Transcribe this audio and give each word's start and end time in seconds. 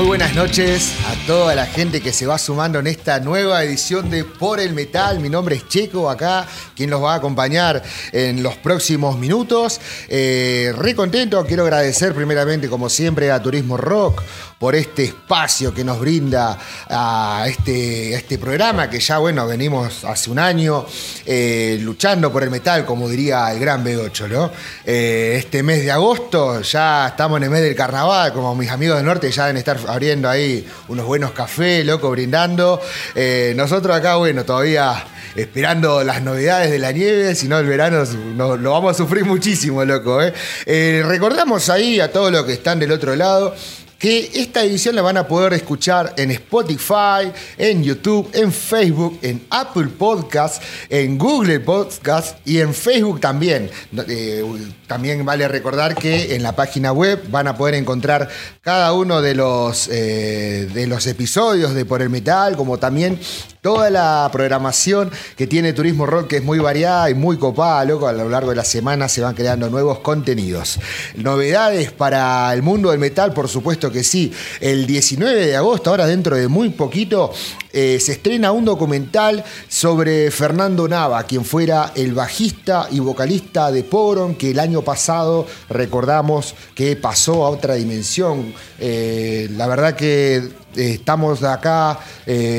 Muy 0.00 0.06
buenas 0.06 0.34
noches 0.34 0.94
a 1.06 1.26
toda 1.26 1.54
la 1.54 1.66
gente 1.66 2.00
que 2.00 2.10
se 2.10 2.26
va 2.26 2.38
sumando 2.38 2.78
en 2.78 2.86
esta 2.86 3.20
nueva 3.20 3.62
edición 3.62 4.08
de 4.08 4.24
Por 4.24 4.58
el 4.58 4.72
Metal. 4.72 5.20
Mi 5.20 5.28
nombre 5.28 5.56
es 5.56 5.68
Checo, 5.68 6.08
acá, 6.08 6.46
quien 6.74 6.88
los 6.88 7.02
va 7.02 7.12
a 7.12 7.16
acompañar 7.16 7.82
en 8.10 8.42
los 8.42 8.56
próximos 8.56 9.18
minutos. 9.18 9.78
Eh, 10.08 10.72
re 10.74 10.94
contento, 10.94 11.44
quiero 11.44 11.64
agradecer 11.64 12.14
primeramente, 12.14 12.70
como 12.70 12.88
siempre, 12.88 13.30
a 13.30 13.42
Turismo 13.42 13.76
Rock 13.76 14.22
por 14.60 14.74
este 14.76 15.04
espacio 15.04 15.72
que 15.72 15.82
nos 15.82 15.98
brinda 15.98 16.58
a 16.90 17.46
este, 17.48 18.12
este 18.12 18.36
programa, 18.36 18.90
que 18.90 19.00
ya, 19.00 19.16
bueno, 19.16 19.46
venimos 19.46 20.04
hace 20.04 20.28
un 20.30 20.38
año 20.38 20.84
eh, 21.24 21.78
luchando 21.80 22.30
por 22.30 22.42
el 22.42 22.50
metal, 22.50 22.84
como 22.84 23.08
diría 23.08 23.50
el 23.52 23.58
gran 23.58 23.82
B8, 23.82 24.28
¿no? 24.28 24.50
Eh, 24.84 25.36
este 25.38 25.62
mes 25.62 25.82
de 25.82 25.90
agosto, 25.90 26.60
ya 26.60 27.08
estamos 27.08 27.38
en 27.38 27.44
el 27.44 27.50
mes 27.50 27.62
del 27.62 27.74
carnaval, 27.74 28.34
como 28.34 28.54
mis 28.54 28.68
amigos 28.70 28.98
del 28.98 29.06
norte 29.06 29.30
ya 29.32 29.46
deben 29.46 29.56
estar 29.56 29.78
abriendo 29.88 30.28
ahí 30.28 30.68
unos 30.88 31.06
buenos 31.06 31.30
cafés, 31.32 31.86
loco, 31.86 32.10
brindando. 32.10 32.82
Eh, 33.14 33.54
nosotros 33.56 33.96
acá, 33.96 34.16
bueno, 34.16 34.44
todavía 34.44 35.06
esperando 35.36 36.04
las 36.04 36.20
novedades 36.22 36.70
de 36.70 36.78
la 36.78 36.92
nieve, 36.92 37.34
si 37.34 37.48
no 37.48 37.58
el 37.58 37.66
verano 37.66 38.02
no- 38.36 38.56
lo 38.58 38.72
vamos 38.72 38.90
a 38.94 38.98
sufrir 38.98 39.24
muchísimo, 39.24 39.84
loco. 39.86 40.18
Eh, 40.66 41.02
recordamos 41.06 41.70
ahí 41.70 41.98
a 42.00 42.12
todos 42.12 42.30
los 42.30 42.44
que 42.44 42.52
están 42.52 42.78
del 42.78 42.92
otro 42.92 43.16
lado 43.16 43.54
que 44.00 44.30
esta 44.32 44.64
edición 44.64 44.96
la 44.96 45.02
van 45.02 45.18
a 45.18 45.28
poder 45.28 45.52
escuchar 45.52 46.14
en 46.16 46.30
Spotify, 46.30 47.30
en 47.58 47.84
YouTube, 47.84 48.30
en 48.32 48.50
Facebook, 48.50 49.18
en 49.20 49.44
Apple 49.50 49.88
Podcast, 49.88 50.62
en 50.88 51.18
Google 51.18 51.60
Podcast 51.60 52.38
y 52.46 52.60
en 52.60 52.72
Facebook 52.72 53.20
también. 53.20 53.70
Eh, 54.08 54.42
también 54.86 55.22
vale 55.26 55.46
recordar 55.48 55.94
que 55.94 56.34
en 56.34 56.42
la 56.42 56.56
página 56.56 56.92
web 56.92 57.22
van 57.30 57.46
a 57.46 57.58
poder 57.58 57.74
encontrar 57.74 58.28
cada 58.62 58.94
uno 58.94 59.20
de 59.20 59.34
los, 59.34 59.88
eh, 59.92 60.66
de 60.72 60.86
los 60.86 61.06
episodios 61.06 61.74
de 61.74 61.84
Por 61.84 62.00
el 62.00 62.08
Metal, 62.08 62.56
como 62.56 62.78
también 62.78 63.20
toda 63.60 63.90
la 63.90 64.28
programación 64.32 65.10
que 65.36 65.46
tiene 65.46 65.74
Turismo 65.74 66.06
Rock, 66.06 66.28
que 66.28 66.36
es 66.38 66.42
muy 66.42 66.58
variada 66.58 67.10
y 67.10 67.14
muy 67.14 67.36
copada, 67.36 67.84
loco. 67.84 68.08
A 68.08 68.12
lo 68.14 68.30
largo 68.30 68.48
de 68.50 68.56
la 68.56 68.64
semana 68.64 69.08
se 69.08 69.20
van 69.20 69.34
creando 69.34 69.68
nuevos 69.68 69.98
contenidos. 69.98 70.80
Novedades 71.16 71.92
para 71.92 72.52
el 72.54 72.62
mundo 72.62 72.90
del 72.90 72.98
metal, 72.98 73.34
por 73.34 73.48
supuesto 73.48 73.89
que 73.90 74.04
sí. 74.04 74.32
El 74.60 74.86
19 74.86 75.46
de 75.46 75.56
agosto, 75.56 75.90
ahora 75.90 76.06
dentro 76.06 76.36
de 76.36 76.48
muy 76.48 76.70
poquito, 76.70 77.32
eh, 77.72 77.98
se 78.00 78.12
estrena 78.12 78.50
un 78.52 78.64
documental 78.64 79.44
sobre 79.68 80.30
Fernando 80.30 80.88
Nava, 80.88 81.22
quien 81.22 81.44
fuera 81.44 81.92
el 81.94 82.14
bajista 82.14 82.88
y 82.90 82.98
vocalista 82.98 83.70
de 83.70 83.84
Poron, 83.84 84.34
que 84.34 84.50
el 84.50 84.58
año 84.58 84.82
pasado 84.82 85.46
recordamos 85.68 86.54
que 86.74 86.96
pasó 86.96 87.44
a 87.44 87.50
otra 87.50 87.74
dimensión. 87.74 88.52
Eh, 88.78 89.48
la 89.56 89.68
verdad 89.68 89.94
que 89.94 90.36
eh, 90.36 90.50
estamos 90.74 91.42
acá, 91.42 91.98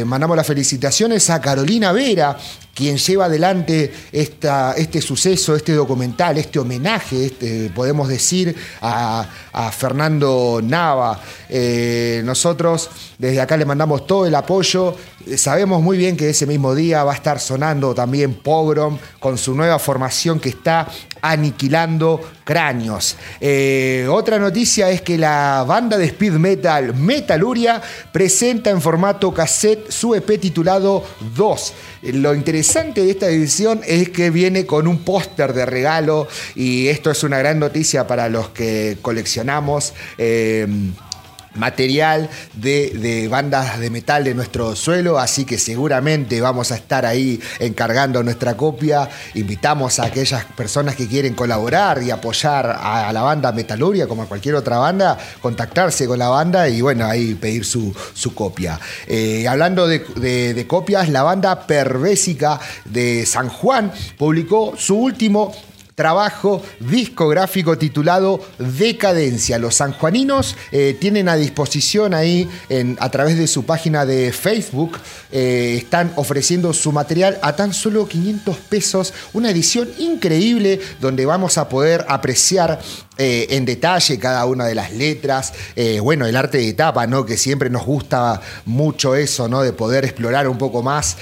mandamos 0.06 0.38
las 0.38 0.48
felicitaciones 0.48 1.30
a 1.30 1.42
Carolina 1.42 1.92
Vera, 1.92 2.38
quien 2.82 2.98
lleva 2.98 3.26
adelante 3.26 3.94
esta, 4.12 4.74
este 4.74 5.02
suceso, 5.02 5.56
este 5.56 5.74
documental, 5.74 6.40
este 6.40 6.58
homenaje, 6.58 7.28
este, 7.28 7.70
podemos 7.76 8.08
decir, 8.08 8.56
a, 8.82 9.28
Fernando 9.72 10.62
Nava. 10.64 11.22
Eh, 11.48 12.24
nosotros 12.26 12.90
desde 13.20 13.40
acá 13.40 13.56
le 13.56 13.66
mandamos 13.66 14.08
todo 14.08 14.26
el 14.26 14.34
apoyo. 14.34 14.96
Sabemos 15.38 15.84
muy 15.84 15.96
bien 15.96 16.18
que 16.18 16.32
ese 16.32 16.48
mismo 16.48 16.74
día 16.74 17.04
va 17.04 17.12
a 17.12 17.16
estar 17.16 17.40
sonando 17.40 17.94
también 17.94 18.34
Pogrom 18.34 18.98
con 19.20 19.38
su 19.38 19.54
nueva 19.54 19.78
formación 19.78 20.40
que 20.40 20.50
está 20.50 20.88
aniquilando 21.22 22.22
cráneos. 22.44 23.16
Eh, 23.40 24.08
otra 24.10 24.40
noticia 24.40 24.90
es 24.90 25.02
que 25.02 25.18
la 25.18 25.64
banda 25.68 25.98
de 25.98 26.06
speed 26.06 26.34
metal 26.34 26.96
Metaluria 26.96 27.82
presenta 28.12 28.70
en 28.70 28.82
formato 28.82 29.34
cassette 29.34 29.92
su 29.92 30.16
EP 30.16 30.40
titulado 30.40 31.04
2. 31.36 31.74
Eh, 32.04 32.14
Lo 32.14 32.34
interesante 32.36 33.02
de 33.02 33.12
esta 33.12 33.28
edición 33.30 33.82
es 33.86 34.10
que 34.10 34.30
viene 34.30 34.66
con 34.66 34.88
un 34.88 35.00
póster 35.00 35.54
de 35.54 35.66
regalo 35.66 36.28
y 36.56 36.88
esto 36.88 37.12
es 37.12 37.24
una 37.24 37.38
gran 37.40 37.60
noticia 37.60 38.08
para 38.08 38.30
los 38.30 38.50
que 38.50 38.98
coleccionamos. 39.02 39.94
eh, 40.18 40.68
material 41.56 42.30
de, 42.54 42.90
de 42.92 43.28
bandas 43.28 43.80
de 43.80 43.90
metal 43.90 44.24
de 44.24 44.34
nuestro 44.34 44.76
suelo, 44.76 45.20
así 45.20 45.46
que 45.46 45.58
seguramente 45.58 46.40
vamos 46.42 46.72
a 46.72 46.76
estar 46.76 47.06
ahí 47.06 47.40
encargando 47.60 48.24
nuestra 48.24 48.56
copia. 48.56 49.10
Invitamos 49.36 50.00
a 50.00 50.06
aquellas 50.06 50.46
personas 50.46 50.96
que 50.96 51.08
quieren 51.08 51.34
colaborar 51.34 52.02
y 52.02 52.12
apoyar 52.12 52.78
a, 52.80 53.12
la 53.12 53.22
banda 53.22 53.52
Metaluria, 53.52 54.08
como 54.08 54.24
a 54.24 54.26
cualquier 54.28 54.56
otra 54.56 54.78
banda, 54.78 55.18
contactarse 55.42 56.08
con 56.08 56.20
la 56.20 56.30
banda 56.30 56.70
y 56.70 56.82
bueno, 56.82 57.06
ahí 57.06 57.36
pedir 57.36 57.66
su, 57.66 57.94
su 58.14 58.34
copia. 58.34 58.80
Eh, 59.08 59.48
hablando 59.48 59.88
de, 59.88 60.00
de- 60.16 60.54
de 60.54 60.68
copias, 60.68 61.10
la 61.10 61.24
banda 61.24 61.68
Pervésica 61.68 62.60
de 62.86 63.26
San 63.26 63.50
Juan 63.50 63.92
publicó 64.18 64.74
su 64.78 64.96
último 64.98 65.54
trabajo 66.02 66.64
discográfico 66.80 67.78
titulado 67.78 68.44
Decadencia. 68.58 69.60
Los 69.60 69.76
sanjuaninos 69.76 70.56
eh, 70.72 70.98
tienen 71.00 71.30
a 71.30 71.36
disposición 71.36 72.16
ahí 72.16 72.50
a 72.98 73.10
través 73.12 73.38
de 73.38 73.46
su 73.46 73.66
página 73.66 74.04
de 74.04 74.32
Facebook, 74.32 74.98
eh, 75.32 75.76
están 75.78 76.12
ofreciendo 76.16 76.74
su 76.74 76.92
material 76.92 77.38
a 77.44 77.56
tan 77.56 77.72
solo 77.72 78.08
500 78.08 78.58
pesos, 78.58 79.14
una 79.34 79.52
edición 79.52 79.90
increíble 80.00 80.80
donde 81.00 81.28
vamos 81.28 81.60
a 81.60 81.70
poder 81.70 82.04
apreciar 82.10 82.80
eh, 83.20 83.46
en 83.52 83.66
detalle 83.66 84.18
cada 84.18 84.46
una 84.46 84.66
de 84.66 84.74
las 84.74 84.92
letras, 84.94 85.54
bueno, 86.02 86.26
el 86.26 86.36
arte 86.36 86.58
de 86.58 86.74
tapa, 86.74 87.06
¿no? 87.06 87.26
Que 87.26 87.38
siempre 87.38 87.70
nos 87.70 87.86
gusta 87.86 88.42
mucho 88.66 89.16
eso, 89.16 89.48
¿no? 89.48 89.62
De 89.62 89.74
poder 89.74 90.06
explorar 90.06 90.48
un 90.48 90.58
poco 90.58 90.82
más 90.82 91.18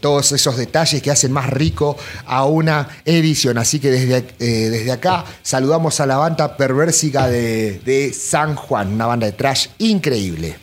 todos 0.00 0.30
esos 0.30 0.56
detalles 0.56 1.02
que 1.02 1.10
hacen 1.10 1.32
más 1.32 1.50
rico 1.50 1.96
a 2.26 2.44
una 2.44 2.88
edición. 3.04 3.58
Así 3.58 3.80
que 3.80 3.87
desde, 3.90 4.16
eh, 4.38 4.68
desde 4.70 4.92
acá 4.92 5.24
saludamos 5.42 6.00
a 6.00 6.06
la 6.06 6.16
banda 6.16 6.56
perversica 6.56 7.28
de, 7.28 7.80
de 7.84 8.12
San 8.12 8.54
Juan, 8.54 8.92
una 8.92 9.06
banda 9.06 9.26
de 9.26 9.32
trash 9.32 9.68
increíble. 9.78 10.56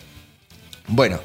Bueno. 0.88 1.19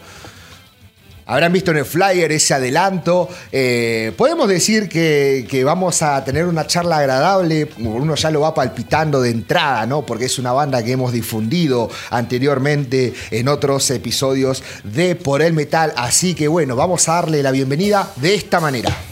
Habrán 1.30 1.52
visto 1.52 1.70
en 1.70 1.76
el 1.76 1.84
flyer 1.84 2.32
ese 2.32 2.54
adelanto. 2.54 3.28
Eh, 3.52 4.10
podemos 4.16 4.48
decir 4.48 4.88
que, 4.88 5.46
que 5.48 5.62
vamos 5.62 6.02
a 6.02 6.24
tener 6.24 6.44
una 6.44 6.66
charla 6.66 6.98
agradable. 6.98 7.68
Uno 7.78 8.16
ya 8.16 8.32
lo 8.32 8.40
va 8.40 8.52
palpitando 8.52 9.22
de 9.22 9.30
entrada, 9.30 9.86
¿no? 9.86 10.04
Porque 10.04 10.24
es 10.24 10.40
una 10.40 10.50
banda 10.50 10.82
que 10.82 10.90
hemos 10.90 11.12
difundido 11.12 11.88
anteriormente 12.10 13.14
en 13.30 13.46
otros 13.46 13.88
episodios 13.92 14.64
de 14.82 15.14
Por 15.14 15.40
el 15.42 15.52
Metal. 15.52 15.92
Así 15.96 16.34
que 16.34 16.48
bueno, 16.48 16.74
vamos 16.74 17.08
a 17.08 17.12
darle 17.12 17.44
la 17.44 17.52
bienvenida 17.52 18.10
de 18.16 18.34
esta 18.34 18.58
manera. 18.58 19.09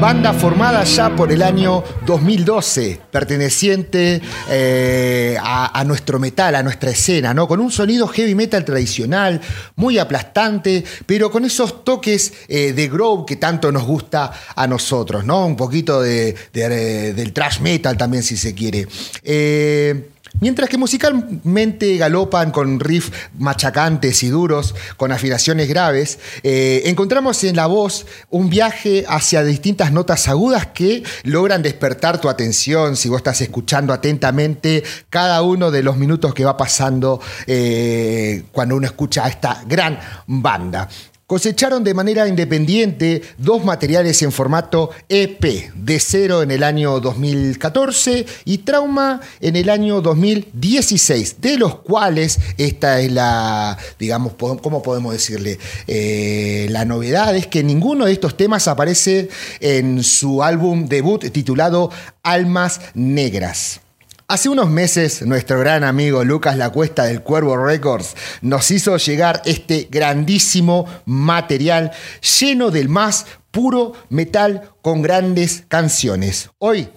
Banda 0.00 0.32
formada 0.32 0.82
ya 0.84 1.14
por 1.14 1.30
el 1.30 1.42
año 1.42 1.84
2012, 2.06 3.00
perteneciente 3.10 4.22
eh, 4.48 5.36
a, 5.42 5.84
nuestro 5.84 6.18
metal, 6.18 6.54
a 6.54 6.62
nuestra 6.62 6.90
escena, 6.90 7.34
¿no? 7.34 7.46
Con 7.46 7.60
un 7.60 7.70
sonido 7.70 8.08
heavy 8.08 8.34
metal 8.34 8.64
tradicional, 8.64 9.42
muy 9.76 9.98
aplastante, 9.98 10.84
pero 11.04 11.30
con 11.30 11.44
esos 11.44 11.84
toques 11.84 12.32
eh, 12.48 12.72
de 12.72 12.88
groove 12.88 13.26
que 13.26 13.36
tanto 13.36 13.70
nos 13.72 13.84
gusta 13.84 14.32
a 14.56 14.66
nosotros, 14.66 15.24
¿no? 15.26 15.44
Un 15.46 15.56
poquito 15.56 16.00
de, 16.00 16.34
de- 16.54 17.12
del 17.12 17.32
trash 17.34 17.60
metal 17.60 17.98
también, 17.98 18.22
si 18.22 18.38
se 18.38 18.54
quiere. 18.54 18.86
Eh, 19.22 20.08
Mientras 20.38 20.68
que 20.68 20.78
musicalmente 20.78 21.96
galopan 21.96 22.50
con 22.50 22.78
riffs 22.78 23.12
machacantes 23.38 24.22
y 24.22 24.28
duros, 24.28 24.74
con 24.96 25.12
afinaciones 25.12 25.68
graves, 25.68 26.18
eh, 26.42 26.82
encontramos 26.86 27.42
en 27.44 27.56
la 27.56 27.66
voz 27.66 28.06
un 28.30 28.48
viaje 28.48 29.04
hacia 29.08 29.42
distintas 29.42 29.92
notas 29.92 30.28
agudas 30.28 30.68
que 30.68 31.02
logran 31.24 31.62
despertar 31.62 32.20
tu 32.20 32.28
atención 32.28 32.96
si 32.96 33.08
vos 33.08 33.18
estás 33.18 33.40
escuchando 33.40 33.92
atentamente 33.92 34.82
cada 35.10 35.42
uno 35.42 35.70
de 35.70 35.82
los 35.82 35.96
minutos 35.96 36.32
que 36.32 36.44
va 36.44 36.56
pasando 36.56 37.20
eh, 37.46 38.44
cuando 38.52 38.76
uno 38.76 38.86
escucha 38.86 39.24
a 39.24 39.28
esta 39.28 39.62
gran 39.66 39.98
banda. 40.26 40.88
Cosecharon 41.30 41.84
de 41.84 41.94
manera 41.94 42.26
independiente 42.26 43.22
dos 43.38 43.64
materiales 43.64 44.20
en 44.22 44.32
formato 44.32 44.90
EP, 45.08 45.72
de 45.76 46.00
cero 46.00 46.42
en 46.42 46.50
el 46.50 46.64
año 46.64 46.98
2014 46.98 48.26
y 48.46 48.58
Trauma 48.58 49.20
en 49.40 49.54
el 49.54 49.70
año 49.70 50.00
2016, 50.00 51.40
de 51.40 51.56
los 51.56 51.76
cuales 51.82 52.40
esta 52.58 53.00
es 53.00 53.12
la, 53.12 53.78
digamos, 53.96 54.32
¿cómo 54.60 54.82
podemos 54.82 55.12
decirle? 55.12 55.60
Eh, 55.86 56.66
la 56.70 56.84
novedad 56.84 57.36
es 57.36 57.46
que 57.46 57.62
ninguno 57.62 58.06
de 58.06 58.12
estos 58.12 58.36
temas 58.36 58.66
aparece 58.66 59.28
en 59.60 60.02
su 60.02 60.42
álbum 60.42 60.88
debut 60.88 61.30
titulado 61.30 61.92
Almas 62.24 62.80
Negras. 62.94 63.82
Hace 64.30 64.48
unos 64.48 64.70
meses, 64.70 65.26
nuestro 65.26 65.58
gran 65.58 65.82
amigo 65.82 66.22
Lucas 66.22 66.56
La 66.56 66.70
Cuesta 66.70 67.02
del 67.02 67.20
Cuervo 67.20 67.56
Records 67.56 68.38
nos 68.42 68.70
hizo 68.70 68.96
llegar 68.96 69.42
este 69.44 69.88
grandísimo 69.90 70.86
material 71.04 71.90
lleno 72.38 72.70
del 72.70 72.88
más 72.88 73.40
puro 73.50 73.94
metal 74.08 74.70
con 74.82 75.02
grandes 75.02 75.64
canciones. 75.66 76.48
Hoy 76.58 76.90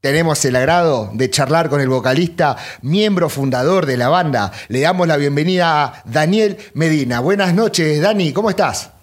tenemos 0.00 0.42
el 0.46 0.56
agrado 0.56 1.10
de 1.12 1.28
charlar 1.28 1.68
con 1.68 1.82
el 1.82 1.90
vocalista, 1.90 2.56
miembro 2.80 3.28
fundador 3.28 3.84
de 3.84 3.98
la 3.98 4.08
banda. 4.08 4.50
Le 4.68 4.80
damos 4.80 5.06
la 5.06 5.18
bienvenida 5.18 5.84
a 5.84 6.02
Daniel 6.06 6.56
Medina. 6.72 7.20
Buenas 7.20 7.52
noches, 7.52 8.00
Dani, 8.00 8.32
¿cómo 8.32 8.48
estás? 8.48 8.94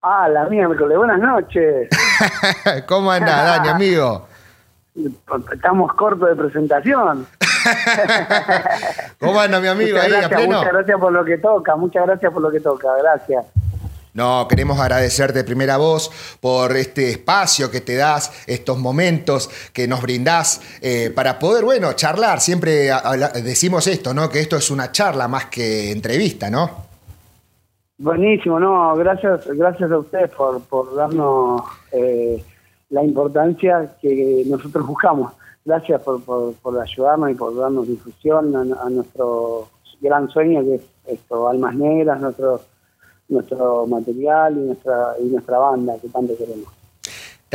Ah, 0.00 0.30
la 0.30 0.46
miércoles, 0.46 0.96
buenas 0.96 1.20
noches. 1.20 1.90
¿Cómo 2.88 3.10
anda, 3.10 3.42
Dani, 3.42 3.68
amigo? 3.68 4.28
Estamos 5.52 5.92
cortos 5.94 6.28
de 6.28 6.36
presentación. 6.36 7.26
¿Cómo 9.20 9.40
anda 9.40 9.60
mi 9.60 9.68
amigo 9.68 9.96
muchas 9.96 10.08
gracias, 10.08 10.46
Muchas 10.46 10.72
gracias 10.72 11.00
por 11.00 11.12
lo 11.12 11.24
que 11.24 11.38
toca, 11.38 11.76
muchas 11.76 12.06
gracias 12.06 12.32
por 12.32 12.42
lo 12.42 12.50
que 12.50 12.60
toca, 12.60 12.88
gracias. 12.98 13.44
No, 14.14 14.48
queremos 14.48 14.80
agradecerte 14.80 15.40
de 15.40 15.44
primera 15.44 15.76
voz 15.76 16.38
por 16.40 16.74
este 16.74 17.10
espacio 17.10 17.70
que 17.70 17.82
te 17.82 17.96
das, 17.96 18.44
estos 18.46 18.78
momentos 18.78 19.50
que 19.74 19.86
nos 19.86 20.00
brindás 20.00 20.78
eh, 20.80 21.12
para 21.14 21.38
poder, 21.38 21.66
bueno, 21.66 21.92
charlar. 21.92 22.40
Siempre 22.40 22.90
decimos 23.44 23.86
esto, 23.86 24.14
¿no? 24.14 24.30
Que 24.30 24.40
esto 24.40 24.56
es 24.56 24.70
una 24.70 24.90
charla 24.90 25.28
más 25.28 25.46
que 25.46 25.92
entrevista, 25.92 26.48
¿no? 26.48 26.86
Buenísimo, 27.98 28.58
no, 28.58 28.94
gracias, 28.96 29.46
gracias 29.48 29.90
a 29.90 29.98
ustedes 29.98 30.30
por, 30.30 30.62
por 30.62 30.94
darnos 30.94 31.62
eh, 31.92 32.42
la 32.90 33.04
importancia 33.04 33.96
que 34.00 34.44
nosotros 34.46 34.86
buscamos. 34.86 35.32
Gracias 35.64 36.00
por, 36.02 36.22
por, 36.22 36.80
ayudarnos 36.80 37.30
y 37.30 37.34
por 37.34 37.56
darnos 37.56 37.88
difusión 37.88 38.54
a, 38.54 38.88
nuestro 38.88 39.68
gran 40.00 40.28
sueño 40.28 40.62
que 40.62 40.76
es 40.76 40.82
esto, 41.06 41.48
Almas 41.48 41.74
Negras, 41.74 42.20
nuestro, 42.20 42.60
nuestro 43.28 43.86
material 43.86 44.56
y 44.56 44.60
nuestra, 44.60 45.14
y 45.20 45.24
nuestra 45.24 45.58
banda 45.58 45.94
que 46.00 46.08
tanto 46.08 46.36
queremos. 46.36 46.75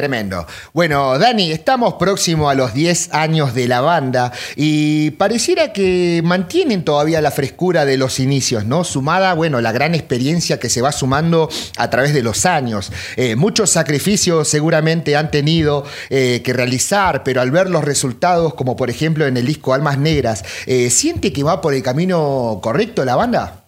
Tremendo. 0.01 0.47
Bueno, 0.73 1.19
Dani, 1.19 1.51
estamos 1.51 1.93
próximos 1.93 2.51
a 2.51 2.55
los 2.55 2.73
10 2.73 3.13
años 3.13 3.53
de 3.53 3.67
la 3.67 3.81
banda 3.81 4.31
y 4.55 5.11
pareciera 5.11 5.73
que 5.73 6.23
mantienen 6.23 6.83
todavía 6.83 7.21
la 7.21 7.29
frescura 7.29 7.85
de 7.85 7.97
los 7.97 8.19
inicios, 8.19 8.65
¿no? 8.65 8.83
Sumada, 8.83 9.35
bueno, 9.35 9.61
la 9.61 9.71
gran 9.71 9.93
experiencia 9.93 10.59
que 10.59 10.69
se 10.69 10.81
va 10.81 10.91
sumando 10.91 11.49
a 11.77 11.89
través 11.91 12.15
de 12.15 12.23
los 12.23 12.47
años. 12.47 12.91
Eh, 13.15 13.35
muchos 13.35 13.69
sacrificios 13.69 14.47
seguramente 14.47 15.15
han 15.15 15.29
tenido 15.29 15.85
eh, 16.09 16.41
que 16.43 16.51
realizar, 16.51 17.21
pero 17.23 17.39
al 17.41 17.51
ver 17.51 17.69
los 17.69 17.83
resultados, 17.83 18.55
como 18.55 18.75
por 18.75 18.89
ejemplo 18.89 19.27
en 19.27 19.37
el 19.37 19.45
disco 19.45 19.75
Almas 19.75 19.99
Negras, 19.99 20.65
eh, 20.65 20.89
¿siente 20.89 21.31
que 21.31 21.43
va 21.43 21.61
por 21.61 21.75
el 21.75 21.83
camino 21.83 22.59
correcto 22.63 23.05
la 23.05 23.15
banda? 23.15 23.65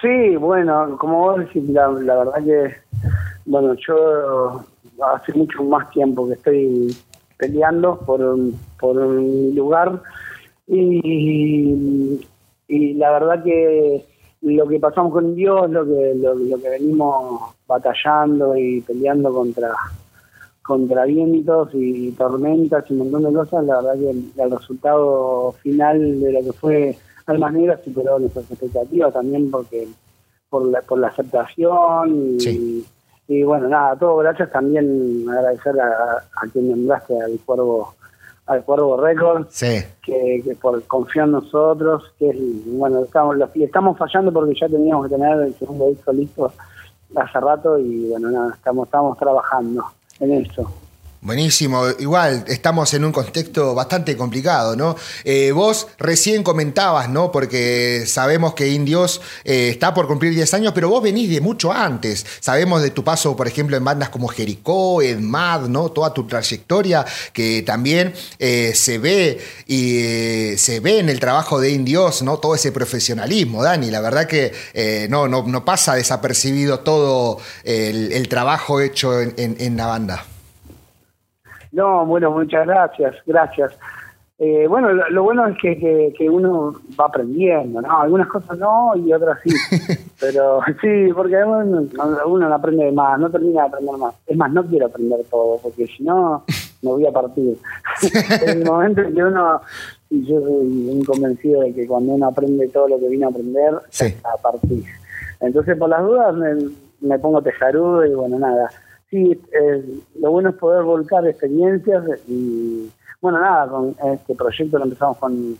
Sí, 0.00 0.34
bueno, 0.34 0.96
como 0.98 1.18
vos 1.20 1.38
decís, 1.38 1.62
la 1.68 1.86
verdad 1.86 2.44
que, 2.44 2.74
bueno, 3.46 3.76
yo 3.86 4.64
hace 5.02 5.32
mucho 5.32 5.62
más 5.64 5.90
tiempo 5.90 6.26
que 6.26 6.34
estoy 6.34 6.96
peleando 7.38 7.98
por 8.00 8.20
por 8.78 8.96
un 8.96 9.54
lugar. 9.54 10.02
Y, 10.66 12.20
y 12.68 12.94
la 12.94 13.10
verdad 13.12 13.42
que 13.44 14.04
lo 14.44 14.68
que 14.68 14.78
pasamos 14.78 15.12
con 15.12 15.34
Dios, 15.34 15.70
lo 15.70 15.84
que, 15.86 16.14
lo, 16.16 16.58
que 16.58 16.68
venimos 16.68 17.54
batallando 17.66 18.56
y 18.56 18.80
peleando 18.82 19.32
contra 19.32 19.74
contra 20.62 21.04
vientos 21.04 21.68
y 21.74 22.10
tormentas 22.12 22.84
y 22.88 22.94
un 22.94 23.10
montón 23.10 23.24
de 23.24 23.38
cosas, 23.38 23.64
la 23.66 23.82
verdad 23.82 23.98
que 23.98 24.10
el, 24.10 24.50
resultado 24.50 25.52
final 25.62 26.20
de 26.20 26.32
lo 26.32 26.40
que 26.40 26.52
fue 26.52 26.96
Almas 27.26 27.52
Negras 27.52 27.80
superó 27.84 28.18
nuestras 28.18 28.50
expectativas 28.50 29.12
también 29.12 29.50
porque 29.50 29.86
por 30.48 30.66
la, 30.66 30.80
por 30.80 30.98
la 30.98 31.08
aceptación 31.08 32.38
y, 32.40 32.84
y 33.26 33.42
bueno, 33.42 33.68
nada, 33.68 33.96
todo 33.96 34.16
gracias 34.16 34.50
también 34.50 35.26
agradecer 35.28 35.80
a, 35.80 36.18
a 36.18 36.48
quien 36.52 36.70
nombraste 36.70 37.20
al 37.20 37.38
Cuervo 37.44 37.94
al 38.46 38.62
Cuervo 38.62 39.00
Records, 39.00 39.58
que, 39.58 40.42
que, 40.44 40.54
por 40.60 40.82
confiar 40.84 41.24
en 41.26 41.32
nosotros, 41.32 42.12
que 42.18 42.28
es, 42.28 42.36
bueno, 42.66 43.02
estamos, 43.02 43.36
estamos 43.54 43.96
fallando 43.96 44.32
porque 44.32 44.54
ya 44.60 44.68
teníamos 44.68 45.08
que 45.08 45.14
tener 45.14 45.40
el 45.40 45.54
segundo 45.54 45.88
disco 45.88 46.12
listo 46.12 46.52
hace 47.16 47.40
rato 47.40 47.78
y 47.78 48.10
bueno, 48.10 48.30
nada, 48.30 48.54
estamos, 48.54 48.86
estamos 48.86 49.16
trabajando 49.16 49.84
en 50.20 50.32
eso. 50.32 50.70
Buenísimo, 51.24 51.86
igual 52.00 52.44
estamos 52.48 52.92
en 52.92 53.02
un 53.02 53.10
contexto 53.10 53.74
bastante 53.74 54.14
complicado, 54.14 54.76
¿no? 54.76 54.94
Eh, 55.24 55.52
vos 55.52 55.86
recién 55.96 56.42
comentabas, 56.42 57.08
¿no? 57.08 57.32
Porque 57.32 58.04
sabemos 58.06 58.52
que 58.52 58.68
Indios 58.68 59.22
eh, 59.42 59.70
está 59.70 59.94
por 59.94 60.06
cumplir 60.06 60.34
10 60.34 60.52
años, 60.52 60.72
pero 60.74 60.90
vos 60.90 61.02
venís 61.02 61.30
de 61.30 61.40
mucho 61.40 61.72
antes. 61.72 62.26
Sabemos 62.40 62.82
de 62.82 62.90
tu 62.90 63.02
paso, 63.02 63.34
por 63.34 63.48
ejemplo, 63.48 63.74
en 63.74 63.82
bandas 63.82 64.10
como 64.10 64.28
Jericó, 64.28 65.00
Edmad, 65.00 65.62
¿no? 65.62 65.88
Toda 65.88 66.12
tu 66.12 66.26
trayectoria 66.26 67.06
que 67.32 67.62
también 67.62 68.12
eh, 68.38 68.72
se 68.74 68.98
ve 68.98 69.40
y 69.66 70.58
se 70.58 70.80
ve 70.80 70.98
en 70.98 71.08
el 71.08 71.20
trabajo 71.20 71.58
de 71.58 71.70
Indios, 71.70 72.20
¿no? 72.20 72.36
Todo 72.36 72.54
ese 72.54 72.70
profesionalismo, 72.70 73.62
Dani. 73.62 73.90
La 73.90 74.02
verdad 74.02 74.26
que 74.26 74.52
no, 75.08 75.26
no, 75.26 75.42
no, 75.46 75.64
pasa 75.64 75.94
desapercibido 75.94 76.80
todo 76.80 77.38
el, 77.64 78.28
trabajo 78.28 78.82
hecho 78.82 79.22
en 79.22 79.76
la 79.78 79.86
banda. 79.86 80.26
No, 81.74 82.06
bueno, 82.06 82.30
muchas 82.30 82.66
gracias, 82.66 83.16
gracias. 83.26 83.72
Eh, 84.38 84.66
bueno, 84.68 84.92
lo, 84.92 85.22
bueno 85.22 85.46
es 85.46 85.56
que, 85.60 86.12
que, 86.16 86.30
uno 86.30 86.72
va 86.98 87.06
aprendiendo, 87.06 87.80
¿no? 87.80 88.00
Algunas 88.00 88.28
cosas 88.28 88.58
no 88.58 88.92
y 88.96 89.12
otras 89.12 89.38
sí. 89.42 89.50
Pero 90.20 90.60
sí, 90.80 91.12
porque 91.14 91.36
uno, 91.36 91.86
uno 92.26 92.48
no 92.48 92.54
aprende 92.54 92.90
más, 92.92 93.18
no 93.18 93.30
termina 93.30 93.62
de 93.62 93.68
aprender 93.68 93.96
más. 93.96 94.14
Es 94.26 94.36
más, 94.36 94.52
no 94.52 94.64
quiero 94.66 94.86
aprender 94.86 95.20
todo, 95.30 95.58
porque 95.62 95.86
si 95.86 96.04
no, 96.04 96.44
me 96.82 96.90
voy 96.90 97.06
a 97.06 97.12
partir. 97.12 97.56
en 98.46 98.62
el 98.62 98.64
momento 98.64 99.02
en 99.02 99.14
que 99.14 99.24
uno, 99.24 99.60
y 100.10 100.26
yo 100.26 100.40
soy 100.40 100.88
un 100.90 101.04
convencido 101.04 101.62
de 101.62 101.74
que 101.74 101.86
cuando 101.86 102.12
uno 102.12 102.26
aprende 102.26 102.68
todo 102.68 102.88
lo 102.88 102.98
que 103.00 103.08
vino 103.08 103.26
a 103.26 103.30
aprender, 103.30 103.74
sí. 103.90 104.14
a 104.24 104.40
partir. 104.40 104.84
Entonces, 105.40 105.76
por 105.76 105.88
las 105.88 106.02
dudas, 106.02 106.34
me, 106.36 106.70
me 107.00 107.18
pongo 107.18 107.42
tejarudo 107.42 108.04
y 108.06 108.14
bueno, 108.14 108.38
nada 108.38 108.70
sí, 109.14 109.40
eh, 109.52 109.84
lo 110.18 110.32
bueno 110.32 110.50
es 110.50 110.56
poder 110.56 110.82
volcar 110.82 111.26
experiencias 111.26 112.02
y, 112.26 112.90
bueno, 113.20 113.38
nada, 113.40 113.68
con 113.68 113.94
este 114.12 114.34
proyecto 114.34 114.78
lo 114.78 114.84
empezamos 114.84 115.18
con, 115.18 115.56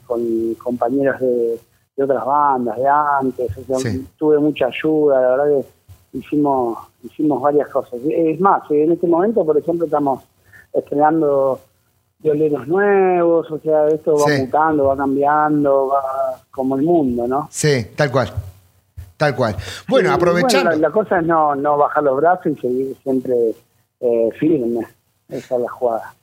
compañeros 0.62 1.20
de, 1.20 1.61
otras 2.02 2.25
bandas, 2.26 2.76
de 2.76 2.88
antes, 2.88 3.52
tuve 4.18 4.38
mucha 4.40 4.66
ayuda, 4.66 5.20
la 5.20 5.28
verdad 5.37 5.44
que 6.12 6.18
hicimos, 6.18 6.76
hicimos 7.04 7.40
varias 7.40 7.68
cosas. 7.68 8.00
Es 8.04 8.40
más, 8.40 8.68
en 8.70 8.90
este 8.90 9.06
momento, 9.06 9.44
por 9.44 9.56
ejemplo, 9.56 9.84
estamos 9.87 10.25
estrenando 10.73 11.61
violeros 12.18 12.66
nuevos, 12.66 13.49
o 13.49 13.58
sea, 13.61 13.87
esto 13.87 14.16
va 14.16 14.38
mutando, 14.38 14.84
va 14.87 14.96
cambiando, 14.96 15.88
va 15.88 16.02
como 16.50 16.75
el 16.75 16.82
mundo, 16.82 17.28
¿no? 17.28 17.49
Sí, 17.52 17.87
tal 17.94 18.11
cual. 18.11 18.32
Tal 19.16 19.35
cual. 19.35 19.56
Bueno, 19.88 20.12
aprovechando. 20.12 20.73
la, 20.73 20.90
cosa 20.90 21.21
es 21.21 21.26
no, 21.26 21.54
no 21.54 21.76
bajar 21.76 22.02
los 22.02 22.16
brazos 22.16 22.47
y 22.47 22.61
seguir 22.61 22.97
siempre 23.02 23.35
eh, 24.00 24.30
firme. 24.38 24.87
Esa 25.28 25.54
es 25.54 25.61
la 25.61 25.71
jugada. 25.71 26.14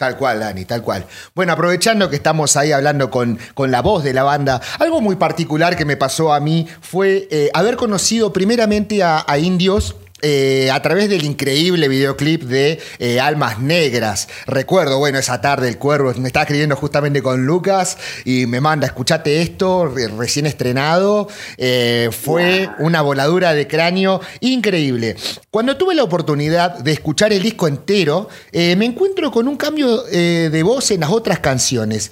Tal 0.00 0.16
cual, 0.16 0.40
Dani, 0.40 0.64
tal 0.64 0.82
cual. 0.82 1.04
Bueno, 1.34 1.52
aprovechando 1.52 2.08
que 2.08 2.16
estamos 2.16 2.56
ahí 2.56 2.72
hablando 2.72 3.10
con, 3.10 3.38
con 3.52 3.70
la 3.70 3.82
voz 3.82 4.02
de 4.02 4.14
la 4.14 4.22
banda, 4.22 4.58
algo 4.78 5.02
muy 5.02 5.16
particular 5.16 5.76
que 5.76 5.84
me 5.84 5.98
pasó 5.98 6.32
a 6.32 6.40
mí 6.40 6.66
fue 6.80 7.28
eh, 7.30 7.50
haber 7.52 7.76
conocido 7.76 8.32
primeramente 8.32 9.02
a, 9.02 9.22
Indios 9.36 9.96
eh, 10.22 10.70
a 10.70 10.82
través 10.82 11.08
del 11.08 11.24
increíble 11.24 11.88
videoclip 11.88 12.42
de 12.42 12.78
eh, 12.98 13.20
Almas 13.20 13.58
Negras. 13.58 14.28
Recuerdo, 14.46 14.98
bueno, 14.98 15.18
esa 15.18 15.40
tarde 15.40 15.68
el 15.68 15.78
cuervo 15.78 16.12
me 16.18 16.28
estaba 16.28 16.44
escribiendo 16.44 16.76
justamente 16.76 17.22
con 17.22 17.46
Lucas 17.46 17.96
y 18.24 18.46
me 18.46 18.60
manda, 18.60 18.86
escuchate 18.86 19.40
esto, 19.40 19.86
recién 19.86 20.46
estrenado. 20.46 21.28
Eh, 21.56 22.10
fue 22.12 22.68
una 22.78 23.02
voladura 23.02 23.54
de 23.54 23.66
cráneo 23.66 24.20
increíble. 24.40 25.16
Cuando 25.50 25.76
tuve 25.76 25.94
la 25.94 26.04
oportunidad 26.04 26.78
de 26.78 26.92
escuchar 26.92 27.32
el 27.32 27.42
disco 27.42 27.66
entero, 27.66 28.28
me 28.52 28.84
encuentro 28.84 29.30
con 29.30 29.48
un 29.48 29.56
cambio 29.56 30.02
de 30.04 30.62
voz 30.62 30.90
en 30.90 31.00
las 31.00 31.10
otras 31.10 31.40
canciones. 31.40 32.10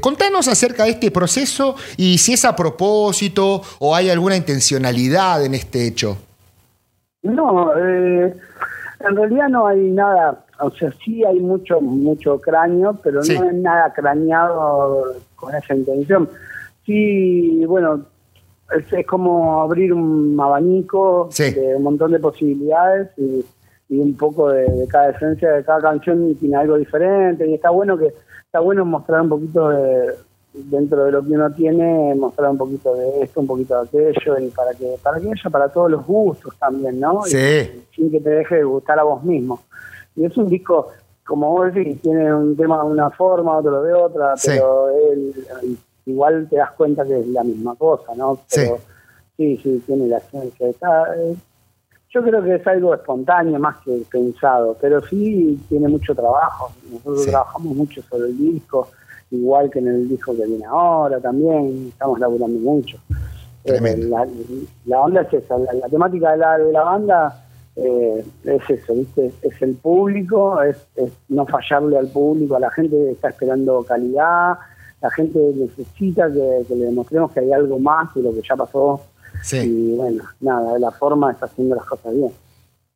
contanos 0.00 0.48
acerca 0.48 0.84
de 0.84 0.90
este 0.90 1.10
proceso 1.10 1.76
y 1.96 2.18
si 2.18 2.34
es 2.34 2.44
a 2.44 2.54
propósito 2.54 3.62
o 3.78 3.94
hay 3.94 4.10
alguna 4.10 4.36
intencionalidad 4.36 5.44
en 5.44 5.54
este 5.54 5.86
hecho. 5.86 6.18
No, 7.22 7.76
eh, 7.76 8.34
en 9.00 9.16
realidad 9.16 9.48
no 9.48 9.66
hay 9.66 9.90
nada, 9.90 10.44
o 10.60 10.70
sea, 10.70 10.92
sí 11.04 11.24
hay 11.24 11.38
mucho 11.40 11.80
mucho 11.80 12.40
cráneo, 12.40 12.98
pero 13.02 13.20
no 13.22 13.42
hay 13.42 13.56
nada 13.56 13.92
craneado 13.92 15.16
con 15.36 15.54
esa 15.54 15.74
intención. 15.74 16.28
Sí, 16.84 17.64
bueno, 17.66 18.06
es, 18.76 19.06
como 19.06 19.62
abrir 19.62 19.92
un 19.92 20.38
abanico 20.40 21.28
de 21.36 21.74
un 21.76 21.82
montón 21.82 22.12
de 22.12 22.18
posibilidades 22.20 23.10
y, 23.18 23.44
un 23.90 24.16
poco 24.16 24.50
de, 24.50 24.86
cada 24.88 25.10
esencia 25.10 25.50
de 25.50 25.64
cada 25.64 25.80
canción 25.80 26.34
tiene 26.36 26.56
algo 26.56 26.76
diferente 26.76 27.44
y 27.44 27.54
está 27.54 27.70
bueno 27.70 27.98
que 27.98 28.14
está 28.44 28.60
bueno 28.60 28.84
mostrar 28.84 29.22
un 29.22 29.28
poquito 29.28 29.68
de, 29.68 30.14
dentro 30.52 31.04
de 31.04 31.12
lo 31.12 31.24
que 31.24 31.32
uno 31.32 31.50
tiene, 31.52 32.14
mostrar 32.14 32.50
un 32.50 32.58
poquito 32.58 32.94
de 32.94 33.22
esto, 33.22 33.40
un 33.40 33.46
poquito 33.46 33.80
de 33.80 33.88
aquello, 33.88 34.38
y 34.38 34.48
para 34.48 34.72
que, 34.74 34.96
para 35.02 35.20
que 35.20 35.28
haya 35.28 35.50
para 35.50 35.68
todos 35.68 35.90
los 35.90 36.04
gustos 36.04 36.54
también, 36.58 36.98
¿no? 36.98 37.22
Sí. 37.22 37.84
sin 37.94 38.10
que 38.10 38.20
te 38.20 38.30
deje 38.30 38.56
de 38.56 38.64
gustar 38.64 38.98
a 38.98 39.04
vos 39.04 39.22
mismo. 39.22 39.62
Y 40.16 40.24
es 40.24 40.36
un 40.36 40.48
disco, 40.48 40.88
como 41.24 41.50
vos 41.52 41.72
decís, 41.72 42.00
tiene 42.02 42.34
un 42.34 42.56
tema 42.56 42.82
de 42.82 42.90
una 42.90 43.10
forma, 43.10 43.58
otro 43.58 43.82
de 43.82 43.92
otra, 43.92 44.34
pero 44.44 44.88
él, 44.90 45.32
igual 46.06 46.48
te 46.48 46.56
das 46.56 46.72
cuenta 46.72 47.04
que 47.04 47.20
es 47.20 47.26
la 47.28 47.44
misma 47.44 47.76
cosa, 47.76 48.12
¿no? 48.16 48.40
Pero, 48.52 48.78
sí. 49.36 49.56
sí, 49.62 49.82
tiene 49.86 50.08
la 50.08 50.18
esencia. 50.18 50.68
Está, 50.68 51.14
eh, 51.16 51.36
yo 52.12 52.22
creo 52.24 52.42
que 52.42 52.56
es 52.56 52.66
algo 52.66 52.92
espontáneo 52.92 53.58
más 53.60 53.78
que 53.84 54.02
pensado, 54.10 54.76
pero 54.80 55.00
sí 55.06 55.60
tiene 55.68 55.86
mucho 55.86 56.12
trabajo. 56.12 56.72
Nosotros 56.90 57.26
trabajamos 57.26 57.76
mucho 57.76 58.02
sobre 58.02 58.30
el 58.30 58.36
disco 58.36 58.88
igual 59.30 59.70
que 59.70 59.78
en 59.78 59.88
el 59.88 60.08
disco 60.08 60.36
que 60.36 60.46
viene 60.46 60.64
ahora 60.64 61.20
también, 61.20 61.88
estamos 61.88 62.18
laburando 62.18 62.58
mucho. 62.58 62.98
Eh, 63.64 64.08
la, 64.86 65.00
onda 65.00 65.22
es 65.22 65.34
esa, 65.34 65.58
la, 65.58 65.88
temática 65.88 66.32
de 66.32 66.38
la, 66.38 66.58
de 66.58 66.72
la 66.72 66.82
banda 66.82 67.44
eh, 67.76 68.24
es 68.44 68.70
eso, 68.70 68.94
¿viste? 68.94 69.32
Es 69.42 69.62
el 69.62 69.74
público, 69.74 70.62
es, 70.62 70.76
no 71.28 71.46
fallarle 71.46 71.98
al 71.98 72.08
público, 72.08 72.56
a 72.56 72.60
la 72.60 72.70
gente 72.70 73.10
está 73.10 73.28
esperando 73.28 73.82
calidad, 73.84 74.58
la 75.00 75.10
gente 75.10 75.38
necesita 75.54 76.30
que, 76.30 76.64
le 76.68 76.84
demostremos 76.86 77.32
que 77.32 77.40
hay 77.40 77.52
algo 77.52 77.78
más 77.78 78.14
de 78.14 78.22
lo 78.22 78.32
que 78.32 78.42
ya 78.46 78.56
pasó. 78.56 79.00
Y 79.52 79.96
bueno, 79.96 80.24
nada, 80.40 80.78
la 80.78 80.90
forma 80.90 81.32
está 81.32 81.46
haciendo 81.46 81.76
las 81.76 81.86
cosas 81.86 82.12
bien. 82.12 82.32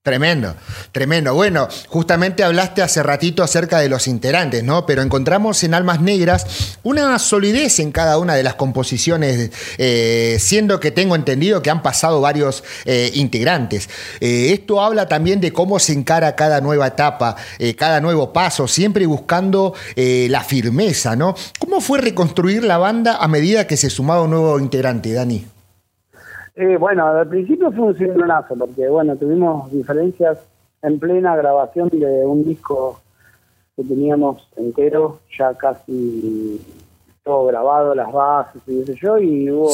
Tremendo, 0.04 0.54
tremendo. 0.92 1.32
Bueno, 1.32 1.66
justamente 1.88 2.44
hablaste 2.44 2.82
hace 2.82 3.02
ratito 3.02 3.42
acerca 3.42 3.78
de 3.78 3.88
los 3.88 4.06
integrantes, 4.06 4.62
¿no? 4.62 4.84
Pero 4.84 5.00
encontramos 5.00 5.64
en 5.64 5.72
Almas 5.72 6.02
Negras 6.02 6.76
una 6.82 7.18
solidez 7.18 7.78
en 7.78 7.90
cada 7.90 8.18
una 8.18 8.34
de 8.34 8.42
las 8.42 8.54
composiciones, 8.54 9.50
eh, 9.78 10.36
siendo 10.40 10.78
que 10.78 10.90
tengo 10.90 11.16
entendido 11.16 11.62
que 11.62 11.70
han 11.70 11.80
pasado 11.80 12.20
varios 12.20 12.64
eh, 12.84 13.12
integrantes. 13.14 13.88
Eh, 14.20 14.50
esto 14.52 14.82
habla 14.82 15.08
también 15.08 15.40
de 15.40 15.54
cómo 15.54 15.78
se 15.78 15.94
encara 15.94 16.36
cada 16.36 16.60
nueva 16.60 16.88
etapa, 16.88 17.36
cada 17.74 18.02
nuevo 18.02 18.30
paso, 18.30 18.68
siempre 18.68 19.06
buscando 19.06 19.72
la 19.96 20.44
firmeza, 20.44 21.16
¿no? 21.16 21.34
¿Cómo 21.58 21.80
fue 21.80 22.02
reconstruir 22.02 22.62
la 22.62 22.76
banda 22.76 23.16
a 23.16 23.26
medida 23.26 23.66
que 23.66 23.78
se 23.78 23.88
sumaba 23.88 24.20
un 24.20 24.32
nuevo 24.32 24.58
integrante, 24.58 25.14
Dani? 25.14 25.53
Eh, 26.56 26.76
bueno, 26.76 27.06
al 27.06 27.28
principio 27.28 27.72
fue 27.72 27.86
un 27.86 27.96
cimbronazo, 27.96 28.54
porque 28.54 28.88
bueno, 28.88 29.16
tuvimos 29.16 29.70
diferencias 29.72 30.38
en 30.82 31.00
plena 31.00 31.34
grabación 31.34 31.88
de 31.88 32.24
un 32.24 32.44
disco 32.44 33.00
que 33.74 33.82
teníamos 33.82 34.46
entero, 34.56 35.18
ya 35.36 35.54
casi 35.54 36.60
todo 37.24 37.46
grabado, 37.46 37.94
las 37.94 38.12
bases 38.12 38.62
y 38.68 38.84
qué 38.84 38.94
yo, 38.94 39.18
y 39.18 39.50
hubo 39.50 39.72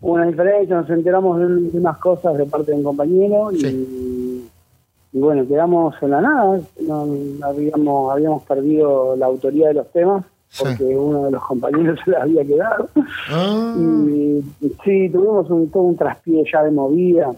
una 0.00 0.26
diferencia, 0.26 0.76
nos 0.76 0.90
enteramos 0.90 1.38
de, 1.38 1.78
unas 1.78 1.96
cosas 1.98 2.36
de 2.36 2.44
parte 2.44 2.72
de 2.72 2.78
un 2.78 2.84
compañero 2.84 3.50
y, 3.52 4.46
bueno, 5.12 5.48
quedamos 5.48 5.94
en 6.02 6.10
la 6.10 6.20
nada, 6.20 6.60
habíamos, 7.42 8.12
habíamos 8.12 8.42
perdido 8.42 9.16
la 9.16 9.26
autoría 9.26 9.68
de 9.68 9.74
los 9.74 9.90
temas 9.90 10.24
porque 10.56 10.84
uno 10.84 11.24
de 11.24 11.30
los 11.32 11.44
compañeros 11.44 11.98
se 12.04 12.10
le 12.10 12.16
había 12.16 12.44
quedado. 12.44 12.88
Ah. 13.30 13.74
Y, 13.78 14.42
sí, 14.84 15.08
tuvimos 15.10 15.50
un, 15.50 15.70
todo 15.70 15.82
un 15.84 15.96
traspié 15.96 16.44
ya 16.50 16.62
de 16.62 16.70
movida. 16.70 17.30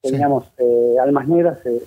Teníamos 0.00 0.44
eh, 0.58 0.96
Almas 1.02 1.28
Negras, 1.28 1.58
eh, 1.64 1.82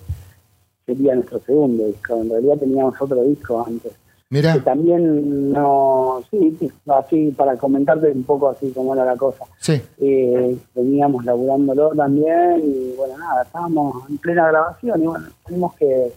sería 0.86 1.14
nuestro 1.14 1.38
segundo 1.40 1.86
disco. 1.86 2.20
En 2.20 2.30
realidad 2.30 2.56
teníamos 2.58 3.00
otro 3.00 3.22
disco 3.22 3.64
antes. 3.66 3.92
Mira. 4.30 4.54
Que 4.54 4.60
también 4.60 5.52
no. 5.52 6.22
Sí, 6.30 6.70
así 6.86 7.30
para 7.30 7.56
comentarte 7.56 8.10
un 8.10 8.24
poco 8.24 8.50
así 8.50 8.70
como 8.72 8.94
era 8.94 9.04
la 9.04 9.16
cosa. 9.16 9.44
Sí. 9.58 9.80
Eh, 9.98 10.58
veníamos 10.74 11.24
laburándolo 11.24 11.90
también 11.90 12.60
y 12.62 12.94
bueno, 12.96 13.16
nada, 13.16 13.42
estábamos 13.42 14.08
en 14.10 14.18
plena 14.18 14.48
grabación 14.48 15.02
y 15.02 15.06
bueno, 15.06 15.28
tenemos 15.46 15.74
que, 15.76 16.12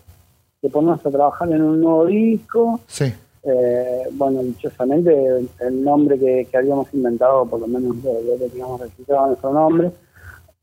que 0.62 0.70
ponernos 0.70 1.06
a 1.06 1.10
trabajar 1.10 1.52
en 1.54 1.62
un 1.62 1.80
nuevo 1.80 2.06
disco. 2.06 2.82
Sí 2.88 3.14
eh, 3.44 4.04
bueno, 4.12 4.44
dichosamente 4.44 5.12
el 5.60 5.84
nombre 5.84 6.20
que, 6.20 6.48
habíamos 6.56 6.94
inventado, 6.94 7.46
por 7.46 7.60
lo 7.60 7.68
menos 7.68 7.96
lo 8.04 8.38
que 8.38 8.50
teníamos 8.50 8.82
registrado 8.82 9.28
nuestro 9.28 9.52
nombre, 9.52 9.92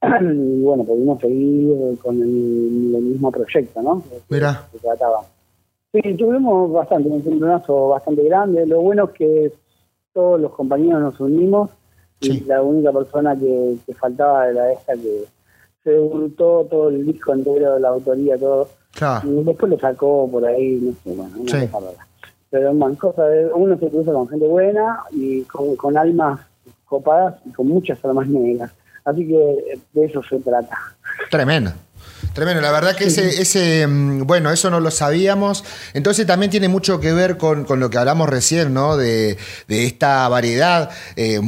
y 0.02 0.62
bueno, 0.62 0.84
pudimos 0.84 1.20
seguir 1.20 1.98
con 1.98 2.22
el, 2.22 2.28
mismo 2.28 3.32
proyecto, 3.32 3.82
¿no? 3.82 4.02
Mira. 4.28 4.68
trataba. 4.80 5.22
Sí, 5.92 6.14
tuvimos 6.14 6.70
bastante, 6.70 7.08
un 7.08 7.22
centenazo 7.22 7.88
bastante 7.88 8.22
grande. 8.24 8.66
Lo 8.66 8.80
bueno 8.80 9.04
es 9.06 9.10
que 9.12 9.52
todos 10.12 10.40
los 10.40 10.52
compañeros 10.52 11.00
nos 11.00 11.20
unimos 11.20 11.70
y 12.20 12.40
la 12.40 12.62
única 12.62 12.92
persona 12.92 13.34
que, 13.36 13.76
faltaba 13.94 14.48
era 14.48 14.72
esta 14.72 14.94
que 14.94 15.24
se 15.82 15.98
hurtó 15.98 16.66
todo 16.70 16.90
el 16.90 17.06
disco 17.06 17.32
entero 17.32 17.74
de 17.74 17.80
la 17.80 17.88
autoría, 17.88 18.36
todo. 18.36 18.68
Y 19.24 19.44
después 19.44 19.70
lo 19.70 19.78
sacó 19.78 20.28
por 20.30 20.44
ahí, 20.44 20.78
no 20.80 20.92
sé, 20.92 21.16
bueno, 21.16 21.38
una 21.38 21.60
sí 21.60 21.68
pero 22.50 22.72
man, 22.74 22.94
cosa 22.96 23.24
de, 23.24 23.46
uno 23.52 23.78
se 23.78 23.88
cruza 23.88 24.12
con 24.12 24.28
gente 24.28 24.46
buena 24.46 25.00
y 25.10 25.42
con, 25.42 25.96
almas 25.96 26.40
copadas 26.86 27.36
y 27.44 27.52
con 27.52 27.68
muchas 27.68 28.02
almas 28.04 28.26
negras. 28.28 28.70
Así 29.04 29.26
que 29.26 29.78
de 29.92 30.04
eso 30.04 30.22
se 30.22 30.38
trata. 30.38 30.76
Tremendo. 31.30 31.72
Tremendo, 32.32 32.60
la 32.60 32.72
verdad 32.72 32.94
que 32.94 33.04
ese, 33.04 33.40
ese, 33.40 33.86
mm, 33.86 34.26
bueno, 34.26 34.50
eso 34.50 34.70
no 34.70 34.80
lo 34.80 34.90
sabíamos. 34.90 35.64
Entonces 35.94 36.26
también 36.26 36.50
tiene 36.50 36.68
mucho 36.68 37.00
que 37.00 37.12
ver 37.12 37.36
con, 37.36 37.66
lo 37.68 37.90
que 37.90 37.98
hablamos 37.98 38.28
recién, 38.28 38.72
¿no? 38.74 38.96
De, 38.96 39.36
esta 39.68 40.28
variedad. 40.28 40.90
Eh, 41.16 41.40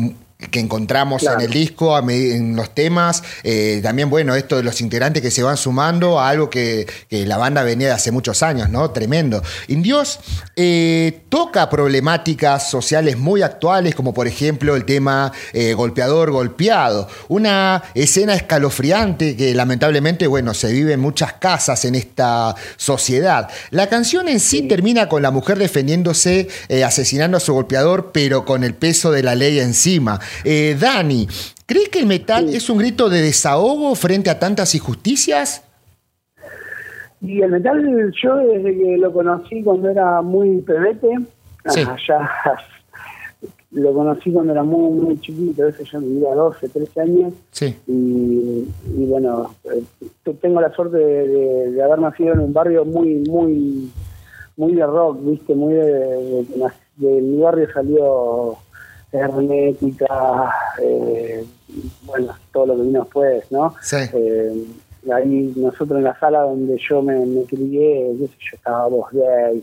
que 0.51 0.61
encontramos 0.61 1.23
en 1.25 1.41
el 1.41 1.51
disco, 1.51 1.99
en 1.99 2.57
los 2.57 2.75
temas. 2.75 3.23
Eh, 3.43 3.81
también, 3.83 4.09
bueno, 4.09 4.35
esto 4.35 4.57
de 4.57 4.63
los 4.63 4.81
integrantes 4.81 5.23
que 5.23 5.31
se 5.31 5.43
van 5.43 5.57
sumando 5.57 6.19
a 6.19 6.29
algo 6.29 6.49
que, 6.49 6.87
la 7.11 7.37
banda 7.37 7.63
venía 7.63 7.89
de 7.89 7.95
hace 7.95 8.11
muchos 8.11 8.43
años, 8.43 8.71
¿no? 8.71 8.91
Tremendo. 8.91 9.43
Indios 9.69 10.21
eh, 10.57 11.23
toca 11.29 11.69
problemáticas 11.69 12.71
sociales 12.71 13.19
muy 13.19 13.43
actuales, 13.43 13.95
como 13.95 14.15
por 14.15 14.27
ejemplo 14.27 14.75
el 14.77 14.85
tema 14.85 15.33
eh, 15.53 15.75
golpeador 15.75 16.31
golpeado. 16.31 17.09
Una 17.29 17.83
escena 17.95 18.35
escalofriante 18.35 19.37
que 19.37 19.55
lamentablemente, 19.55 20.27
bueno, 20.27 20.55
se 20.55 20.73
vive 20.73 20.95
en 20.95 21.01
muchas 21.01 21.35
casas 21.35 21.85
en 21.85 21.95
esta 21.95 22.55
sociedad. 22.77 23.49
La 23.71 23.89
canción 23.89 24.29
en 24.29 24.41
sí, 24.41 24.63
termina 24.63 25.09
con 25.09 25.23
la 25.23 25.31
mujer 25.31 25.59
defendiéndose, 25.59 26.49
asesinando 26.85 27.37
a 27.37 27.41
su 27.41 27.53
golpeador, 27.53 28.11
pero 28.13 28.45
con 28.45 28.65
el 28.65 28.75
peso 28.75 29.11
de 29.11 29.23
la 29.23 29.35
ley 29.35 29.59
encima. 29.59 30.21
Eh, 30.45 30.77
Dani, 30.79 31.27
¿crees 31.67 31.89
que 31.89 32.01
el 32.01 32.07
metal 32.07 32.49
es 32.49 32.71
un 32.71 32.79
grito 32.79 33.09
de 33.09 33.23
desahogo 33.23 33.95
frente 33.95 34.31
a 34.31 34.39
tantas 34.39 34.75
injusticias? 34.75 35.65
Y 37.21 37.43
el 37.43 37.51
metal, 37.51 38.13
yo 38.23 38.37
desde 38.37 38.77
que 38.77 38.97
lo 38.97 39.13
conocí 39.13 39.63
cuando 39.63 39.91
era 39.91 40.23
muy 40.23 40.63
pebete, 40.63 41.09
allá 41.65 42.31
lo 43.73 43.93
conocí 43.93 44.33
cuando 44.33 44.53
era 44.53 44.63
muy, 44.63 44.91
muy 44.99 45.21
chiquito, 45.21 45.63
a 45.63 45.67
veces 45.67 45.89
yo 45.91 46.01
tenía 46.01 46.35
12, 46.35 46.69
13 46.69 47.01
años. 47.01 47.35
Sí. 47.53 47.77
Y, 47.87 48.65
bueno, 49.07 49.55
eh, 49.65 49.83
tengo 50.41 50.61
la 50.61 50.73
suerte 50.73 50.97
de, 50.97 51.83
haber 51.83 51.99
nacido 51.99 52.33
en 52.33 52.41
un 52.41 52.53
barrio 52.53 52.85
muy, 52.85 53.17
muy, 53.29 53.91
muy 54.57 54.75
de 54.75 54.87
rock, 54.87 55.19
¿viste? 55.23 55.55
Muy 55.55 55.75
de 55.75 56.45
mi 57.01 57.41
barrio 57.41 57.69
salió 57.73 58.57
hermética, 59.13 60.55
eh, 60.83 61.45
bueno, 62.03 62.35
todo 62.53 62.67
lo 62.67 62.77
que 62.77 62.83
vino 62.83 63.01
después, 63.01 63.51
¿no? 63.51 63.75
Sí. 63.81 63.97
Eh, 64.13 64.65
ahí 65.13 65.53
nosotros 65.57 65.99
en 65.99 66.05
la 66.05 66.19
sala 66.19 66.41
donde 66.41 66.79
yo 66.79 67.03
me, 67.03 67.25
me 67.27 67.45
crié, 67.45 68.17
yo 68.19 68.27
estaba 68.53 68.87
vos 68.89 69.11
gay, 69.13 69.63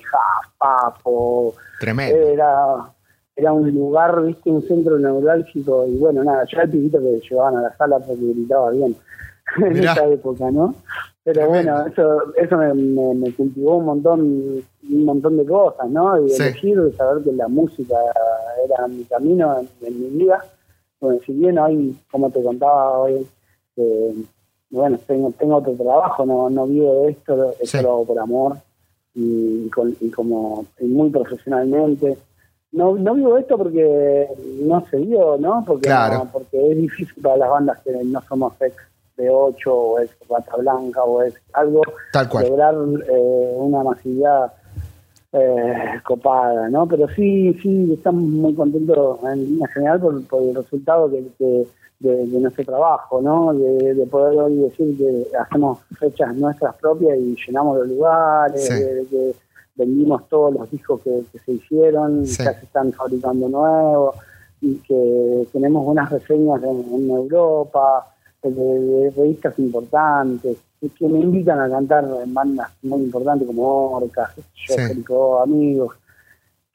Papo. 0.58 1.56
Tremendo. 1.80 2.18
Era, 2.18 2.92
era 3.36 3.54
un 3.54 3.72
lugar, 3.72 4.24
viste, 4.24 4.50
un 4.50 4.68
centro 4.68 4.98
neurálgico 4.98 5.86
y 5.88 5.98
bueno, 5.98 6.24
nada, 6.24 6.44
yo 6.46 6.58
era 6.58 6.64
el 6.64 6.72
piquito 6.72 7.00
que 7.00 7.22
llevaban 7.30 7.58
a 7.58 7.62
la 7.62 7.78
sala 7.78 8.00
porque 8.00 8.34
gritaba 8.34 8.72
bien 8.72 8.96
en 9.58 9.78
esa 9.78 10.06
época, 10.08 10.50
¿no? 10.52 10.76
Pero 11.28 11.50
bueno, 11.50 11.86
eso 11.88 12.34
eso 12.38 12.58
me, 12.58 13.32
cultivó 13.34 13.80
un 13.80 13.86
montón 13.86 14.22
un 14.22 15.04
montón 15.04 15.36
de 15.36 15.46
cosas, 15.46 15.90
¿no? 15.90 16.26
Y 16.26 16.32
elegir, 16.32 16.82
de 16.82 16.94
saber 16.94 17.22
que 17.22 17.34
la 17.34 17.50
música 17.50 17.98
era 18.64 18.88
mi 18.88 19.04
camino 19.04 19.60
en, 19.82 20.02
mi 20.02 20.24
vida. 20.24 20.42
Bueno, 21.02 21.20
si 21.26 21.34
bien 21.34 21.60
hoy, 21.60 21.98
como 22.10 22.32
te 22.32 22.42
contaba 22.42 23.00
hoy, 23.00 23.28
eh, 23.76 24.16
bueno, 24.70 24.98
tengo, 25.06 25.34
tengo 25.38 25.58
otro 25.58 25.74
trabajo, 25.74 26.26
no, 26.26 26.50
no 26.50 26.66
vivo 26.66 27.04
de 27.04 27.12
esto, 27.12 27.56
esto 27.60 27.82
lo 27.82 27.90
hago 27.90 28.06
por 28.06 28.20
amor 28.20 28.58
y, 29.14 29.70
como 30.16 30.66
muy 30.80 31.10
profesionalmente. 31.10 32.18
No, 32.72 32.96
no 32.96 33.16
vivo 33.16 33.38
esto 33.38 33.58
porque 33.58 34.30
no 34.62 34.82
se 34.90 34.96
dio, 34.96 35.38
¿no? 35.38 35.62
Porque, 35.68 35.94
porque 36.32 36.72
es 36.72 36.78
difícil 36.78 37.22
para 37.22 37.36
las 37.36 37.50
bandas 37.50 37.82
que 37.82 37.92
no 38.06 38.22
somos 38.22 38.54
ex 38.62 38.78
de 39.18 39.30
8 39.30 39.74
o 39.74 40.00
es 40.00 40.12
Bata 40.30 40.56
Blanca 40.58 41.04
o 41.04 41.24
es 41.24 41.34
algo, 41.54 41.82
Tal 42.14 42.30
cual. 42.30 42.48
lograr 42.48 42.76
eh, 42.76 43.54
una 43.58 43.84
masividad 43.84 44.54
eh, 45.34 46.00
copada, 46.04 46.70
¿no? 46.70 46.88
Pero 46.88 47.08
sí, 47.10 47.54
sí, 47.62 47.94
estamos 47.94 48.24
muy 48.24 48.54
contentos 48.54 49.20
en 49.24 49.44
línea 49.44 49.68
general 49.70 50.00
por, 50.00 50.42
el 50.42 50.56
resultado 50.56 51.12
que 51.12 51.66
de, 52.00 52.26
nuestro 52.28 52.64
trabajo, 52.64 53.22
¿no? 53.22 53.54
De, 53.54 54.08
poder 54.10 54.38
hoy 54.40 54.56
decir 54.58 54.98
que 54.98 55.38
hacemos 55.38 55.80
fechas 56.00 56.36
nuestras 56.36 56.76
propias 56.76 57.18
y 57.18 57.36
llenamos 57.46 57.80
los 57.80 57.88
lugares, 57.88 58.70
de, 58.70 59.06
que 59.10 59.36
vendimos 59.76 60.28
todos 60.30 60.54
los 60.54 60.70
discos 60.72 61.02
que, 61.02 61.24
se 61.46 61.52
hicieron, 61.52 62.24
ya 62.24 62.54
se 62.54 62.66
están 62.66 62.92
fabricando 62.94 63.50
nuevos 63.50 64.16
y 64.62 64.76
que 64.78 65.48
tenemos 65.52 65.86
buenas 65.86 66.10
reseñas 66.10 66.62
en, 66.64 67.10
Europa, 67.10 68.08
de, 68.44 69.12
revistas 69.16 69.58
importantes, 69.60 70.58
que 70.80 71.08
me 71.08 71.20
invitan 71.20 71.60
a 71.60 71.70
cantar 71.70 72.08
en 72.24 72.34
bandas 72.34 72.72
muy 72.84 73.02
importantes 73.04 73.48
como 73.48 73.94
Orcas, 73.94 74.32
yo, 74.68 75.42
amigos, 75.42 75.96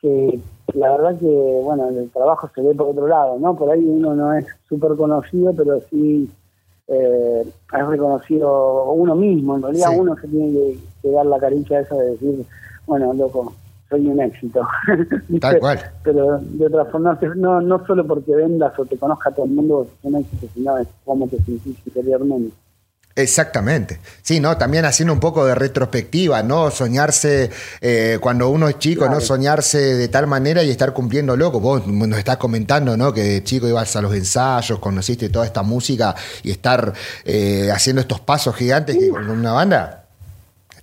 que 0.01 0.41
la 0.75 0.91
verdad 0.91 1.19
que, 1.19 1.61
bueno, 1.63 1.89
el 1.89 2.11
trabajo 2.11 2.51
se 2.55 2.63
ve 2.63 2.75
por 2.75 2.89
otro 2.89 3.07
lado, 3.07 3.39
¿no? 3.39 3.55
Por 3.57 3.71
ahí 3.71 3.85
uno 3.85 4.15
no 4.15 4.35
es 4.35 4.47
súper 4.69 4.97
conocido, 4.97 5.53
pero 5.55 5.81
sí 5.91 6.29
eh, 6.89 7.43
es 7.45 7.87
reconocido 7.87 8.93
uno 8.93 9.15
mismo. 9.15 9.57
En 9.57 9.63
realidad 9.63 9.91
uno 9.97 10.17
se 10.17 10.29
tiene 10.29 10.77
que, 11.03 11.11
dar 11.11 11.27
la 11.27 11.39
caricia 11.39 11.81
esa 11.81 11.95
de 11.97 12.11
decir, 12.13 12.45
bueno, 12.87 13.13
loco, 13.13 13.55
soy 13.93 14.07
un 14.07 14.21
éxito. 14.21 14.67
Tal 15.41 15.59
cual. 15.61 15.93
Pero 16.03 16.41
de 16.41 16.67
otra 16.67 16.87
forma, 16.87 17.19
no, 17.37 17.61
no 17.61 17.87
solo 17.87 18.07
porque 18.07 18.35
vendas 18.35 18.73
o 18.79 18.87
te 18.87 18.97
conozca 18.97 19.31
todo 19.31 19.45
el 19.45 19.53
mundo, 19.53 19.87
es 19.87 20.05
un 20.05 20.17
éxito, 20.17 20.47
sino 20.55 20.79
es 20.79 20.89
cómo 21.05 21.29
te 21.29 21.37
sentís 21.43 21.77
interiormente. 21.87 22.57
Exactamente. 23.15 24.01
Sí, 24.23 24.41
¿no? 24.41 24.57
También 24.57 24.87
haciendo 24.87 25.13
un 25.13 25.21
poco 25.21 25.45
de 25.45 25.55
retrospectiva, 25.55 26.43
¿no? 26.43 26.71
Soñarse 26.71 27.51
eh, 27.83 28.17
cuando 28.23 28.49
uno 28.49 28.71
es 28.71 28.79
chico, 28.79 29.07
¿no? 29.07 29.21
Soñarse 29.21 29.79
de 29.79 30.09
tal 30.09 30.27
manera 30.27 30.63
y 30.63 30.71
estar 30.71 30.95
cumpliendo 30.95 31.37
loco. 31.37 31.61
Vos 31.61 31.87
nos 31.87 32.19
estás 32.19 32.39
comentando, 32.39 32.97
¿no? 32.97 33.13
Que 33.13 33.23
de 33.23 33.45
chico 33.45 33.69
ibas 33.69 33.95
a 33.97 34.01
los 34.01 34.15
ensayos, 34.15 34.79
conociste 34.79 35.29
toda 35.29 35.45
esta 35.45 35.63
música 35.63 36.15
y 36.43 36.53
estar 36.53 36.95
eh, 37.27 37.71
haciendo 37.71 38.01
estos 38.01 38.21
pasos 38.21 38.57
gigantes 38.57 38.97
con 39.11 39.29
una 39.29 39.53
banda 39.53 40.03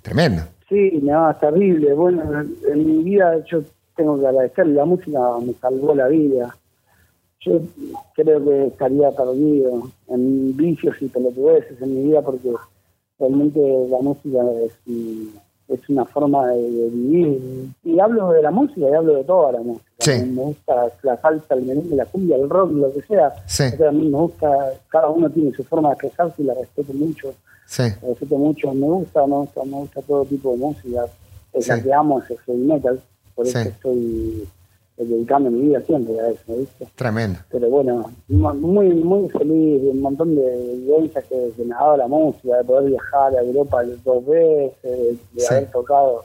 tremendo. 0.02 0.44
Sí, 0.70 1.00
no, 1.02 1.36
terrible. 1.38 1.92
Bueno, 1.92 2.22
en 2.40 2.86
mi 2.86 3.02
vida 3.04 3.44
yo 3.44 3.62
tengo 3.94 4.18
que 4.18 4.26
agradecer, 4.26 4.66
la 4.68 4.86
música 4.86 5.20
me 5.44 5.52
salvó 5.52 5.94
la 5.94 6.08
vida 6.08 6.54
yo 7.40 7.60
creo 8.14 8.44
que 8.44 8.66
estaría 8.66 9.10
perdido 9.12 9.90
en 10.08 10.56
vicios 10.56 10.94
y 11.00 11.06
pelotudeces 11.06 11.80
en 11.80 11.94
mi 11.94 12.08
vida 12.10 12.20
porque 12.22 12.52
realmente 13.18 13.60
la 13.88 13.98
música 14.00 14.38
es, 14.62 14.72
es 15.68 15.88
una 15.88 16.04
forma 16.04 16.48
de, 16.48 16.90
vivir. 16.90 17.40
Y 17.82 17.98
hablo 17.98 18.30
de 18.32 18.42
la 18.42 18.50
música 18.50 18.80
y 18.80 18.94
hablo 18.94 19.14
de 19.14 19.24
toda 19.24 19.52
la 19.52 19.60
música. 19.60 19.86
Me 20.06 20.42
gusta 20.42 20.92
la 21.02 21.16
salsa, 21.16 21.54
el 21.54 21.62
merengue, 21.62 21.96
la 21.96 22.06
cumbia, 22.06 22.36
el 22.36 22.48
rock, 22.48 22.72
lo 22.72 22.92
que 22.92 23.02
sea. 23.02 23.28
a 23.28 23.92
mí 23.92 24.08
me 24.08 24.18
gusta, 24.18 24.74
cada 24.88 25.08
uno 25.08 25.30
tiene 25.30 25.52
su 25.52 25.64
forma 25.64 25.88
de 25.90 25.94
expresarse 25.94 26.42
y 26.42 26.44
la 26.44 26.54
respeto 26.54 26.92
mucho. 26.92 27.34
La 28.02 28.08
respeto 28.08 28.36
mucho, 28.36 28.74
me 28.74 28.86
gusta, 28.86 29.26
me 29.26 29.36
gusta, 29.36 29.64
me 29.64 29.76
gusta 29.76 30.02
todo 30.02 30.24
tipo 30.24 30.52
de 30.52 30.58
música. 30.58 31.04
Es 31.52 31.68
la 31.68 31.82
que 31.82 31.92
amo, 31.92 32.20
es 32.20 32.36
el 32.48 32.58
metal. 32.58 33.00
Por 33.34 33.46
eso 33.46 33.60
estoy 33.60 34.48
dedicando 34.96 35.50
mi 35.50 35.68
vida 35.68 35.80
siempre 35.82 36.20
a 36.20 36.30
eso, 36.30 36.56
¿viste? 36.56 36.86
Tremendo. 36.94 37.38
Pero 37.50 37.68
bueno, 37.70 38.10
muy 38.28 38.88
muy 38.88 39.28
feliz, 39.30 39.82
un 39.82 40.00
montón 40.00 40.34
de 40.34 40.74
vivencias 40.76 41.24
que, 41.24 41.52
me 41.64 41.74
ha 41.74 41.78
dado 41.78 41.96
la 41.96 42.08
música, 42.08 42.56
de 42.56 42.64
poder 42.64 42.90
viajar 42.90 43.34
a 43.34 43.40
Europa 43.40 43.82
dos 44.04 44.26
veces, 44.26 45.18
de 45.32 45.46
haber 45.48 45.70
tocado 45.70 46.24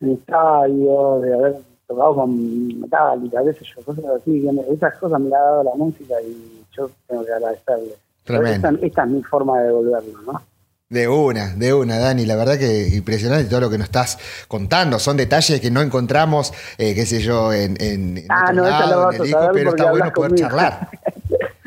en 0.00 0.12
estadios, 0.12 1.22
de 1.22 1.34
haber 1.34 1.56
tocado 1.86 2.14
con 2.14 2.80
Metallica, 2.80 3.38
a 3.38 3.42
veces 3.42 3.68
yo, 3.76 3.82
cosas 3.84 4.04
así, 4.06 4.48
esas 4.70 4.98
cosas 4.98 5.20
me 5.20 5.28
las 5.28 5.40
ha 5.40 5.44
dado 5.44 5.62
la 5.64 5.74
música 5.74 6.14
y 6.22 6.64
yo 6.76 6.90
tengo 7.06 7.24
que 7.24 7.32
agradecerle. 7.32 7.94
Esta, 8.24 8.70
esta, 8.80 9.04
es 9.04 9.10
mi 9.10 9.22
forma 9.22 9.60
de 9.60 9.66
devolverlo, 9.66 10.22
¿no? 10.22 10.42
De 10.92 11.08
una, 11.08 11.54
de 11.54 11.72
una, 11.72 11.96
Dani. 11.96 12.26
La 12.26 12.36
verdad 12.36 12.58
que 12.58 12.88
impresionante 12.88 13.48
todo 13.48 13.60
lo 13.60 13.70
que 13.70 13.78
nos 13.78 13.86
estás 13.86 14.18
contando. 14.46 14.98
Son 14.98 15.16
detalles 15.16 15.58
que 15.58 15.70
no 15.70 15.80
encontramos, 15.80 16.52
eh, 16.76 16.94
qué 16.94 17.06
sé 17.06 17.22
yo, 17.22 17.50
en, 17.50 17.78
en, 17.80 18.26
ah, 18.28 18.52
no, 18.52 18.62
lado, 18.62 19.10
en 19.10 19.16
el 19.16 19.22
disco, 19.22 19.50
pero 19.54 19.70
está 19.70 19.90
bueno 19.90 20.12
poder 20.12 20.34
charlar. 20.34 20.90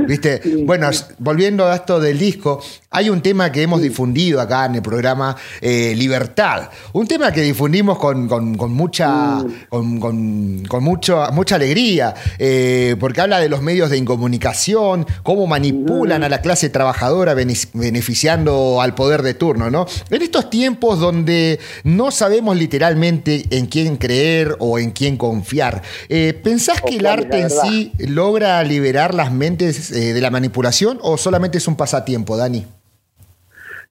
¿Viste? 0.07 0.41
bueno, 0.65 0.89
volviendo 1.19 1.65
a 1.65 1.75
esto 1.75 1.99
del 1.99 2.17
disco, 2.17 2.61
hay 2.95 3.09
un 3.09 3.21
tema 3.21 3.51
que 3.51 3.61
hemos 3.61 3.81
difundido 3.81 4.39
acá 4.39 4.65
en 4.65 4.75
el 4.75 4.81
programa, 4.81 5.35
eh, 5.59 5.93
Libertad. 5.97 6.69
Un 6.93 7.05
tema 7.07 7.31
que 7.31 7.41
difundimos 7.41 7.97
con, 7.97 8.27
mucha, 8.71 9.43
con, 9.69 10.83
mucho, 10.83 11.27
mucha 11.33 11.55
alegría, 11.55 12.15
eh, 12.39 12.95
porque 12.97 13.19
habla 13.19 13.39
de 13.39 13.49
los 13.49 13.61
medios 13.61 13.89
de 13.89 13.97
incomunicación, 13.97 15.05
cómo 15.23 15.45
manipulan 15.45 16.23
a 16.23 16.29
la 16.29 16.39
clase 16.39 16.69
trabajadora 16.69 17.33
beneficiando 17.33 18.81
al 18.81 18.95
poder 18.95 19.23
de 19.23 19.33
turno, 19.33 19.69
¿no? 19.69 19.85
En 20.09 20.21
estos 20.21 20.49
tiempos 20.49 20.97
donde 20.99 21.59
no 21.83 22.11
sabemos 22.11 22.55
literalmente 22.55 23.45
en 23.49 23.65
quién 23.65 23.97
creer 23.97 24.55
o 24.59 24.79
en 24.79 24.91
quién 24.91 25.17
confiar, 25.17 25.81
eh, 26.07 26.33
¿pensás 26.33 26.81
que 26.81 26.95
el 26.95 27.05
arte 27.05 27.41
en 27.41 27.49
sí 27.49 27.91
logra 27.97 28.63
liberar 28.63 29.13
las 29.13 29.33
mentes 29.33 29.91
de 29.99 30.21
la 30.21 30.29
manipulación 30.29 30.99
o 31.01 31.17
solamente 31.17 31.58
es 31.58 31.67
un 31.67 31.75
pasatiempo, 31.75 32.38
Dani? 32.38 32.65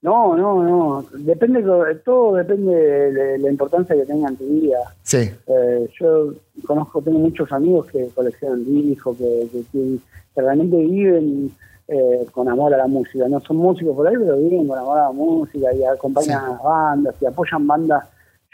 No, 0.04 0.36
no, 0.36 0.62
no. 0.62 1.06
Depende, 1.12 1.64
todo 2.04 2.34
depende 2.34 2.74
de 2.74 3.38
la 3.38 3.50
importancia 3.50 3.96
que 3.96 4.04
tenga 4.04 4.28
en 4.28 4.36
tu 4.36 4.44
vida. 4.44 4.78
Sí. 5.02 5.30
Eh, 5.46 5.88
yo 5.98 6.34
conozco, 6.66 7.00
tengo 7.00 7.18
muchos 7.18 7.50
amigos 7.50 7.86
que 7.86 8.08
coleccionan 8.14 8.66
discos, 8.66 9.16
que, 9.16 9.48
que, 9.72 9.98
realmente 10.36 10.76
viven 10.76 11.50
eh, 11.88 12.26
con 12.32 12.50
amor 12.50 12.74
a 12.74 12.76
la 12.76 12.86
música. 12.86 13.26
No 13.28 13.40
son 13.40 13.56
músicos 13.56 13.96
por 13.96 14.06
ahí, 14.06 14.14
pero 14.18 14.36
viven 14.36 14.68
con 14.68 14.78
amor 14.78 14.98
a 14.98 15.04
la 15.04 15.12
música 15.12 15.72
y 15.72 15.82
acompañan 15.84 16.44
a 16.44 16.48
las 16.50 16.62
bandas 16.62 17.14
y 17.22 17.24
apoyan 17.24 17.66
bandas. 17.66 18.04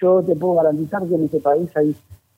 Yo 0.01 0.23
te 0.23 0.37
puedo 0.37 0.55
garantizar 0.55 1.03
que 1.05 1.17
en 1.17 1.25
este 1.25 1.41
país 1.41 1.69
hay 1.77 1.97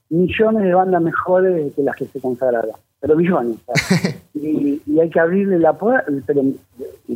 millones 0.09 0.62
de 0.62 0.72
bandas 0.72 1.03
mejores 1.03 1.75
que 1.75 1.83
las 1.83 1.96
que 1.96 2.07
se 2.07 2.18
consagraron, 2.18 2.77
pero 3.02 3.16
millones. 3.16 3.56
y, 4.34 4.80
y, 4.86 5.00
hay 5.00 5.10
que 5.10 5.18
abrirle 5.18 5.58
la 5.58 5.72
puerta, 5.72 6.10
pero 6.24 6.42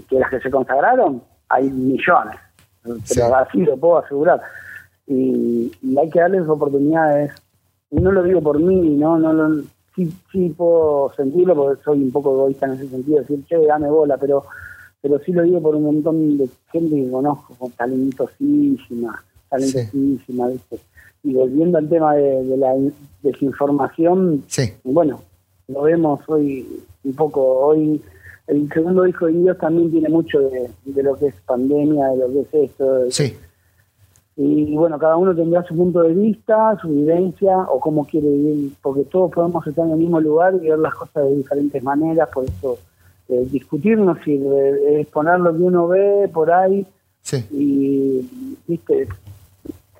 que 0.09 0.19
las 0.19 0.31
que 0.31 0.41
se 0.41 0.51
consagraron 0.51 1.23
hay 1.49 1.71
millones, 1.71 2.37
pero 2.83 3.37
así 3.37 3.59
lo 3.63 3.77
puedo 3.77 3.99
asegurar. 3.99 4.43
Y, 5.07 5.71
hay 5.97 6.11
que 6.11 6.19
darles 6.19 6.49
oportunidades. 6.49 7.33
Y 7.93 8.01
no 8.01 8.11
lo 8.11 8.25
digo 8.25 8.43
por 8.43 8.59
mí, 8.59 8.97
no, 8.97 9.17
no, 9.17 9.33
no 9.33 9.63
sí, 9.95 10.13
sí 10.33 10.53
puedo 10.57 11.13
sentirlo 11.17 11.55
porque 11.55 11.83
soy 11.85 12.03
un 12.03 12.11
poco 12.11 12.35
egoísta 12.35 12.67
en 12.67 12.73
ese 12.73 12.89
sentido, 12.89 13.21
decir, 13.21 13.45
che, 13.47 13.57
dame 13.65 13.89
bola, 13.89 14.19
pero 14.19 14.45
pero 15.01 15.21
sí 15.21 15.31
lo 15.31 15.45
digo 15.45 15.63
por 15.63 15.77
un 15.77 15.85
montón 15.85 16.37
de 16.37 16.49
gente 16.73 16.97
que 16.97 17.09
conozco, 17.09 17.71
talentosísima, 17.77 19.23
talentosísima, 19.49 20.49
¿viste? 20.49 20.81
Y 21.23 21.33
volviendo 21.33 21.79
al 21.79 21.89
tema 21.89 22.15
de, 22.17 22.57
la 22.57 22.75
desinformación, 23.23 24.45
bueno, 24.83 25.21
lo 25.69 25.83
vemos 25.83 26.21
hoy 26.29 26.67
un 27.05 27.15
poco, 27.15 27.43
hoy 27.43 28.01
el 28.47 28.69
segundo 28.73 29.03
disco 29.03 29.27
de 29.27 29.33
Dios 29.33 29.59
también 29.59 29.91
tiene 29.91 30.09
mucho 30.09 30.41
de, 30.41 30.71
lo 31.03 31.17
que 31.17 31.27
es 31.27 31.35
pandemia, 31.47 32.09
de 32.09 32.17
lo 32.17 32.29
que 32.29 32.41
es 32.41 32.71
esto. 32.71 33.11
Sí. 33.11 33.37
Y 34.37 34.77
bueno, 34.77 34.99
cada 34.99 35.17
uno 35.17 35.35
tendrá 35.35 35.63
su 35.65 35.75
punto 35.75 36.03
de 36.03 36.13
vista, 36.13 36.77
su 36.81 36.89
vivencia 36.89 37.57
o 37.59 37.81
cómo 37.81 38.07
quiere 38.07 38.29
vivir, 38.29 38.73
porque 38.83 39.05
todos 39.05 39.33
podemos 39.33 39.67
estar 39.67 39.87
en 39.87 39.93
el 39.93 39.99
mismo 39.99 40.21
lugar 40.21 40.55
y 40.55 40.69
ver 40.69 40.79
las 40.79 40.95
cosas 40.95 41.25
de 41.25 41.37
diferentes 41.37 41.83
maneras, 41.83 42.29
por 42.33 42.45
eso 42.45 42.79
eh, 43.29 43.47
discutirnos 43.51 44.19
y 44.27 44.41
exponer 45.01 45.41
lo 45.41 45.57
que 45.57 45.63
uno 45.63 45.89
ve 45.89 46.31
por 46.33 46.53
ahí 46.53 46.87
Sí. 47.27 47.45
Y, 47.51 48.55
viste, 48.69 49.09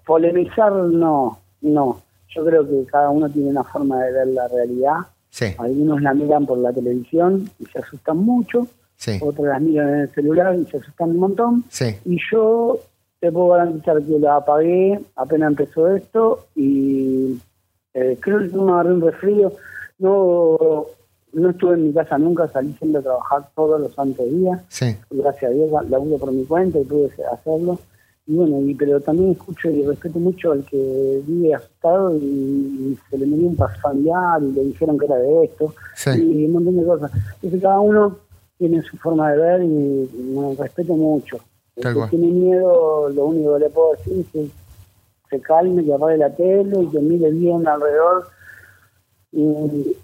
polemizar 0.07 0.73
no, 0.73 1.41
no. 1.61 2.01
Yo 2.29 2.45
creo 2.45 2.65
que 2.65 2.87
cada 2.87 3.11
uno 3.11 3.29
tiene 3.29 3.51
una 3.51 3.65
forma 3.65 4.01
de 4.05 4.13
ver 4.13 4.29
la 4.29 4.47
realidad. 4.47 4.99
Sí. 5.31 5.47
Algunos 5.59 6.03
la 6.03 6.15
miran 6.15 6.47
por 6.47 6.59
la 6.59 6.73
televisión 6.73 7.51
y 7.59 7.67
se 7.67 7.79
asustan 7.79 8.19
mucho. 8.19 8.67
Sí. 8.97 9.19
Otros 9.21 9.47
la 9.47 9.59
miran 9.59 9.89
en 9.89 10.01
el 10.01 10.09
celular 10.11 10.55
y 10.55 10.65
se 10.67 10.79
asustan 10.79 11.11
un 11.11 11.19
montón. 11.19 11.65
Sí. 11.69 11.97
Y 12.05 12.19
yo 12.31 12.79
te 13.21 13.31
puedo 13.31 13.49
garantizar 13.49 14.03
que 14.03 14.19
la 14.19 14.37
apagué 14.37 15.01
apenas 15.17 15.51
empezó 15.51 15.95
esto 15.95 16.47
y 16.55 17.39
eh, 17.95 18.19
creo 18.21 18.39
que 18.39 18.57
me 18.57 18.73
agarré 18.73 18.93
un 18.93 19.01
resfrío. 19.01 19.53
No, 19.99 20.87
no 21.33 21.51
estuve 21.51 21.75
en 21.75 21.89
mi 21.89 21.93
casa 21.93 22.19
nunca, 22.19 22.49
salí 22.49 22.73
siempre 22.75 23.01
a 23.01 23.03
trabajar 23.03 23.49
todos 23.55 23.81
los 23.81 23.95
santos 23.95 24.27
días. 24.31 24.61
Sí. 24.69 24.97
Gracias 25.11 25.51
a 25.51 25.55
Dios 25.55 25.71
laburo 25.89 26.19
por 26.19 26.33
mi 26.33 26.45
cuenta 26.45 26.79
y 26.79 26.85
pude 26.85 27.11
hacerlo. 27.33 27.79
Y 28.29 28.35
bueno, 28.35 28.61
y, 28.61 28.75
pero 28.75 29.01
también 29.01 29.31
escucho 29.33 29.71
y 29.71 29.85
respeto 29.87 30.19
mucho 30.19 30.51
al 30.53 30.65
que 30.65 31.23
vive 31.27 31.55
asustado 31.55 32.17
y, 32.17 32.19
y 32.25 32.99
se 33.09 33.19
le 33.19 33.27
murió 33.27 33.47
un 33.49 33.57
familiar 33.81 34.43
y 34.43 34.53
le 34.53 34.65
dijeron 34.65 34.99
que 34.99 35.07
era 35.07 35.17
de 35.17 35.45
esto 35.45 35.73
Sí. 35.95 36.11
y 36.11 36.45
un 36.47 36.53
montón 36.53 36.77
de 36.77 36.85
cosas. 36.85 37.13
Entonces 37.35 37.63
cada 37.63 37.79
uno 37.81 38.17
tiene 38.59 38.83
su 38.83 38.97
forma 38.97 39.31
de 39.33 39.39
ver 39.39 39.63
y, 39.63 39.67
y 39.67 40.57
respeto 40.59 40.95
mucho. 40.95 41.39
El 41.77 41.83
que 41.95 42.07
tiene 42.11 42.27
miedo, 42.29 43.09
lo 43.11 43.27
único 43.27 43.55
que 43.55 43.61
le 43.61 43.71
puedo 43.71 43.93
decir 43.93 44.21
es 44.21 44.27
que 44.33 44.49
se 45.31 45.41
calme, 45.41 45.85
que 45.85 45.93
apague 45.95 46.17
la 46.17 46.35
tele 46.35 46.83
y 46.83 46.87
que 46.89 46.99
mire 47.01 47.31
bien 47.31 47.67
alrededor. 47.69 48.27
Y, 49.33 49.97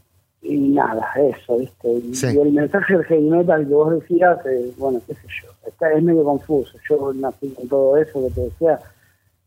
y 0.43 0.57
nada, 0.59 1.07
eso, 1.17 1.59
¿viste? 1.59 1.89
Y, 1.93 2.15
Sí. 2.15 2.27
y 2.35 2.39
el 2.39 2.53
mensaje 2.53 2.95
del 2.97 3.05
heavy 3.05 3.31
metal 3.31 3.67
que 3.67 3.75
vos 3.75 3.93
decías, 4.01 4.39
eh, 4.47 4.73
bueno, 4.77 5.01
qué 5.07 5.15
sé 5.15 5.21
yo, 5.43 5.49
está, 5.69 5.93
es 5.93 6.03
medio 6.03 6.25
confuso. 6.25 6.77
Yo 6.89 7.13
nací 7.15 7.49
con 7.51 7.69
todo 7.69 7.97
eso 7.97 8.21
que 8.27 8.31
te 8.35 8.41
decía, 8.43 8.81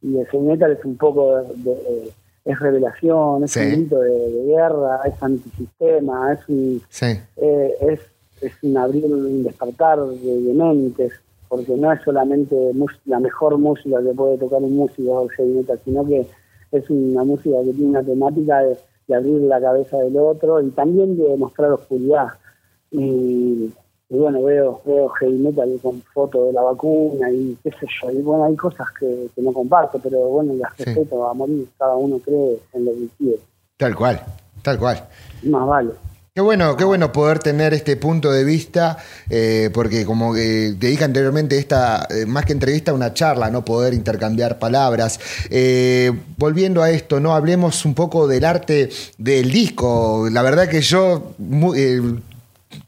y 0.01 0.17
el 0.17 0.25
heavy 0.27 0.45
metal 0.45 0.71
es 0.71 0.85
un 0.85 0.95
poco 0.97 1.35
de, 1.37 1.53
de- 1.71 2.11
es 2.45 2.59
revelación, 2.59 3.43
es 3.43 3.51
Sí. 3.51 3.59
un 3.59 3.71
grito 3.71 3.99
de, 3.99 4.11
de 4.31 4.43
guerra, 4.45 4.99
es 5.05 5.21
antisistema, 5.21 6.33
es 6.33 6.39
un, 6.47 6.81
Sí. 6.89 7.07
eh, 7.37 7.75
es, 7.81 7.99
es 8.41 8.53
un 8.63 8.77
abrir, 8.77 9.05
un 9.05 9.43
despertar 9.43 9.99
de, 9.99 10.41
de 10.41 10.53
mentes, 10.53 11.11
porque 11.49 11.75
no 11.75 11.91
es 11.91 12.01
solamente 12.03 12.55
la 13.05 13.19
mejor 13.19 13.57
música 13.57 13.97
que 14.01 14.13
puede 14.13 14.37
tocar 14.37 14.61
un 14.61 14.75
músico 14.77 15.21
del 15.21 15.29
heavy 15.31 15.51
metal, 15.53 15.79
sino 15.83 16.05
que 16.05 16.25
es 16.71 16.89
una 16.89 17.23
música 17.23 17.57
que 17.63 17.71
tiene 17.73 17.89
una 17.91 18.03
temática 18.03 18.59
de, 18.61 18.77
de 19.07 19.15
abrir 19.15 19.41
la 19.41 19.59
cabeza 19.61 19.97
del 19.97 20.17
otro 20.17 20.61
y 20.61 20.69
también 20.71 21.17
de 21.17 21.35
mostrar 21.37 21.71
oscuridad. 21.71 22.27
Y, 22.91 23.71
y 24.09 24.17
bueno, 24.17 24.43
veo, 24.43 24.81
veo 24.85 25.09
heavy 25.09 25.37
metal 25.37 25.79
con 25.81 26.01
fotos 26.13 26.47
de 26.47 26.53
la 26.53 26.61
vacuna 26.61 27.29
y 27.31 27.57
qué 27.63 27.71
sé 27.71 27.87
yo, 28.01 28.11
y 28.11 28.21
bueno, 28.21 28.45
hay 28.45 28.55
cosas 28.55 28.87
que, 28.99 29.27
que 29.35 29.41
no 29.41 29.51
comparto, 29.51 29.99
pero 29.99 30.19
bueno, 30.29 30.53
las 30.53 30.71
Sí. 30.77 30.83
respeto 30.85 31.27
a 31.27 31.33
morir, 31.33 31.67
cada 31.77 31.95
uno 31.95 32.19
cree 32.19 32.59
en 32.73 32.85
lo 32.85 32.91
que 32.91 33.07
quiere, 33.17 33.39
Tal 33.77 33.95
cual. 33.95 34.21
Tal 34.63 34.79
cual. 34.79 34.97
más 35.43 35.67
vale. 35.67 35.91
Qué 36.37 36.41
bueno, 36.41 36.75
qué 36.75 36.83
bueno 36.83 37.13
poder 37.13 37.39
tener 37.39 37.73
este 37.73 37.95
punto 37.95 38.29
de 38.29 38.43
vista, 38.43 38.97
eh, 39.29 39.69
porque 39.73 40.03
como 40.03 40.33
que 40.33 40.75
te 40.77 40.87
dije 40.87 41.05
anteriormente, 41.05 41.57
esta, 41.57 42.05
eh, 42.09 42.25
más 42.25 42.43
que 42.43 42.51
entrevista, 42.51 42.91
una 42.93 43.13
charla, 43.13 43.49
¿no? 43.49 43.63
Poder 43.63 43.93
intercambiar 43.93 44.59
palabras. 44.59 45.17
Eh, 45.49 46.11
volviendo 46.35 46.83
a 46.83 46.89
esto, 46.91 47.21
¿no? 47.21 47.33
Hablemos 47.33 47.85
un 47.85 47.93
poco 47.93 48.27
del 48.27 48.43
arte 48.43 48.89
del 49.17 49.49
disco. 49.49 50.27
La 50.29 50.41
verdad 50.41 50.67
que 50.67 50.81
yo 50.81 51.35
mu- 51.37 51.73
eh, 51.73 52.01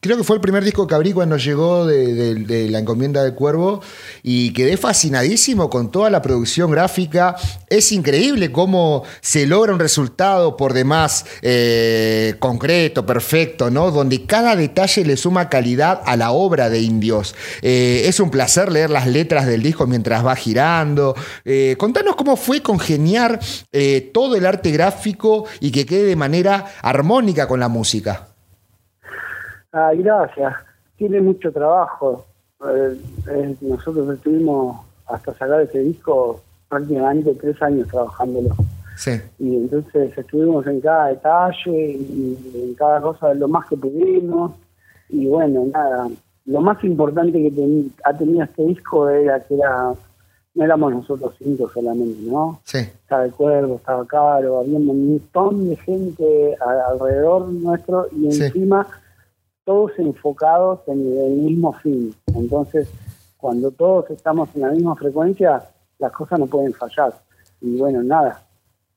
creo 0.08 0.17
que 0.17 0.24
fue 0.24 0.38
el 0.38 0.41
primer 0.41 0.63
disco 0.63 0.88
que 0.88 0.96
abrí 0.96 1.12
cuando 1.12 1.36
llegó 1.36 1.86
de, 1.86 2.67
La 2.70 2.80
Encomienda 2.80 3.24
del 3.24 3.34
Cuervo 3.34 3.82
y 4.24 4.54
quedé 4.54 4.78
fascinadísimo 4.78 5.70
con 5.70 5.91
toda 5.91 6.10
la 6.10 6.22
producción 6.22 6.72
gráfica. 6.72 7.36
Es 7.70 7.91
increíble 7.91 8.54
cómo 8.54 9.04
se 9.20 9.46
logra 9.46 9.74
un 9.74 9.80
resultado 9.80 10.56
por 10.56 10.72
demás 10.72 11.26
eh, 11.41 12.36
concreto, 12.39 13.06
perfecto, 13.06 13.70
¿no? 13.70 13.91
Donde 13.91 14.26
cada 14.26 14.56
detalle 14.56 15.04
le 15.04 15.17
suma 15.17 15.50
calidad 15.50 16.02
a 16.06 16.15
la 16.15 16.32
obra 16.32 16.70
de 16.70 16.80
Indios. 16.80 17.36
Eh, 17.62 18.04
es 18.06 18.22
un 18.22 18.32
placer 18.32 18.72
leer 18.72 18.89
las 18.89 19.08
letras 19.08 19.46
del 19.46 19.62
disco 19.62 19.88
mientras 19.88 20.26
va 20.26 20.38
girando. 20.38 21.15
Eh, 21.43 21.76
contanos 21.78 22.15
cómo 22.15 22.38
fue 22.38 22.62
congeniar 22.62 23.41
todo 24.13 24.38
el 24.38 24.46
arte 24.46 24.72
gráfico 24.72 25.43
y 25.60 25.72
que 25.72 25.86
quede 25.86 26.06
de 26.06 26.15
manera 26.15 26.65
armónica 26.82 27.46
con 27.46 27.60
la 27.60 27.67
música. 27.67 28.37
Ay, 29.71 30.01
gracias. 30.01 30.53
Tiene 30.97 31.21
mucho 31.21 31.51
trabajo. 31.51 32.25
Eh, 32.67 32.97
eh, 33.30 33.56
nosotros 33.62 34.10
estuvimos 34.15 34.77
hasta 35.08 35.34
sacar 35.34 35.62
ese 35.62 35.80
disco 35.80 36.41
prácticamente 36.69 37.34
tres 37.36 37.62
años 37.62 37.88
trabajándolo. 37.88 38.49
Sí. 38.97 39.12
Y 39.39 39.56
entonces 39.58 40.17
estuvimos 40.17 40.65
en 40.67 40.82
cada 40.82 41.08
detalle 41.10 41.91
y 41.91 42.38
en 42.56 42.73
cada 42.75 42.99
cosa 43.01 43.34
lo 43.34 43.47
más 43.47 43.67
que 43.67 43.77
pudimos. 43.77 44.53
Y 45.10 45.27
bueno, 45.27 45.65
nada, 45.71 46.08
lo 46.45 46.62
más 46.62 46.84
importante 46.84 47.41
que 47.41 47.51
ten- 47.51 47.93
ha 48.03 48.13
tenido 48.13 48.43
este 48.43 48.63
disco 48.65 49.08
era 49.08 49.39
que 49.41 49.56
era, 49.56 49.93
no 50.56 50.63
éramos 50.63 50.91
nosotros 50.93 51.36
cinco 51.38 51.69
solamente, 51.69 52.19
¿no? 52.23 52.60
Sí. 52.65 52.80
estaba 52.80 53.23
el 53.25 53.32
cuervo, 53.32 53.75
estaba 53.75 54.06
caro, 54.08 54.60
había 54.60 54.77
un 54.77 54.86
montón 54.88 55.69
de 55.69 55.75
gente 55.77 56.58
alrededor 56.89 57.47
nuestro 57.49 58.08
y 58.12 58.32
Sí. 58.32 58.51
Todos 59.67 59.91
enfocados 59.97 60.80
en 60.88 60.99
el 61.19 61.32
mismo 61.32 61.73
fin. 61.73 62.15
Entonces, 62.34 62.88
cuando 63.36 63.69
todos 63.69 64.10
estamos 64.12 64.47
en 64.56 64.62
la 64.62 64.69
misma 64.69 64.95
frecuencia, 64.95 65.62
las 65.99 66.13
cosas 66.13 66.39
no 66.39 66.47
pueden 66.47 66.73
fallar. 66.73 67.13
Y 67.60 67.77
bueno, 67.77 68.01
nada, 68.01 68.43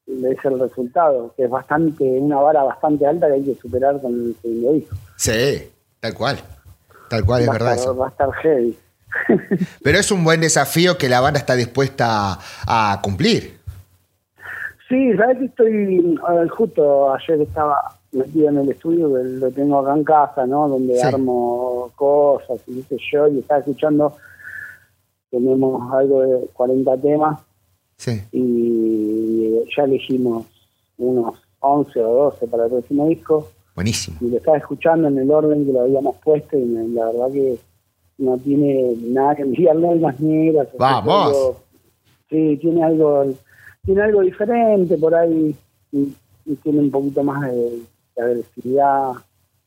es 0.06 0.44
el 0.44 0.60
resultado, 0.60 1.34
que 1.36 1.42
es 1.42 1.50
bastante, 1.50 2.04
una 2.04 2.36
vara 2.36 2.62
bastante 2.62 3.04
alta 3.04 3.26
que 3.26 3.32
hay 3.32 3.42
que 3.42 3.56
superar 3.56 4.00
con 4.00 4.12
el 4.12 4.36
segundo 4.40 4.72
disco. 4.74 4.94
Sí, 5.16 5.72
tal 5.98 6.14
cual. 6.14 6.38
Tal 7.08 7.24
cual, 7.24 7.42
es 7.42 7.48
va, 7.48 7.52
verdad 7.54 7.74
estar, 7.74 7.90
eso. 7.90 7.96
va 7.96 8.06
a 8.06 8.10
estar 8.10 8.32
heavy. 8.34 8.78
Pero 9.82 9.98
es 9.98 10.12
un 10.12 10.22
buen 10.22 10.40
desafío 10.40 10.96
que 10.96 11.08
la 11.08 11.20
banda 11.20 11.40
está 11.40 11.56
dispuesta 11.56 12.34
a, 12.34 12.92
a 12.92 13.02
cumplir. 13.02 13.58
Sí, 14.88 15.16
sabes 15.16 15.38
que 15.38 15.44
estoy, 15.46 16.16
eh, 16.16 16.48
justo 16.48 17.12
ayer 17.12 17.40
estaba 17.40 17.99
metido 18.12 18.48
en 18.48 18.58
el 18.58 18.70
estudio, 18.70 19.12
que 19.14 19.22
lo 19.22 19.50
tengo 19.50 19.78
acá 19.78 19.94
en 19.96 20.04
casa, 20.04 20.46
¿no? 20.46 20.68
Donde 20.68 20.96
Sí. 20.96 21.02
armo 21.06 21.90
cosas 21.96 22.60
y 22.66 22.82
qué 22.82 22.96
yo, 23.12 23.28
y 23.28 23.38
estaba 23.38 23.60
escuchando, 23.60 24.14
tenemos 25.30 25.92
algo 25.92 26.22
de 26.22 26.46
40 26.52 26.96
temas 26.96 27.40
Sí. 27.96 28.20
y 28.32 29.60
ya 29.76 29.84
elegimos 29.84 30.46
unos 30.98 31.34
11 31.60 32.00
o 32.02 32.14
12 32.30 32.46
para 32.46 32.64
el 32.64 32.70
próximo 32.70 33.06
disco 33.08 33.46
Buenísimo. 33.74 34.16
y 34.22 34.30
lo 34.30 34.36
estaba 34.38 34.56
escuchando 34.56 35.08
en 35.08 35.18
el 35.18 35.30
orden 35.30 35.66
que 35.66 35.72
lo 35.72 35.82
habíamos 35.82 36.16
puesto 36.16 36.58
y 36.58 36.64
la 36.88 37.06
verdad 37.06 37.30
que 37.30 37.58
no 38.18 38.36
tiene 38.38 38.94
nada 39.02 39.36
que 39.36 39.42
enviarle 39.42 39.88
almas 39.88 40.18
negras. 40.20 40.68
¡Vamos! 40.78 41.26
algo- 41.28 41.56
sí, 42.28 42.58
tiene 42.60 42.82
algo, 42.84 43.24
tiene 43.84 44.02
algo 44.02 44.20
diferente 44.22 44.96
por 44.98 45.14
ahí 45.14 45.54
y, 45.92 46.14
y 46.46 46.54
tiene 46.56 46.80
un 46.80 46.90
poquito 46.90 47.22
más 47.22 47.50
de, 47.52 47.80
de 48.20 48.30
agresividad, 48.32 49.12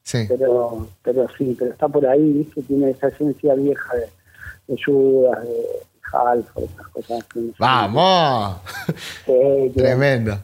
Sí. 0.05 0.25
pero 0.27 0.87
pero 1.01 1.27
sí, 1.37 1.55
pero 1.57 1.71
está 1.71 1.87
por 1.87 2.05
ahí, 2.05 2.33
¿viste? 2.33 2.61
tiene 2.63 2.89
esa 2.91 3.07
esencia 3.07 3.53
vieja 3.53 3.95
de, 3.95 4.09
de 4.67 4.81
Judas, 4.83 5.41
de 5.43 5.63
Halford, 6.11 6.63
esas 6.65 6.87
cosas. 6.89 7.23
que. 7.33 7.39
¡Vamos! 7.57 8.57
Sí, 9.25 9.71
Tremendo. 9.75 10.39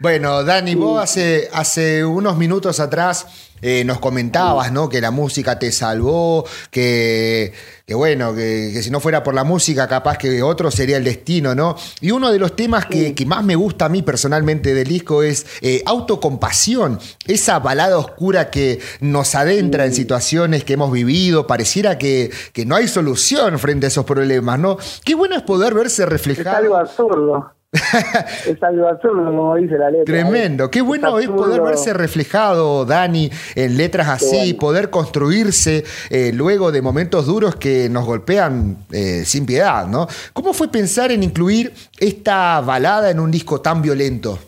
Bueno, 0.00 0.42
Dani, 0.44 0.74
vos 0.74 1.00
hace, 1.02 1.48
hace 1.52 2.04
unos 2.04 2.36
minutos 2.36 2.78
atrás 2.80 3.51
eh, 3.62 3.84
nos 3.84 4.00
comentabas, 4.00 4.72
¿no? 4.72 4.88
Que 4.88 5.00
la 5.00 5.10
música 5.10 5.58
te 5.58 5.72
salvó, 5.72 6.44
que, 6.70 7.52
que 7.86 7.94
bueno, 7.94 8.34
que, 8.34 8.70
que 8.74 8.82
si 8.82 8.90
no 8.90 9.00
fuera 9.00 9.22
por 9.22 9.34
la 9.34 9.44
música, 9.44 9.88
capaz 9.88 10.18
que 10.18 10.42
otro 10.42 10.70
sería 10.70 10.96
el 10.96 11.04
destino, 11.04 11.54
¿no? 11.54 11.76
Y 12.00 12.10
uno 12.10 12.30
de 12.32 12.38
los 12.38 12.56
temas 12.56 12.86
que, 12.86 13.14
que 13.14 13.24
más 13.24 13.44
me 13.44 13.54
gusta 13.54 13.86
a 13.86 13.88
mí 13.88 14.02
personalmente 14.02 14.74
del 14.74 14.88
disco 14.88 15.22
es 15.22 15.46
eh, 15.60 15.82
autocompasión, 15.86 16.98
esa 17.26 17.60
balada 17.60 17.96
oscura 17.98 18.50
que 18.50 18.80
nos 19.00 19.34
adentra 19.34 19.86
en 19.86 19.94
situaciones 19.94 20.64
que 20.64 20.74
hemos 20.74 20.90
vivido, 20.90 21.46
pareciera 21.46 21.98
que, 21.98 22.30
que 22.52 22.66
no 22.66 22.74
hay 22.74 22.88
solución 22.88 23.58
frente 23.58 23.86
a 23.86 23.88
esos 23.88 24.04
problemas, 24.04 24.58
¿no? 24.58 24.76
Qué 25.04 25.14
bueno 25.14 25.36
es 25.36 25.42
poder 25.42 25.74
verse 25.74 26.02
es 26.02 26.08
reflejado. 26.08 26.56
algo 26.56 26.76
absurdo. 26.76 27.52
Es 27.72 28.62
algo 28.62 28.86
absurdo, 28.86 29.24
como 29.24 29.56
dice 29.56 29.78
la 29.78 29.90
letra. 29.90 30.04
Tremendo, 30.04 30.70
qué 30.70 30.82
bueno 30.82 31.18
es 31.18 31.28
poder 31.28 31.62
verse 31.62 31.94
reflejado, 31.94 32.84
Dani, 32.84 33.30
en 33.54 33.78
letras 33.78 34.08
así, 34.08 34.52
bueno. 34.52 34.58
poder 34.58 34.90
construirse 34.90 35.82
eh, 36.10 36.32
luego 36.34 36.70
de 36.70 36.82
momentos 36.82 37.26
duros 37.26 37.56
que 37.56 37.88
nos 37.88 38.04
golpean 38.04 38.76
eh, 38.92 39.22
sin 39.24 39.46
piedad, 39.46 39.86
¿no? 39.86 40.06
¿Cómo 40.34 40.52
fue 40.52 40.68
pensar 40.68 41.12
en 41.12 41.22
incluir 41.22 41.72
esta 41.98 42.60
balada 42.60 43.10
en 43.10 43.18
un 43.18 43.30
disco 43.30 43.62
tan 43.62 43.80
violento? 43.80 44.38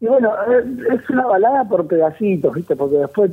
Y 0.00 0.06
bueno, 0.06 0.32
eh, 0.50 0.94
es 0.94 1.10
una 1.10 1.26
balada 1.26 1.64
por 1.64 1.86
pedacitos, 1.86 2.54
¿viste? 2.54 2.76
Porque 2.76 2.96
después 2.96 3.30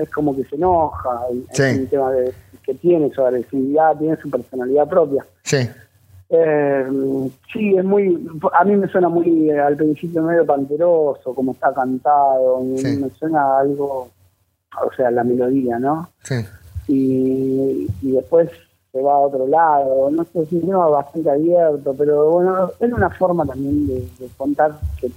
es 0.00 0.08
como 0.08 0.34
que 0.34 0.44
se 0.44 0.56
enoja. 0.56 1.20
Sí. 1.52 1.62
Es 1.62 1.78
un 1.80 1.86
tema 1.86 2.12
de, 2.12 2.32
que 2.62 2.72
tiene 2.74 3.10
su 3.10 3.22
agresividad, 3.22 3.98
tiene 3.98 4.16
su 4.16 4.30
personalidad 4.30 4.88
propia. 4.88 5.24
Sí. 5.42 5.68
Eh, 6.32 6.86
sí, 7.52 7.76
es 7.76 7.84
muy. 7.84 8.28
A 8.58 8.64
mí 8.64 8.76
me 8.76 8.86
suena 8.88 9.08
muy 9.08 9.50
al 9.50 9.76
principio 9.76 10.22
medio 10.22 10.46
panteroso, 10.46 11.34
como 11.34 11.52
está 11.52 11.74
cantado. 11.74 12.62
Sí. 12.76 12.98
Me 12.98 13.10
suena 13.10 13.58
algo. 13.58 14.08
O 14.80 14.92
sea, 14.96 15.10
la 15.10 15.24
melodía, 15.24 15.80
¿no? 15.80 16.08
Sí. 16.22 16.36
Y, 16.86 17.88
y 18.02 18.12
después 18.12 18.48
se 18.92 19.02
va 19.02 19.14
a 19.14 19.18
otro 19.18 19.48
lado. 19.48 20.08
No 20.10 20.22
sé, 20.24 20.42
es 20.42 20.52
un 20.52 20.60
tema 20.60 20.86
bastante 20.86 21.30
abierto, 21.30 21.94
pero 21.98 22.30
bueno, 22.30 22.70
es 22.78 22.92
una 22.92 23.10
forma 23.10 23.44
también 23.44 23.88
de, 23.88 23.94
de 24.18 24.28
contar 24.36 24.78
que. 25.00 25.10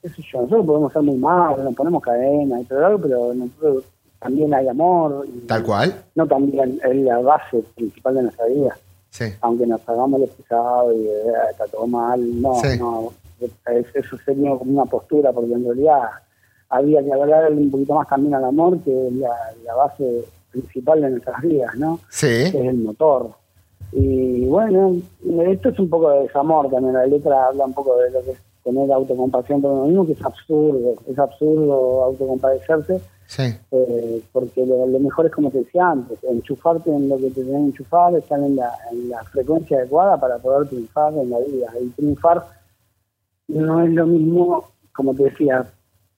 qué 0.00 0.08
sé 0.10 0.22
yo, 0.32 0.42
nosotros 0.42 0.64
podemos 0.66 0.92
ser 0.92 1.02
muy 1.02 1.16
malos, 1.16 1.58
nos 1.58 1.74
ponemos 1.74 2.02
cadena 2.02 2.60
y 2.60 2.64
todo 2.64 3.00
pero 3.00 3.34
nosotros 3.34 3.84
también 4.20 4.54
hay 4.54 4.68
amor. 4.68 5.26
y 5.26 5.40
Tal 5.40 5.64
cual. 5.64 5.92
No 6.14 6.24
también 6.28 6.78
es 6.84 6.96
la 6.98 7.18
base 7.18 7.64
principal 7.74 8.14
de 8.14 8.22
nuestra 8.22 8.46
vida 8.46 8.76
Sí. 9.10 9.24
aunque 9.40 9.66
nos 9.66 9.86
hagamos 9.88 10.20
los 10.20 10.30
pesados 10.30 10.94
y 10.94 11.06
eh, 11.06 11.22
está 11.50 11.66
todo 11.66 11.86
mal, 11.86 12.40
no, 12.40 12.54
Sí. 12.54 12.78
no, 12.78 13.12
es- 13.40 13.86
eso 13.94 14.16
sería 14.24 14.50
como 14.56 14.72
una 14.72 14.84
postura, 14.84 15.32
porque 15.32 15.52
en 15.52 15.64
realidad 15.64 16.02
había 16.68 17.02
que 17.02 17.12
hablar 17.12 17.50
un 17.52 17.70
poquito 17.70 17.94
más 17.94 18.08
también 18.08 18.34
al 18.34 18.44
amor, 18.44 18.78
que 18.80 19.08
es 19.08 19.12
la, 19.14 19.34
la 19.64 19.74
base 19.74 20.24
principal 20.52 21.00
de 21.00 21.10
nuestras 21.10 21.40
vidas, 21.42 21.74
¿no? 21.76 21.98
Sí. 22.10 22.26
Que 22.26 22.46
es 22.48 22.54
el 22.54 22.76
motor. 22.78 23.30
Y 23.92 24.44
bueno, 24.46 24.96
esto 25.48 25.70
es 25.70 25.78
un 25.80 25.90
poco 25.90 26.10
de 26.10 26.20
desamor 26.22 26.70
también, 26.70 26.94
la 26.94 27.06
letra 27.06 27.46
habla 27.46 27.64
un 27.64 27.74
poco 27.74 27.96
de 27.98 28.10
lo 28.10 28.22
que 28.22 28.30
es 28.32 28.38
tener 28.64 28.92
autocompasión 28.92 29.60
por 29.62 29.70
uno 29.72 29.84
mismo, 29.86 30.06
que 30.06 30.12
es 30.12 30.24
absurdo, 30.24 30.94
es 31.08 31.18
absurdo 31.18 32.04
autocompadecerse, 32.04 33.00
Sí. 33.26 33.42
eh, 33.70 34.22
porque 34.32 34.66
lo, 34.66 34.86
lo 34.86 34.98
mejor 34.98 35.26
es 35.26 35.32
como 35.32 35.50
te 35.50 35.58
decía 35.58 35.90
antes, 35.90 36.18
enchufarte 36.24 36.90
en 36.90 37.08
lo 37.08 37.16
que 37.16 37.30
te 37.30 37.42
tenés 37.44 37.50
que 37.52 37.56
enchufar, 37.66 38.14
estar 38.16 38.40
en 38.40 38.56
la, 38.56 38.70
en 38.90 39.08
la 39.08 39.22
frecuencia 39.24 39.78
adecuada 39.78 40.18
para 40.20 40.38
poder 40.38 40.68
triunfar 40.68 41.14
en 41.14 41.30
la 41.30 41.38
vida. 41.38 41.68
Y 41.80 41.88
triunfar 41.90 42.42
no 43.48 43.82
es 43.84 43.90
lo 43.92 44.06
mismo, 44.06 44.64
como 44.94 45.14
te 45.14 45.24
decía, 45.24 45.64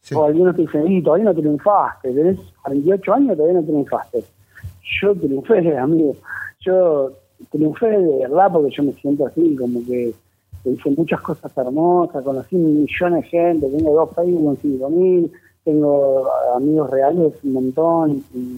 Sí. 0.01 0.15
o 0.17 0.25
algunos 0.25 0.57
te 0.57 0.63
dicen, 0.63 0.91
y 0.91 1.03
todavía 1.03 1.27
no 1.27 1.35
triunfaste, 1.35 2.13
tenés 2.13 2.39
48 2.63 3.15
años 3.15 3.37
todavía 3.37 3.61
no 3.61 3.67
triunfaste. 3.67 4.25
Yo 5.01 5.15
triunfé, 5.15 5.77
amigo. 5.79 6.17
Yo 6.61 7.13
triunfé 7.51 7.87
de 7.87 8.19
verdad 8.21 8.51
porque 8.53 8.75
yo 8.75 8.83
me 8.85 8.93
siento 8.95 9.27
así, 9.27 9.55
como 9.57 9.81
que 9.87 10.13
hice 10.71 10.91
muchas 10.91 11.21
cosas 11.21 11.51
hermosas, 11.57 12.23
conocí 12.25 12.57
millones 12.57 13.23
de 13.25 13.29
gente, 13.29 13.69
tengo 13.69 13.95
dos 13.95 14.11
Facebook 14.15 14.45
con 14.45 14.57
5 14.59 14.91
mil, 14.91 15.33
tengo 15.65 16.29
amigos 16.55 16.91
reales 16.91 17.33
un 17.45 17.53
montón, 17.53 18.25
y 18.35 18.57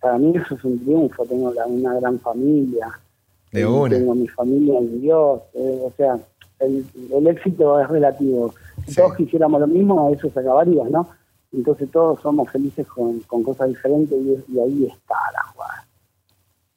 para 0.00 0.18
mí 0.18 0.32
eso 0.36 0.54
es 0.54 0.64
un 0.64 0.78
triunfo, 0.78 1.24
tengo 1.24 1.52
la- 1.52 1.66
una 1.66 1.94
gran 1.94 2.18
familia, 2.20 2.88
De 3.52 3.60
y 3.60 3.64
una. 3.64 3.96
tengo 3.96 4.14
mi 4.14 4.28
familia 4.28 4.78
en 4.78 5.00
Dios, 5.00 5.40
eh, 5.54 5.80
o 5.84 5.92
sea, 5.96 6.18
el, 6.60 6.84
el 7.12 7.26
éxito 7.26 7.78
es 7.80 7.88
relativo. 7.88 8.54
Si 8.84 8.92
Sí. 8.92 8.96
todos 9.00 9.16
quisiéramos 9.16 9.60
lo 9.60 9.66
mismo, 9.66 10.10
eso 10.10 10.30
se 10.30 10.40
acabaría, 10.40 10.84
¿no? 10.88 11.08
Entonces 11.52 11.90
todos 11.90 12.20
somos 12.20 12.50
felices 12.50 12.86
con, 12.86 13.20
con 13.20 13.42
cosas 13.42 13.68
diferentes 13.68 14.18
y, 14.18 14.52
y 14.54 14.60
ahí 14.60 14.84
está 14.86 15.14
la 15.32 15.42
jugada. 15.52 15.85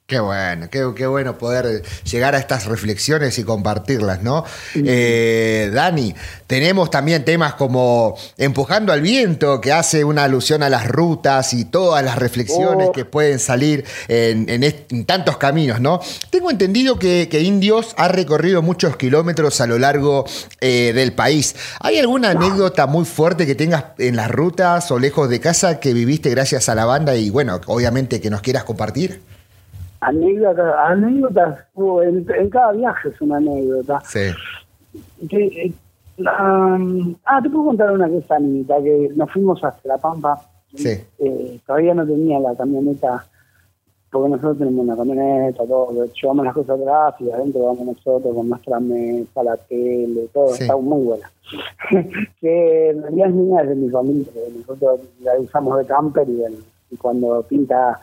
Qué 0.09 0.19
bueno, 0.19 0.67
qué, 0.71 0.91
qué 0.95 1.05
bueno 1.05 1.37
poder 1.37 1.83
llegar 2.03 2.33
a 2.33 2.39
estas 2.39 2.65
reflexiones 2.65 3.37
y 3.37 3.43
compartirlas, 3.43 4.23
¿no? 4.23 4.43
Eh, 4.73 5.69
Dani, 5.71 6.15
tenemos 6.47 6.89
también 6.89 7.23
temas 7.23 7.53
como 7.53 8.17
Empujando 8.35 8.91
al 8.91 9.01
Viento, 9.01 9.61
que 9.61 9.71
hace 9.71 10.03
una 10.03 10.23
alusión 10.23 10.63
a 10.63 10.69
las 10.69 10.87
rutas 10.87 11.53
y 11.53 11.65
todas 11.65 12.03
las 12.03 12.17
reflexiones 12.17 12.87
Oh. 12.89 12.91
que 12.91 13.05
pueden 13.05 13.37
salir 13.37 13.85
en, 14.07 14.49
en 14.49 14.63
est- 14.63 14.91
en 14.91 15.05
tantos 15.05 15.37
caminos, 15.37 15.79
¿no? 15.79 16.01
Tengo 16.31 16.49
entendido 16.49 16.97
que, 16.97 17.27
que 17.29 17.41
Indios 17.41 17.93
ha 17.95 18.07
recorrido 18.07 18.63
muchos 18.63 18.97
kilómetros 18.97 19.61
a 19.61 19.67
lo 19.67 19.77
largo 19.77 20.25
eh, 20.59 20.91
del 20.95 21.13
país. 21.13 21.55
¿Hay 21.81 21.99
alguna 21.99 22.31
anécdota 22.31 22.87
muy 22.87 23.05
fuerte 23.05 23.45
que 23.45 23.53
tengas 23.53 23.83
en 23.99 24.15
las 24.15 24.31
rutas 24.31 24.89
o 24.89 24.97
lejos 24.97 25.29
de 25.29 25.39
casa 25.39 25.79
que 25.79 25.93
viviste 25.93 26.31
gracias 26.31 26.67
a 26.67 26.73
la 26.73 26.85
banda 26.85 27.15
y, 27.15 27.29
bueno, 27.29 27.61
obviamente 27.67 28.19
que 28.19 28.31
nos 28.31 28.41
quieras 28.41 28.63
compartir? 28.63 29.21
Anécdotas, 30.01 30.75
anécdotas, 30.85 31.59
en, 32.03 32.25
en 32.37 32.49
cada 32.49 32.71
viaje 32.71 33.09
es 33.09 33.21
una 33.21 33.37
anécdota. 33.37 33.99
Sí. 34.05 34.31
Que, 35.29 35.73
um, 36.19 37.15
ah, 37.25 37.39
te 37.43 37.49
puedo 37.49 37.65
contar 37.65 37.91
una 37.91 38.07
cosa, 38.07 38.35
Anita, 38.35 38.81
que 38.81 39.09
nos 39.15 39.31
fuimos 39.31 39.63
hasta 39.63 39.87
La 39.87 39.97
Pampa. 39.97 40.39
Sí. 40.73 40.97
Eh, 41.19 41.59
todavía 41.65 41.93
no 41.93 42.05
tenía 42.05 42.39
la 42.39 42.55
camioneta, 42.55 43.25
porque 44.11 44.29
nosotros 44.29 44.57
tenemos 44.59 44.85
una 44.85 44.95
camioneta, 44.95 45.65
todo, 45.65 46.05
llevamos 46.05 46.45
las 46.45 46.53
cosas 46.53 46.79
atrás 46.79 47.15
y 47.19 47.29
adentro 47.31 47.65
vamos 47.65 47.85
nosotros 47.85 48.33
con 48.33 48.49
nuestra 48.49 48.79
mesa, 48.79 49.43
la 49.43 49.57
tele, 49.57 50.27
todo, 50.33 50.53
Sí. 50.53 50.63
está 50.63 50.77
muy 50.77 51.03
buena. 51.03 51.29
que 52.39 52.89
en 52.91 53.01
realidad 53.01 53.29
es 53.29 53.35
niña 53.35 53.63
de 53.63 53.75
mi 53.75 53.89
familia, 53.89 54.31
que 54.31 54.59
nosotros 54.59 55.01
la 55.21 55.39
usamos 55.39 55.77
de 55.79 55.85
camper 55.85 56.27
y 56.91 56.95
cuando 56.97 57.43
pinta 57.43 57.99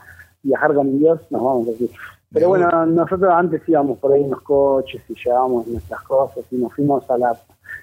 viajar 0.47 0.75
con 0.75 0.99
Dios 0.99 1.21
nos 1.31 1.43
vamos 1.43 1.69
así. 1.69 1.91
Pero 2.33 2.49
bueno, 2.49 2.87
nosotros 2.87 3.33
antes 3.33 3.63
íbamos 3.69 3.99
por 3.99 4.13
ahí 4.13 4.25
en 4.25 4.31
los 4.31 4.43
coches 4.43 5.03
y 5.09 5.15
llevábamos 5.15 5.67
nuestras 5.67 6.03
cosas 6.03 6.45
y 6.51 6.57
nos 6.57 6.73
fuimos 6.75 7.09
a 7.11 7.19
la 7.19 7.37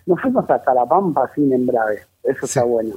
nos 0.06 0.19
fuimos 0.21 0.49
hasta 0.49 0.73
La 0.73 0.86
Pampa 0.86 1.32
sin 1.34 1.54
embrague, 1.54 2.02
eso 2.23 2.45
está 2.45 2.63
bueno. 2.63 2.95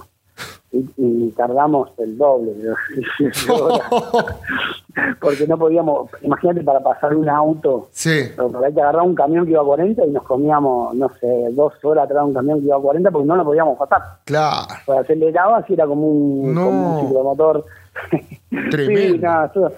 Y, 0.72 0.85
y 0.96 1.31
tardamos 1.31 1.90
el 1.98 2.18
doble 2.18 2.52
de 2.55 2.70
horas. 2.70 3.81
porque 5.20 5.46
no 5.46 5.59
podíamos, 5.59 6.11
imagínate 6.22 6.62
para 6.62 6.81
pasar 6.81 7.14
un 7.14 7.29
auto, 7.29 7.88
Sí. 7.92 8.22
porque 8.37 8.66
hay 8.66 8.74
que 8.74 8.81
agarrar 8.81 9.02
un 9.02 9.14
camión 9.14 9.44
que 9.44 9.52
iba 9.52 9.61
a 9.61 9.64
40 9.64 10.05
y 10.07 10.11
nos 10.11 10.22
comíamos, 10.24 10.94
no 10.94 11.09
sé, 11.20 11.48
dos 11.52 11.72
horas 11.85 12.05
atrás 12.07 12.22
de 12.22 12.29
un 12.29 12.35
camión 12.35 12.61
que 12.61 12.66
iba 12.66 12.76
a 12.76 12.81
40 12.81 13.11
porque 13.11 13.26
no 13.29 13.37
lo 13.37 13.44
podíamos 13.44 13.79
pasar. 13.79 14.00
Claro. 14.24 14.66
Pues 14.87 14.98
aceleraba 15.00 15.64
y 15.68 15.72
era 15.72 15.87
como 15.87 16.07
un, 16.09 16.55
No. 16.55 16.64
como 16.66 17.00
un 17.00 17.07
ciclomotor. 17.07 17.64
Tremendo. 18.70 19.12
Sí, 19.12 19.18
no, 19.18 19.50
todo- 19.50 19.72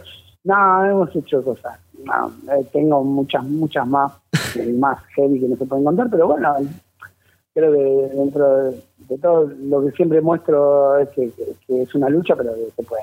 no, 0.44 0.84
hemos 0.86 1.16
hecho 1.16 1.42
cosas. 1.44 1.78
No, 2.04 2.28
eh, 2.54 2.64
tengo 2.72 3.02
muchas, 3.02 3.42
muchas 3.44 3.86
más, 3.86 4.12
más 4.78 4.98
heavy 5.16 5.40
que 5.40 5.48
no 5.48 5.56
se 5.56 5.66
pueden 5.66 5.84
contar, 5.84 6.08
pero 6.10 6.28
bueno, 6.28 6.54
creo 7.52 7.72
que 7.72 8.16
dentro 8.16 8.56
de, 8.56 8.82
de 9.08 9.18
todo 9.18 9.46
lo 9.46 9.84
que 9.84 9.92
siempre 9.92 10.20
muestro 10.20 10.98
es 10.98 11.08
que, 11.10 11.30
es 11.68 11.94
una 11.94 12.08
lucha, 12.08 12.34
pero 12.36 12.54
que 12.54 12.70
se 12.76 12.82
puede. 12.82 13.02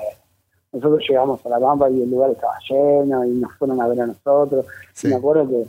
Nosotros 0.72 1.02
llegamos 1.08 1.44
a 1.44 1.48
la 1.48 1.58
Pampa 1.58 1.88
y 1.90 2.02
el 2.02 2.10
lugar 2.10 2.30
estaba 2.30 2.54
lleno 2.68 3.24
y 3.24 3.30
nos 3.30 3.52
fueron 3.54 3.80
a 3.80 3.88
ver 3.88 4.00
a 4.02 4.06
nosotros. 4.06 4.66
Sí. 4.92 5.08
Me 5.08 5.14
acuerdo 5.16 5.48
que 5.48 5.64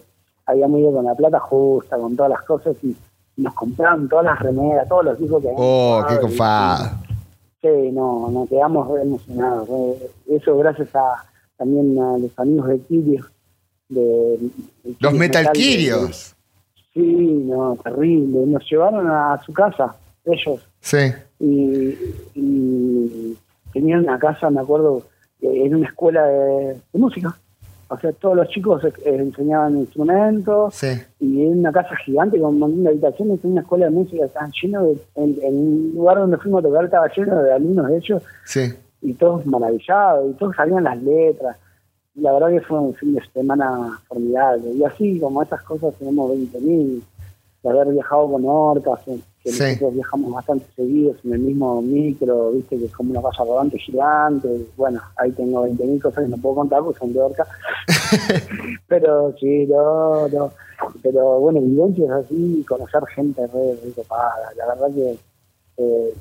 habíamos 0.46 0.80
ido 0.80 0.92
con 0.92 1.06
la 1.06 1.16
plata 1.16 1.40
justa, 1.40 1.98
con 1.98 2.16
todas 2.16 2.32
las 2.32 2.42
cosas 2.44 2.76
y 2.84 2.96
nos 3.38 3.54
compraron 3.54 4.10
todas 4.10 4.26
las 4.26 4.40
remeras, 4.40 4.88
todos 4.88 5.06
los 5.06 5.20
discos 5.20 5.42
que 5.42 5.50
habíamos 5.50 5.66
Oh, 5.68 6.06
qué 6.10 6.20
cofado. 6.20 6.86
Sí, 7.62 7.92
no, 7.92 8.30
nos 8.30 8.50
quedamos 8.50 9.00
emocionados. 9.00 9.68
eh. 9.70 10.12
Eso 10.30 10.58
gracias 10.58 10.96
a 10.96 11.24
también 11.58 12.00
a 12.00 12.18
los 12.18 12.32
amigos 12.38 12.68
de 12.70 12.80
Kirio. 12.82 13.26
De, 13.90 14.02
de 14.84 14.96
Los 15.00 15.14
Metal 15.14 15.44
Metal, 15.44 15.54
Kirios. 15.54 16.36
Sí, 16.94 17.44
no, 17.46 17.76
terrible. 17.84 18.46
Nos 18.46 18.64
llevaron 18.70 19.08
a 19.10 19.42
su 19.46 19.54
casa, 19.54 19.96
ellos, 20.28 20.68
Sí. 20.80 20.98
y, 21.40 21.96
y 22.36 23.38
tenían 23.74 24.04
una 24.04 24.20
casa, 24.20 24.50
me 24.50 24.62
acuerdo, 24.62 25.04
en 25.42 25.76
una 25.76 25.88
escuela 25.88 26.26
de, 26.26 26.74
de 26.94 27.00
música. 27.00 27.38
O 27.90 27.98
sea, 27.98 28.12
todos 28.12 28.36
los 28.36 28.50
chicos 28.50 28.84
eh, 28.84 28.92
enseñaban 29.06 29.78
instrumentos, 29.78 30.76
Sí. 30.76 30.88
y 31.20 31.44
en 31.44 31.60
una 31.60 31.72
casa 31.72 31.96
gigante 32.06 32.38
con 32.40 32.56
un 32.56 32.60
montón 32.60 32.84
de 32.84 32.90
habitaciones, 32.90 33.40
en 33.44 33.52
una 33.54 33.62
escuela 33.62 33.86
de 33.86 33.92
música, 33.92 34.26
estaban 34.26 34.52
llenos 34.62 34.84
de, 34.88 34.98
en, 35.16 35.38
en 35.42 35.56
un 35.56 35.92
lugar 35.96 36.18
donde 36.18 36.38
fuimos 36.38 36.60
a 36.64 36.68
tocar 36.68 36.86
estaba 36.86 37.08
lleno 37.16 37.42
de 37.44 37.54
alumnos 37.54 37.88
de 37.88 37.98
ellos, 37.98 38.24
Sí. 38.46 38.74
y 39.02 39.14
todos 39.14 39.46
maravillados, 39.46 40.32
y 40.32 40.34
todos 40.34 40.56
sabían 40.56 40.84
las 40.84 41.02
letras. 41.02 41.56
Y 42.16 42.22
la 42.22 42.34
verdad 42.34 42.50
que 42.50 42.62
fue 42.62 42.80
un 42.80 42.94
fin 42.96 43.14
de 43.14 43.22
semana 43.32 44.00
formidable. 44.08 44.72
Y 44.72 44.84
así 44.84 45.20
como 45.20 45.44
esas 45.44 45.62
cosas 45.62 45.94
tenemos 45.96 46.32
20.000, 46.32 47.02
de 47.64 47.70
haber 47.70 47.94
viajado 47.94 48.32
con 48.32 48.44
Orcas, 48.46 49.00
que 49.52 49.54
Sí. 49.54 49.64
nosotros 49.64 49.94
viajamos 49.94 50.32
bastante 50.34 50.66
seguidos 50.76 51.18
en 51.24 51.34
el 51.34 51.40
mismo 51.40 51.82
micro, 51.82 52.52
viste 52.52 52.78
que 52.78 52.86
es 52.86 52.92
como 52.94 53.12
una 53.12 53.22
casa 53.22 53.44
rodante 53.44 53.78
gigante. 53.80 54.48
Bueno, 54.76 55.02
ahí 55.18 55.32
tengo 55.32 55.64
20.000 55.68 56.02
cosas 56.02 56.24
que 56.26 56.30
no 56.30 56.38
puedo 56.38 56.56
contar 56.56 56.82
porque 56.84 57.00
son 57.00 57.14
de 57.14 57.22
Orca. 57.22 57.46
pero 58.88 59.34
sí, 59.40 59.66
no, 59.68 60.28
no. 60.28 60.52
Pero 61.02 61.40
bueno, 61.40 61.60
vivencias 61.62 62.10
así, 62.12 62.64
conocer 62.68 63.04
gente 63.16 63.46
re, 63.48 63.76
re 63.84 63.92
copada. 63.96 64.36
La 64.58 64.68
verdad 64.68 64.88
que 64.94 65.18
eh, 65.78 66.14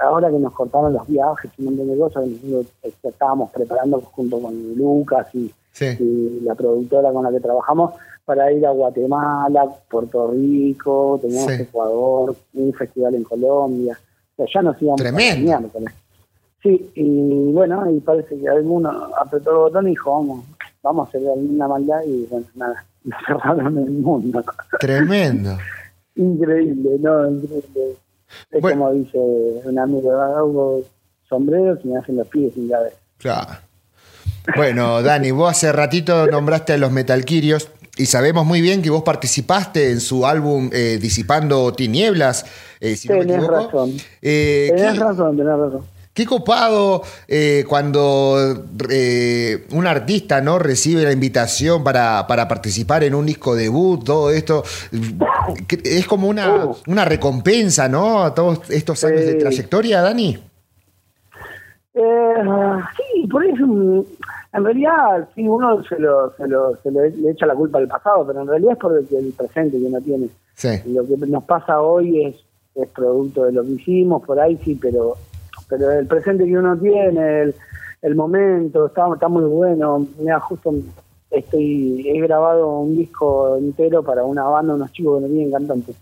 ahora 0.00 0.30
que 0.30 0.38
nos 0.38 0.52
cortaron 0.54 0.92
los 0.92 1.06
viajes 1.06 1.50
y 1.58 1.62
un 1.62 1.76
montón 1.76 1.88
de 1.88 1.98
cosas, 1.98 2.26
nosotros 2.26 2.66
estábamos 3.02 3.50
preparando 3.50 4.00
junto 4.00 4.40
con 4.40 4.74
Lucas 4.76 5.26
y, 5.34 5.50
Sí. 5.72 5.86
y 6.00 6.40
la 6.44 6.54
productora 6.54 7.12
con 7.12 7.22
la 7.24 7.30
que 7.30 7.40
trabajamos 7.40 7.92
para 8.24 8.52
ir 8.52 8.64
a 8.66 8.70
Guatemala, 8.70 9.66
Puerto 9.88 10.30
Rico, 10.30 11.18
teníamos 11.20 11.52
Sí. 11.52 11.62
Ecuador, 11.62 12.36
un 12.54 12.72
festival 12.74 13.14
en 13.14 13.24
Colombia. 13.24 13.98
O 14.32 14.36
sea, 14.36 14.46
ya 14.54 14.62
nos 14.62 14.80
íbamos 14.80 15.00
Tremendo. 15.00 15.54
a 15.54 15.60
miércoles. 15.60 15.94
Sí, 16.62 16.90
y 16.94 17.52
bueno, 17.52 17.90
y 17.90 18.00
parece 18.00 18.38
que 18.38 18.48
alguno 18.48 18.90
apretó 19.18 19.50
el 19.50 19.56
botón 19.56 19.86
y 19.86 19.90
dijo, 19.90 20.12
vamos, 20.12 20.44
vamos 20.82 21.06
a 21.06 21.08
hacer 21.08 21.22
una 21.34 21.66
maldad 21.66 22.02
y 22.06 22.26
bueno, 22.30 22.46
nada, 22.54 22.84
nos 23.04 23.18
cerraron 23.26 23.78
el 23.78 23.90
mundo. 23.90 24.44
Tremendo. 24.78 25.56
increíble, 26.16 26.90
no, 27.00 27.30
increíble. 27.30 27.96
Es 28.50 28.60
como 28.62 28.92
dice 28.92 29.18
un 29.64 29.78
amigo, 29.78 30.12
hago 30.12 30.82
sombreros 31.28 31.78
y 31.84 31.88
me 31.88 31.98
hacen 31.98 32.16
los 32.16 32.28
pies 32.28 32.52
sin 32.54 32.68
llave. 32.68 32.90
Claro. 33.18 33.52
Bueno, 34.56 35.02
Dani, 35.02 35.30
vos 35.32 35.50
hace 35.50 35.72
ratito 35.72 36.26
nombraste 36.26 36.72
a 36.74 36.78
los 36.78 36.90
Metalquirios 36.92 37.70
y 38.00 38.06
sabemos 38.06 38.46
muy 38.46 38.62
bien 38.62 38.80
que 38.80 38.88
vos 38.88 39.02
participaste 39.02 39.90
en 39.90 40.00
su 40.00 40.26
álbum 40.26 40.70
eh, 40.72 40.98
Disipando 41.00 41.72
Tinieblas. 41.74 42.46
Eh, 42.80 42.96
tenés 43.06 43.46
razón. 43.46 43.92
Eh, 44.22 44.72
tenés 44.74 44.98
razón, 44.98 45.36
tenés 45.36 45.58
razón. 45.58 45.82
Qué 46.14 46.24
copado 46.24 47.02
eh, 47.28 47.64
cuando 47.68 48.64
un 49.70 49.86
artista 49.86 50.40
no 50.40 50.58
recibe 50.58 51.02
la 51.02 51.12
invitación 51.12 51.84
para, 51.84 52.26
participar 52.26 53.04
en 53.04 53.14
un 53.14 53.26
disco 53.26 53.54
debut, 53.54 54.02
todo 54.02 54.30
esto. 54.30 54.64
Es 55.84 56.06
como 56.06 56.28
una, 56.28 56.64
uh. 56.64 56.76
una 56.86 57.04
recompensa, 57.04 57.86
¿no? 57.88 58.22
A 58.24 58.34
todos 58.34 58.70
estos 58.70 59.04
años 59.04 59.20
de 59.20 59.34
trayectoria, 59.34 60.00
Dani. 60.00 60.38
sí, 61.94 63.26
por 63.30 63.44
eso 63.44 64.06
en 64.52 64.64
realidad, 64.64 65.28
sí, 65.34 65.46
uno 65.46 65.82
se, 65.84 65.98
lo, 65.98 66.32
se, 66.36 66.48
lo, 66.48 66.76
se 66.76 66.90
le, 66.90 67.30
echa 67.30 67.46
la 67.46 67.54
culpa 67.54 67.78
al 67.78 67.86
pasado, 67.86 68.26
pero 68.26 68.42
en 68.42 68.48
realidad 68.48 68.72
es 68.72 68.78
por 68.78 68.98
el, 68.98 69.32
presente 69.32 69.78
que 69.78 69.84
uno 69.84 70.00
tiene. 70.00 70.28
Lo 70.86 71.06
que 71.06 71.16
nos 71.26 71.44
pasa 71.44 71.80
hoy 71.80 72.26
es, 72.26 72.36
es 72.74 72.88
producto 72.88 73.44
de 73.44 73.52
lo 73.52 73.62
que 73.62 73.70
hicimos, 73.70 74.24
por 74.24 74.40
ahí 74.40 74.58
sí, 74.64 74.78
pero, 74.80 75.14
pero 75.68 75.90
el 75.92 76.06
presente 76.06 76.44
que 76.44 76.58
uno 76.58 76.76
tiene, 76.76 77.42
el, 77.42 77.54
el 78.02 78.14
momento, 78.16 78.86
está, 78.86 79.06
está 79.12 79.28
muy 79.28 79.44
bueno. 79.44 80.06
Mira, 80.18 80.40
justo 80.40 80.74
estoy 81.30 82.08
he 82.08 82.20
grabado 82.20 82.80
un 82.80 82.96
disco 82.96 83.56
entero 83.56 84.02
para 84.02 84.24
una 84.24 84.42
banda, 84.44 84.74
unos 84.74 84.92
chicos 84.92 85.20
que 85.20 85.28
no 85.28 85.32
tienen 85.32 85.52
cantantes. 85.52 85.96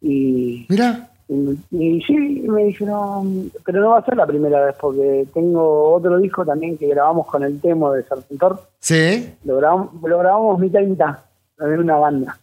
Y, 0.00 0.66
Mira. 0.68 1.10
Y, 1.26 2.02
sí, 2.02 2.44
me 2.46 2.64
dijeron, 2.64 3.50
pero 3.64 3.80
no 3.80 3.90
va 3.90 3.98
a 3.98 4.04
ser 4.04 4.16
la 4.16 4.26
primera 4.26 4.66
vez 4.66 4.76
porque 4.78 5.26
tengo 5.32 5.94
otro 5.94 6.18
disco 6.18 6.44
también 6.44 6.76
que 6.76 6.88
grabamos 6.88 7.26
con 7.26 7.42
el 7.42 7.60
tema 7.60 7.92
de 7.92 8.04
Sartentor. 8.04 8.60
Sí. 8.78 9.32
Lo 9.44 9.56
grabamos, 9.56 9.90
lo 10.02 10.18
grabamos 10.18 10.58
mitad 10.58 10.80
y 10.80 10.86
mitad 10.86 11.18
en 11.58 11.78
una 11.78 11.96
banda. 11.96 12.38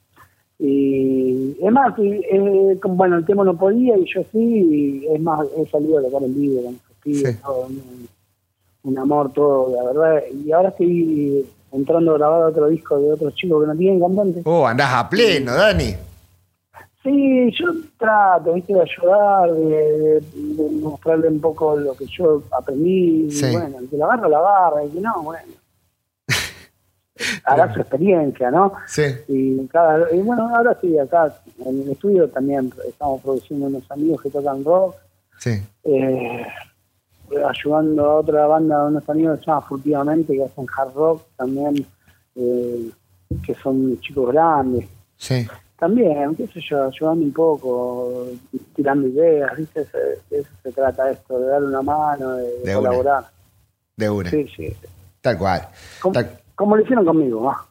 Y 0.58 1.58
es 1.60 1.72
más, 1.72 1.94
eh, 2.00 2.80
bueno, 2.84 3.18
el 3.18 3.26
tema 3.26 3.44
no 3.44 3.58
podía 3.58 3.98
y 3.98 4.06
yo 4.06 4.22
sí, 4.32 4.38
y 4.38 5.08
es 5.08 5.22
más, 5.22 5.48
he 5.58 5.66
salido 5.68 6.00
a 6.00 6.04
tocar 6.04 6.24
en 6.24 6.40
vivo 6.40 6.62
con 6.64 6.80
sí. 7.04 7.24
todo, 7.44 7.68
un, 8.84 8.98
amor, 8.98 9.32
todo, 9.34 9.76
la 9.76 9.84
verdad. 9.84 10.24
Y 10.44 10.52
ahora 10.52 10.70
estoy 10.70 11.46
entrando 11.72 12.14
a 12.14 12.18
grabar 12.18 12.44
otro 12.44 12.68
disco 12.68 13.00
de 13.00 13.12
otros 13.12 13.34
chicos 13.36 13.62
que 13.62 13.68
no 13.68 13.76
tienen 13.76 14.00
cantante. 14.00 14.42
Oh, 14.46 14.66
andás 14.66 14.94
a 14.94 15.10
pleno, 15.10 15.54
Dani. 15.54 15.96
Sí, 17.04 17.52
yo 17.58 17.66
trato, 17.98 18.54
¿viste? 18.54 18.74
de 18.74 18.82
ayudar, 18.82 19.52
de, 19.52 20.22
mostrarle 20.82 21.30
un 21.30 21.42
poco 21.42 21.76
lo 21.76 21.96
que 21.96 22.06
yo 22.06 22.44
aprendí. 22.52 23.28
bueno, 23.52 23.80
el 23.80 23.90
que 23.90 23.98
la 23.98 24.06
agarra, 24.06 24.30
la 24.30 24.38
agarra, 24.38 24.86
y 24.86 24.90
que 24.90 25.02
no, 25.02 25.24
bueno. 25.24 25.54
Hará 27.44 27.74
su 27.74 27.80
experiencia, 27.80 28.52
¿no? 28.52 28.74
Sí. 28.86 29.04
Y, 29.28 29.66
cada, 29.68 30.14
y 30.14 30.22
bueno, 30.22 30.56
ahora 30.56 30.78
sí, 30.80 30.98
acá 31.00 31.36
en 31.66 31.82
el 31.82 31.90
estudio 31.90 32.30
también 32.30 32.72
estamos 32.88 33.22
produciendo 33.22 33.66
unos 33.66 33.90
amigos 33.90 34.22
que 34.22 34.30
tocan 34.30 34.64
rock. 34.64 34.96
Sí. 35.40 35.60
Eh, 35.84 36.46
ayudando 37.48 38.12
a 38.12 38.16
otra 38.18 38.46
banda, 38.46 38.86
unos 38.86 39.10
amigos 39.10 39.40
que 39.40 39.46
se 39.46 39.50
llama 39.50 39.62
Furtivamente, 39.62 40.34
que 40.34 40.44
hacen 40.44 40.68
hard 40.78 40.94
rock 40.94 41.24
también, 41.36 41.84
eh, 42.36 42.92
que 43.44 43.56
son 43.56 44.00
chicos 44.02 44.32
grandes. 44.32 44.88
Sí 45.18 45.48
también, 45.82 46.36
qué 46.36 46.46
sé 46.46 46.62
yo, 46.70 46.84
ayudando 46.84 47.26
un 47.26 47.34
poco, 47.34 48.28
tirando 48.76 49.08
ideas, 49.08 49.58
¿viste? 49.58 49.80
De 50.30 50.40
eso 50.40 50.50
se 50.62 50.72
trata 50.72 51.10
esto, 51.10 51.40
de 51.40 51.48
darle 51.48 51.70
una 51.70 51.82
mano, 51.82 52.36
de, 52.36 52.72
colaborar. 52.72 53.26
De 53.98 54.08
una. 54.08 54.30
Sí, 54.30 54.48
sí. 54.56 54.72
Tal 55.22 55.40
cual. 55.40 55.68
Como, 56.54 56.76
lo 56.76 56.84
hicieron 56.84 57.04
conmigo, 57.04 57.42
¿no? 57.42 57.71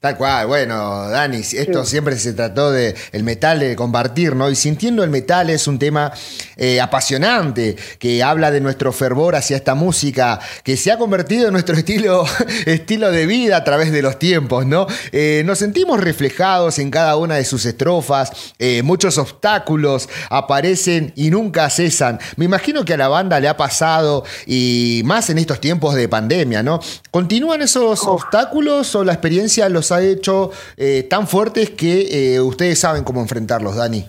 Tal 0.00 0.16
cual, 0.16 0.46
bueno, 0.46 1.10
Dani, 1.10 1.40
esto 1.40 1.84
siempre 1.84 2.16
se 2.16 2.32
trató 2.32 2.72
de 2.72 2.94
el 3.12 3.22
metal 3.22 3.60
de 3.60 3.76
compartir, 3.76 4.34
¿no? 4.34 4.48
Y 4.48 4.56
sintiendo 4.56 5.04
el 5.04 5.10
metal 5.10 5.50
es 5.50 5.66
un 5.66 5.78
tema 5.78 6.10
eh, 6.56 6.80
apasionante 6.80 7.76
que 7.98 8.22
habla 8.22 8.50
de 8.50 8.62
nuestro 8.62 8.94
fervor 8.94 9.36
hacia 9.36 9.58
esta 9.58 9.74
música 9.74 10.40
que 10.64 10.78
se 10.78 10.90
ha 10.90 10.96
convertido 10.96 11.48
en 11.48 11.52
nuestro 11.52 11.76
estilo, 11.76 12.24
estilo 12.64 13.10
de 13.10 13.26
vida 13.26 13.58
a 13.58 13.64
través 13.64 13.92
de 13.92 14.00
los 14.00 14.18
tiempos, 14.18 14.64
¿no? 14.64 14.86
Eh, 15.12 15.42
nos 15.44 15.58
sentimos 15.58 16.00
reflejados 16.00 16.78
en 16.78 16.90
cada 16.90 17.16
una 17.16 17.34
de 17.34 17.44
sus 17.44 17.66
estrofas, 17.66 18.54
eh, 18.58 18.82
muchos 18.82 19.18
obstáculos 19.18 20.08
aparecen 20.30 21.12
y 21.14 21.28
nunca 21.28 21.68
cesan. 21.68 22.18
Me 22.36 22.46
imagino 22.46 22.86
que 22.86 22.94
a 22.94 22.96
la 22.96 23.08
banda 23.08 23.38
le 23.38 23.48
ha 23.48 23.58
pasado 23.58 24.24
y 24.46 25.02
más 25.04 25.28
en 25.28 25.36
estos 25.36 25.60
tiempos 25.60 25.94
de 25.94 26.08
pandemia, 26.08 26.62
¿no? 26.62 26.80
¿Continúan 27.10 27.60
esos 27.60 28.06
obstáculos 28.06 28.94
o 28.94 29.04
la 29.04 29.12
experiencia 29.12 29.68
los 29.68 29.89
ha 29.92 30.02
hecho 30.02 30.50
eh, 30.76 31.04
tan 31.04 31.26
fuertes 31.26 31.70
que 31.70 32.34
eh, 32.34 32.40
ustedes 32.40 32.78
saben 32.78 33.04
cómo 33.04 33.20
enfrentarlos, 33.20 33.76
Dani? 33.76 34.04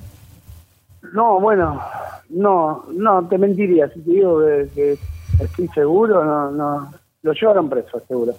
No, 1.13 1.39
bueno, 1.39 1.82
no, 2.30 2.86
no, 2.94 3.28
te 3.28 3.38
mentiría. 3.38 3.89
Si 3.89 4.02
te 4.02 4.12
digo 4.12 4.39
que, 4.74 4.98
estoy 5.39 5.67
seguro, 5.70 6.24
no, 6.24 6.52
no, 6.52 6.94
lo 7.24 7.34
llevaron 7.34 7.70
preso, 7.70 8.00
seguro. 8.08 8.34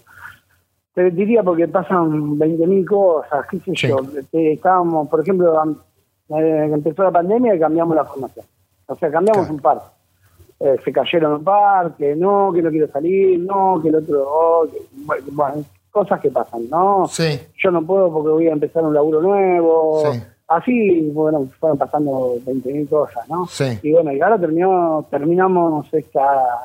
Te 0.95 1.11
diría 1.11 1.43
porque 1.43 1.69
pasan 1.69 2.39
20.000 2.39 2.87
cosas, 2.87 3.47
qué 3.51 3.59
sé 3.61 3.89
yo. 3.89 3.99
Este, 4.19 4.53
estábamos, 4.53 5.09
por 5.09 5.21
ejemplo, 5.21 5.63
eh, 6.29 6.71
empezó 6.73 7.03
la 7.03 7.11
pandemia 7.11 7.55
y 7.55 7.61
cambiamos 7.61 7.97
la 7.97 8.05
formación. 8.05 8.47
O 8.87 8.97
sea, 8.97 9.11
cambiamos 9.11 9.49
un 9.49 9.59
par. 9.59 9.81
se 10.59 10.93
cayeron 10.93 11.33
un 11.35 11.45
par, 11.45 11.97
que 11.97 12.15
no, 12.15 12.53
que 12.55 12.63
no 12.63 12.71
quiero 12.71 12.89
salir, 12.89 13.41
no, 13.41 13.81
que 13.83 13.89
el 13.89 13.97
otro, 13.97 14.25
oh, 14.27 14.69
bueno, 15.33 15.65
cosas 15.93 16.21
que 16.21 16.31
pasan, 16.31 16.69
¿no? 16.69 17.07
Sí. 17.07 17.39
Yo 17.63 17.71
no 17.71 17.87
puedo 17.87 18.11
porque 18.11 18.31
voy 18.31 18.49
a 18.49 18.53
empezar 18.53 18.83
un 18.83 18.95
laburo 18.95 19.21
nuevo. 19.21 20.03
Así, 20.49 21.11
bueno, 21.13 21.49
fueron 21.61 21.79
pasando 21.79 22.35
20.000 22.45 22.89
cosas, 22.89 23.29
¿no? 23.29 23.47
Sí. 23.47 23.79
Y 23.83 23.93
bueno, 23.93 24.13
y 24.13 24.21
ahora 24.21 24.39
terminó, 24.39 25.07
terminamos 25.11 25.87
esta 25.93 26.21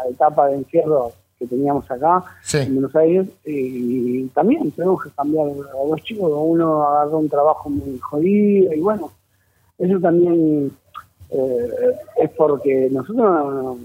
etapa 0.09 0.47
de 0.47 0.55
encierro 0.55 1.11
que 1.37 1.45
teníamos 1.45 1.89
acá 1.91 2.23
en 2.53 2.73
Buenos 2.73 2.95
Aires 2.95 3.27
y, 3.45 4.25
también 4.29 4.71
tenemos 4.71 5.03
que 5.03 5.11
cambiar 5.11 5.45
a 5.45 5.87
dos 5.87 6.01
chicos, 6.01 6.31
uno 6.33 6.83
agarró 6.83 7.19
un 7.19 7.29
trabajo 7.29 7.69
muy 7.69 7.99
jodido 7.99 8.73
y 8.73 8.79
bueno, 8.79 9.11
eso 9.77 9.99
también 9.99 10.71
eh, 11.29 11.69
es 12.17 12.29
porque 12.31 12.89
nosotros 12.91 13.77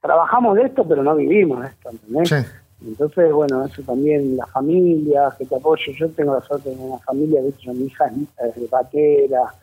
trabajamos 0.00 0.56
de 0.56 0.62
esto 0.62 0.86
pero 0.86 1.02
no 1.02 1.16
vivimos 1.16 1.60
de 1.60 1.66
esto, 1.66 1.90
¿entendés? 1.90 2.28
Sí. 2.28 2.61
Entonces, 2.86 3.32
bueno, 3.32 3.64
eso 3.64 3.82
también, 3.82 4.36
la 4.36 4.46
familia 4.46 5.34
que 5.38 5.46
te 5.46 5.56
apoyo. 5.56 5.92
Yo 5.92 6.08
tengo 6.10 6.34
la 6.34 6.40
suerte 6.40 6.70
de 6.70 6.76
una 6.76 6.98
familia, 6.98 7.42
de 7.42 7.50
hecho, 7.50 7.72
mi 7.72 7.86
hija 7.86 8.06
es, 8.06 8.54
de 8.54 8.66
batera, 8.66 9.54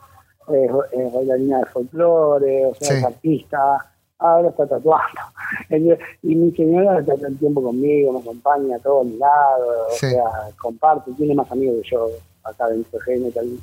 es, 0.48 1.14
bailarina 1.14 1.60
de 1.60 1.66
folclore, 1.66 2.66
o 2.68 2.76
sea, 2.76 2.98
es 2.98 3.04
artista, 3.04 3.86
ahora 4.18 4.50
está 4.50 4.68
tatuando. 4.68 5.22
Y 6.24 6.36
mi 6.36 6.52
señora 6.52 7.00
está 7.00 7.16
todo 7.16 7.28
el 7.28 7.38
tiempo 7.38 7.64
conmigo, 7.64 8.14
me 8.14 8.20
acompaña 8.20 8.76
a 8.76 8.80
todos 8.80 9.06
mi 9.06 9.18
lado, 9.18 9.88
o 9.90 9.96
sea, 9.96 10.24
comparte, 10.62 11.12
tiene 11.14 11.34
más 11.34 11.52
amigos 11.52 11.82
que 11.84 11.90
yo 11.90 12.10
acá 12.44 12.68
dentro 12.68 13.00
de 13.00 13.32
también. 13.32 13.62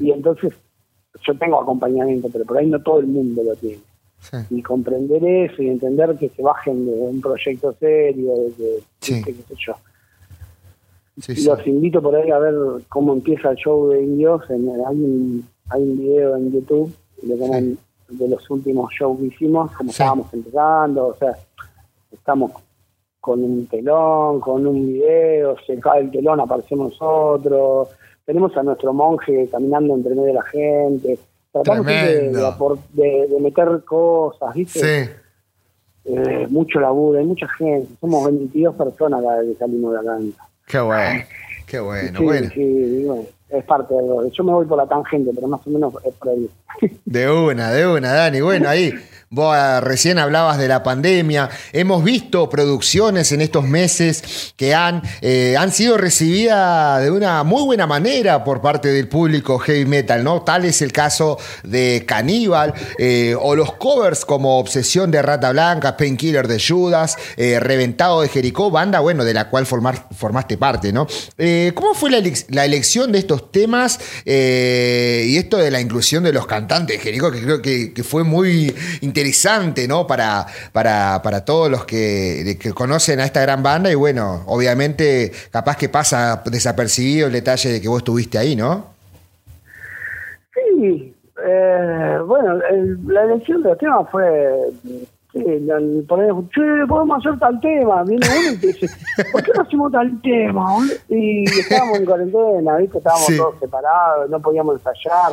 Y 0.00 0.10
entonces, 0.10 0.52
yo 1.26 1.38
tengo 1.38 1.60
acompañamiento, 1.60 2.28
pero 2.32 2.44
por 2.44 2.58
ahí 2.58 2.66
no 2.66 2.80
todo 2.82 3.00
el 3.00 3.06
mundo 3.06 3.42
lo 3.42 3.54
tiene 3.56 3.80
y 4.50 4.62
comprender 4.62 5.24
eso 5.24 5.62
y 5.62 5.68
entender 5.68 6.16
que 6.16 6.28
se 6.28 6.42
bajen 6.42 6.86
de 6.86 6.92
un 6.92 7.20
proyecto 7.20 7.72
serio, 7.72 8.32
de, 8.56 8.82
qué 9.00 9.22
sé 9.22 9.54
yo. 9.58 9.74
Los 11.44 11.66
invito 11.66 12.00
por 12.00 12.16
ahí 12.16 12.30
a 12.30 12.38
ver 12.38 12.54
cómo 12.88 13.12
empieza 13.12 13.50
el 13.50 13.56
show 13.56 13.90
de 13.90 14.02
indios. 14.02 14.48
En, 14.48 14.68
hay, 14.86 14.96
un, 14.96 15.46
hay 15.68 15.82
un 15.82 15.98
video 15.98 16.36
en 16.36 16.52
YouTube 16.52 16.94
de, 17.22 17.76
de 18.08 18.28
los 18.28 18.50
últimos 18.50 18.92
shows 18.92 19.18
que 19.18 19.26
hicimos, 19.26 19.72
como 19.72 19.90
estábamos 19.90 20.32
empezando, 20.32 21.08
o 21.08 21.14
sea, 21.16 21.36
estamos 22.10 22.52
con 23.20 23.42
un 23.44 23.66
telón, 23.66 24.40
con 24.40 24.66
un 24.66 24.86
video, 24.86 25.56
se 25.66 25.78
cae 25.78 26.00
el 26.00 26.10
telón, 26.10 26.40
aparecemos 26.40 26.92
nosotros, 26.92 27.88
tenemos 28.24 28.56
a 28.56 28.62
nuestro 28.62 28.92
monje 28.92 29.48
caminando 29.50 29.94
entre 29.94 30.14
medio 30.14 30.28
de 30.28 30.34
la 30.34 30.42
gente, 30.42 31.18
Tratamos 31.52 31.86
de, 31.86 33.28
de, 33.28 33.40
meter 33.40 33.84
cosas, 33.84 34.54
¿viste? 34.54 34.80
Sí. 35.04 35.10
Eh, 36.04 36.46
mucho 36.48 36.80
laburo, 36.80 37.18
hay 37.18 37.26
mucha 37.26 37.46
gente. 37.48 37.88
Somos 38.00 38.24
22 38.24 38.74
personas 38.74 39.22
cada 39.22 39.40
vez 39.40 39.52
que 39.52 39.58
salimos 39.58 39.92
de 39.92 39.98
acá. 40.00 40.18
Qué 40.66 40.80
bueno, 40.80 41.24
qué 41.66 41.80
bueno. 41.80 42.20
bueno. 42.22 42.50
Sí, 42.54 43.06
es 43.52 43.64
parte 43.64 43.94
de 43.94 44.02
lo 44.02 44.28
Yo 44.30 44.44
me 44.44 44.52
voy 44.52 44.66
por 44.66 44.78
la 44.78 44.86
tangente, 44.86 45.30
pero 45.34 45.46
más 45.48 45.60
o 45.66 45.70
menos 45.70 45.94
es 46.04 46.14
por 46.14 46.30
ahí. 46.30 46.48
De 47.04 47.30
una, 47.30 47.70
de 47.70 47.86
una, 47.86 48.12
Dani. 48.12 48.40
Bueno, 48.40 48.68
ahí 48.68 48.92
Vos 49.34 49.56
ah, 49.56 49.80
recién 49.80 50.18
hablabas 50.18 50.58
de 50.58 50.68
la 50.68 50.82
pandemia. 50.82 51.48
Hemos 51.72 52.04
visto 52.04 52.50
producciones 52.50 53.32
en 53.32 53.40
estos 53.40 53.64
meses 53.64 54.52
que 54.58 54.74
han, 54.74 55.00
eh, 55.22 55.56
han 55.58 55.72
sido 55.72 55.96
recibidas 55.96 57.02
de 57.02 57.10
una 57.10 57.42
muy 57.42 57.62
buena 57.62 57.86
manera 57.86 58.44
por 58.44 58.60
parte 58.60 58.92
del 58.92 59.08
público 59.08 59.58
heavy 59.58 59.86
metal, 59.86 60.22
¿no? 60.22 60.42
Tal 60.42 60.66
es 60.66 60.82
el 60.82 60.92
caso 60.92 61.38
de 61.64 62.04
Caníbal 62.06 62.74
eh, 62.98 63.34
o 63.40 63.56
los 63.56 63.72
covers 63.72 64.26
como 64.26 64.58
Obsesión 64.58 65.10
de 65.10 65.22
Rata 65.22 65.50
Blanca, 65.52 65.96
Painkiller 65.96 66.46
de 66.46 66.60
Judas, 66.60 67.16
eh, 67.38 67.58
Reventado 67.58 68.20
de 68.20 68.28
Jericó, 68.28 68.70
banda, 68.70 69.00
bueno, 69.00 69.24
de 69.24 69.32
la 69.32 69.48
cual 69.48 69.64
formaste 69.64 70.58
parte, 70.58 70.92
¿no? 70.92 71.06
¿Cómo 71.74 71.94
fue 71.94 72.10
la, 72.10 72.64
elección 72.66 73.10
de 73.10 73.20
estos 73.20 73.41
temas 73.50 73.98
y 74.24 75.36
esto 75.36 75.58
de 75.58 75.70
la 75.70 75.80
inclusión 75.80 76.24
de 76.24 76.32
los 76.32 76.46
cantantes 76.46 76.98
de 76.98 77.02
Jericó, 77.02 77.30
que 77.30 77.42
creo 77.42 77.62
que, 77.62 77.92
que 77.92 78.02
fue 78.02 78.24
muy 78.24 78.74
interesante? 79.00 79.72
¿no? 79.88 80.06
Para, 80.06 80.46
para, 80.72 81.20
para 81.22 81.44
todos 81.44 81.70
los 81.70 81.84
que, 81.84 82.58
conocen 82.74 83.20
a 83.20 83.24
esta 83.24 83.40
gran 83.42 83.62
banda 83.62 83.90
y 83.90 83.94
bueno, 83.94 84.42
obviamente 84.46 85.32
capaz 85.50 85.76
que 85.76 85.88
pasa 85.88 86.42
desapercibido 86.46 87.26
el 87.26 87.32
detalle 87.32 87.70
de 87.70 87.80
que 87.80 87.88
vos 87.88 87.98
estuviste 87.98 88.38
ahí, 88.38 88.56
¿no? 88.56 88.92
Sí, 90.54 91.14
eh, 91.44 92.18
bueno, 92.26 92.60
la 93.06 93.24
elección 93.24 93.62
de 93.62 93.70
los 93.70 93.78
temas 93.78 94.08
fue 94.10 94.26
Sí, 95.32 95.42
poner, 96.06 96.30
che, 96.50 96.86
podemos 96.86 97.18
hacer 97.18 97.38
tal 97.38 97.58
tema. 97.60 98.02
Viene 98.04 98.26
uno 98.26 98.52
y 98.52 98.58
te 98.58 98.66
dice, 98.66 98.86
¿por 99.32 99.42
qué 99.42 99.52
no 99.54 99.62
hacemos 99.62 99.92
tal 99.92 100.20
tema? 100.20 100.66
Y 101.08 101.44
estábamos 101.44 101.98
en 101.98 102.04
cuarentena, 102.04 102.76
¿viste? 102.76 102.98
Estábamos 102.98 103.26
todos 103.36 103.58
separados, 103.58 104.28
no 104.28 104.40
podíamos 104.40 104.76
ensayar, 104.76 105.32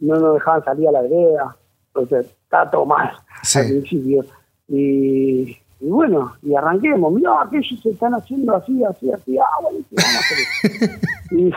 no 0.00 0.16
nos 0.16 0.34
dejaban 0.34 0.64
salir 0.64 0.88
a 0.88 0.92
la 0.92 1.02
vereda. 1.02 1.56
Entonces, 1.88 2.34
está 2.42 2.70
todo 2.70 2.86
mal 2.86 3.12
al 3.54 3.66
principio. 3.66 4.24
Y, 4.66 5.58
bueno, 5.80 6.34
y 6.42 6.54
arranquemos, 6.54 7.12
mira, 7.12 7.42
aquellos 7.42 7.78
se 7.82 7.90
están 7.90 8.14
haciendo 8.14 8.56
así, 8.56 8.82
así, 8.82 9.12
así, 9.12 9.36
ah, 9.36 9.60
bueno, 9.60 9.80
vamos 9.90 10.14
a 10.14 10.18
hacer 10.18 10.90
y, 11.30 11.52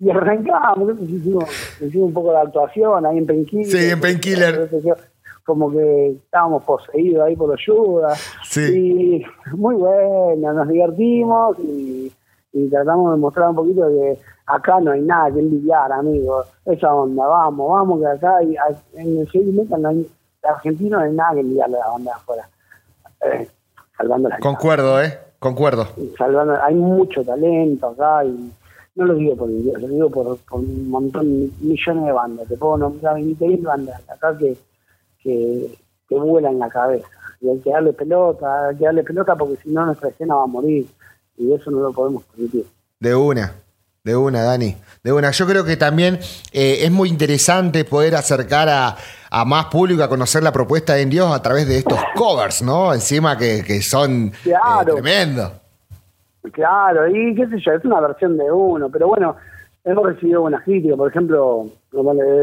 y 0.00 0.10
arrancamos, 0.10 0.98
hicimos, 1.02 1.44
hicimos 1.82 2.08
un 2.08 2.14
poco 2.14 2.32
de 2.32 2.38
actuación 2.38 3.04
ahí 3.04 3.18
en 3.18 3.26
Painkiller. 3.26 3.66
Sí, 3.66 3.90
en 3.90 4.00
Painkiller. 4.00 4.70
Como 5.46 5.70
que 5.70 6.10
estábamos 6.10 6.64
poseídos 6.64 7.24
ahí 7.24 7.36
por 7.36 7.50
los 7.50 7.60
ayudas. 7.60 8.20
Sí. 8.44 9.24
Y 9.52 9.56
muy 9.56 9.76
bueno, 9.76 10.52
nos 10.52 10.68
divertimos 10.68 11.58
y, 11.60 12.12
y 12.52 12.68
tratamos 12.68 13.14
de 13.14 13.20
mostrar 13.20 13.50
un 13.50 13.56
poquito 13.56 13.88
que 13.88 14.18
acá 14.46 14.80
no 14.80 14.90
hay 14.90 15.00
nada 15.00 15.30
que 15.32 15.40
envidiar, 15.40 15.92
amigos. 15.92 16.46
Esa 16.64 16.94
onda, 16.94 17.26
vamos, 17.26 17.70
vamos, 17.70 18.00
que 18.00 18.06
acá 18.06 18.36
hay, 18.36 18.56
en 18.94 19.18
el 19.18 19.28
heavy 19.28 19.52
metal 19.52 19.82
no 19.82 19.88
hay 19.88 20.10
argentino 20.46 20.98
no 20.98 21.04
hay 21.04 21.12
nada 21.12 21.34
que 21.34 21.40
enviarle 21.40 21.76
a 21.76 21.80
la 21.80 21.88
banda 21.88 22.10
de 22.12 22.16
afuera. 22.16 22.48
Eh, 23.22 23.48
salvando 23.96 24.28
la 24.28 24.38
Concuerdo, 24.38 25.02
¿eh? 25.02 25.18
Concuerdo. 25.38 25.88
Salvando, 26.16 26.62
hay 26.62 26.74
mucho 26.74 27.24
talento 27.24 27.88
acá 27.88 28.24
y 28.24 28.52
no 28.94 29.04
lo 29.04 29.14
digo 29.14 29.36
por 29.36 29.48
lo 29.48 29.88
digo 29.88 30.10
por, 30.10 30.38
un 30.52 30.90
montón, 30.90 31.50
millones 31.60 32.04
de 32.04 32.12
bandas. 32.12 32.48
Te 32.48 32.56
puedo 32.56 32.78
nombrar 32.78 33.16
20.000 33.16 33.62
bandas 33.62 34.02
acá 34.08 34.36
que, 34.38 34.56
que, 35.26 35.78
que 36.08 36.14
vuelan 36.14 36.58
la 36.58 36.68
cabeza. 36.68 37.08
Y 37.40 37.48
hay 37.50 37.58
que 37.60 37.70
darle 37.70 37.92
pelota, 37.92 38.68
hay 38.68 38.76
que 38.76 38.84
darle 38.84 39.02
pelota 39.02 39.34
porque 39.34 39.56
si 39.56 39.70
no 39.70 39.84
nuestra 39.84 40.08
escena 40.08 40.36
va 40.36 40.44
a 40.44 40.46
morir. 40.46 40.86
Y 41.36 41.52
eso 41.52 41.70
no 41.70 41.80
lo 41.80 41.92
podemos 41.92 42.24
permitir. 42.24 42.64
De 42.98 43.14
una. 43.14 43.52
De 44.02 44.14
una, 44.16 44.42
Dani. 44.42 44.76
De 45.02 45.12
una. 45.12 45.32
Yo 45.32 45.46
creo 45.46 45.64
que 45.64 45.76
también 45.76 46.20
eh, 46.52 46.78
es 46.82 46.90
muy 46.92 47.08
interesante 47.08 47.84
poder 47.84 48.14
acercar 48.14 48.68
a, 48.68 48.96
más 49.44 49.66
público 49.66 50.02
a 50.02 50.08
conocer 50.08 50.42
la 50.42 50.52
propuesta 50.52 50.94
de 50.94 51.04
Dios 51.06 51.34
a 51.34 51.42
través 51.42 51.68
de 51.68 51.78
estos 51.78 51.98
covers, 52.14 52.62
¿no? 52.62 52.94
Encima 52.94 53.36
que, 53.36 53.82
son 53.82 54.32
eh, 54.44 54.54
tremendos. 54.84 55.52
Claro, 56.52 57.08
y 57.08 57.34
qué 57.34 57.48
sé 57.48 57.58
yo, 57.58 57.72
es 57.72 57.84
una 57.84 58.00
versión 58.00 58.36
de 58.38 58.50
uno, 58.50 58.88
pero 58.88 59.08
bueno, 59.08 59.36
hemos 59.84 60.06
recibido 60.06 60.42
buenas 60.42 60.62
críticas. 60.62 60.96
Por 60.96 61.10
ejemplo, 61.10 61.66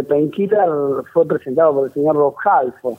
Painkiller 0.07 0.69
fue 1.13 1.25
presentado 1.27 1.73
por 1.73 1.87
el 1.87 1.93
señor 1.93 2.15
Rob 2.15 2.35
Halford. 2.43 2.97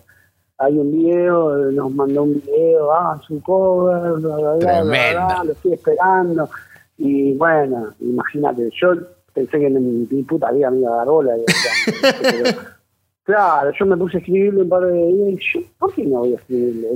Hay 0.58 0.78
un 0.78 0.92
video, 0.92 1.56
nos 1.72 1.92
mandó 1.92 2.22
un 2.22 2.34
video, 2.34 2.92
ah, 2.92 3.20
su 3.26 3.42
cover, 3.42 4.20
lo 4.20 5.52
estoy 5.52 5.72
esperando. 5.72 6.48
Y 6.96 7.34
bueno, 7.34 7.88
imagínate, 8.00 8.70
yo 8.80 8.94
pensé 9.32 9.58
que 9.58 9.66
en 9.66 10.08
mi 10.08 10.22
puta 10.22 10.52
vida 10.52 10.70
me 10.70 10.80
iba 10.80 10.92
a 10.94 10.96
dar 10.98 11.08
bola. 11.08 11.34
claro, 13.24 13.72
yo 13.76 13.86
me 13.86 13.96
puse 13.96 14.18
a 14.18 14.20
escribirle 14.20 14.62
un 14.62 14.68
par 14.68 14.82
de 14.82 14.92
días 14.92 15.28
y 15.28 15.58
yo, 15.58 15.66
¿por 15.76 15.92
qué 15.92 16.04
no 16.04 16.20
voy 16.20 16.34
a 16.34 16.36
escribirle? 16.36 16.88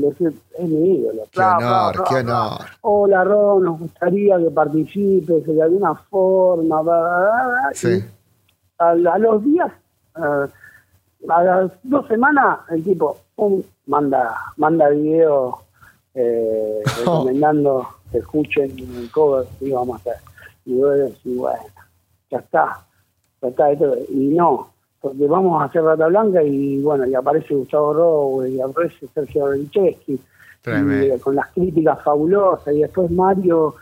Es 0.57 0.69
mi 0.69 0.95
ídolo. 0.99 1.23
Qué 1.33 1.41
honor, 1.41 2.05
qué 2.09 2.15
honor. 2.17 2.61
Hola, 2.83 3.25
Ron, 3.25 3.65
nos 3.65 3.81
gustaría 3.81 4.39
que 4.39 4.51
participes 4.53 5.47
de 5.47 5.63
alguna 5.63 5.95
forma. 5.97 6.81
Sí. 7.73 8.05
A, 8.79 8.95
los 8.95 9.45
días, 9.45 9.72
a 10.14 11.43
las 11.43 11.72
dos 11.83 12.07
semanas, 12.07 12.61
el 12.70 12.85
tipo 12.85 13.16
manda 13.87 14.37
manda 14.57 14.89
video 14.91 15.59
eh, 16.14 16.83
recomendando 16.99 17.87
que 18.11 18.18
escuchen 18.18 18.70
el 18.79 19.11
cover 19.11 19.47
y 19.61 19.70
vamos 19.70 19.97
a 19.97 20.01
hacer. 20.01 20.22
Y 20.64 20.74
bueno, 20.74 21.64
ya 22.31 22.39
está, 22.39 22.85
ya 23.43 23.49
está. 23.49 23.72
Y 23.72 24.29
no, 24.29 24.70
porque 25.01 25.26
vamos 25.26 25.61
a 25.61 25.66
hacer 25.66 25.83
Rata 25.83 26.07
Blanca 26.09 26.43
y 26.43 26.81
bueno, 26.83 27.07
y 27.07 27.14
aparece 27.14 27.55
Gustavo 27.55 27.93
Rowe 27.95 28.49
y 28.49 28.61
aparece 28.61 29.07
Sergio 29.14 29.47
Belicheski 29.47 30.20
eh, 30.66 31.18
con 31.22 31.37
las 31.37 31.49
críticas 31.49 32.03
fabulosas 32.03 32.74
y 32.74 32.81
después 32.81 33.11
Mario 33.11 33.74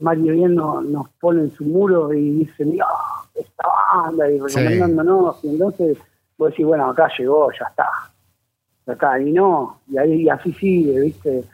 Mario 0.00 0.32
bien 0.32 0.54
nos, 0.54 1.08
pone 1.20 1.42
en 1.42 1.54
su 1.54 1.64
muro 1.64 2.12
y 2.12 2.30
dice, 2.30 2.64
mira, 2.64 2.86
esta 3.34 3.64
banda 3.94 4.30
y 4.30 4.38
recomendándonos. 4.38 5.44
Y 5.44 5.48
entonces 5.48 5.98
vos 6.36 6.50
decís, 6.50 6.66
bueno, 6.66 6.90
acá 6.90 7.08
llegó, 7.18 7.50
ya 7.52 7.66
está. 7.68 7.88
Acá, 8.86 9.20
y 9.20 9.32
no, 9.32 9.80
y 9.88 9.98
ahí 9.98 10.28
así 10.28 10.52
sigue, 10.54 11.00
¿viste? 11.00 11.44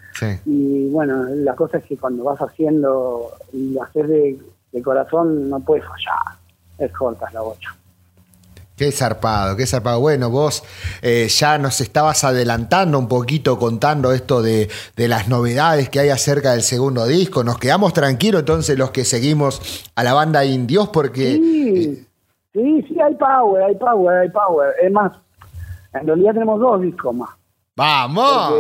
Y 0.46 0.88
bueno, 0.90 1.24
la 1.24 1.56
cosa 1.56 1.78
es 1.78 1.84
que 1.84 1.96
cuando 1.96 2.22
vas 2.24 2.38
haciendo 2.38 3.32
y 3.52 3.72
lo 3.72 3.82
haces 3.82 4.08
de, 4.08 4.82
corazón, 4.82 5.48
no 5.48 5.60
puedes 5.60 5.84
fallar, 5.84 6.38
es 6.78 6.92
corta 6.92 7.28
la 7.32 7.40
bocha. 7.40 7.74
Qué 8.76 8.90
zarpado, 8.90 9.56
qué 9.56 9.66
zarpado. 9.66 10.00
Bueno, 10.00 10.30
vos 10.30 10.64
eh, 11.00 11.28
ya 11.28 11.58
nos 11.58 11.80
estabas 11.80 12.24
adelantando 12.24 12.98
un 12.98 13.06
poquito 13.06 13.56
contando 13.56 14.12
esto 14.12 14.42
de, 14.42 14.68
las 14.96 15.28
novedades 15.28 15.88
que 15.88 16.00
hay 16.00 16.08
acerca 16.08 16.52
del 16.52 16.62
segundo 16.62 17.06
disco. 17.06 17.44
Nos 17.44 17.58
quedamos 17.58 17.92
tranquilos 17.92 18.40
entonces 18.40 18.76
los 18.76 18.90
que 18.90 19.04
seguimos 19.04 19.90
a 19.94 20.02
la 20.02 20.12
banda 20.12 20.44
Indios 20.44 20.88
porque... 20.88 21.34
Sí, 21.34 22.06
sí, 22.52 22.84
sí, 22.88 23.00
hay 23.00 23.14
power, 23.14 23.62
hay 23.62 23.76
power, 23.76 24.18
hay 24.18 24.30
power. 24.30 24.74
Es 24.82 24.90
más, 24.90 25.12
en 25.92 26.06
realidad 26.08 26.32
tenemos 26.32 26.58
dos 26.58 26.80
discos 26.82 27.14
más. 27.14 27.30
¡Vamos! 27.76 28.52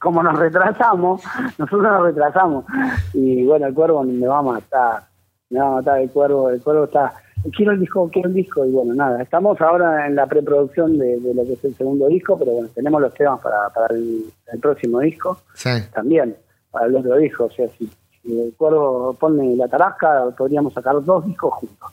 como 0.00 0.22
nos 0.22 0.38
retrasamos, 0.38 1.22
nosotros 1.58 1.82
nos 1.82 2.02
retrasamos. 2.02 2.64
Y 3.12 3.44
bueno, 3.44 3.66
el 3.66 3.74
cuervo 3.74 4.04
me 4.04 4.26
va 4.26 4.38
a 4.38 4.42
matar. 4.42 5.02
Me 5.50 5.60
va 5.60 5.66
a 5.66 5.70
matar 5.72 6.00
el 6.00 6.10
cuervo. 6.10 6.50
El 6.50 6.62
cuervo 6.62 6.84
está. 6.84 7.14
Quiero 7.56 7.72
el 7.72 7.80
disco, 7.80 8.08
quiero 8.12 8.28
el 8.28 8.34
disco. 8.34 8.64
Y 8.64 8.70
bueno, 8.70 8.94
nada. 8.94 9.22
Estamos 9.22 9.60
ahora 9.60 10.06
en 10.06 10.16
la 10.16 10.26
preproducción 10.26 10.98
de, 10.98 11.18
lo 11.34 11.44
que 11.44 11.54
es 11.54 11.64
el 11.64 11.74
segundo 11.74 12.06
disco, 12.08 12.38
pero 12.38 12.52
bueno, 12.52 12.68
tenemos 12.74 13.00
los 13.00 13.14
temas 13.14 13.40
para, 13.40 13.68
para 13.70 13.94
el, 13.94 14.24
próximo 14.60 15.00
disco. 15.00 15.40
Sí. 15.54 15.70
También, 15.92 16.36
para 16.70 16.86
el 16.86 16.96
otro 16.96 17.16
disco. 17.16 17.44
O 17.44 17.50
sea, 17.50 17.68
si, 17.78 17.90
el 18.24 18.52
cuervo 18.56 19.14
pone 19.14 19.56
la 19.56 19.68
tarasca, 19.68 20.30
podríamos 20.36 20.74
sacar 20.74 21.02
dos 21.02 21.24
discos 21.24 21.54
juntos. 21.54 21.92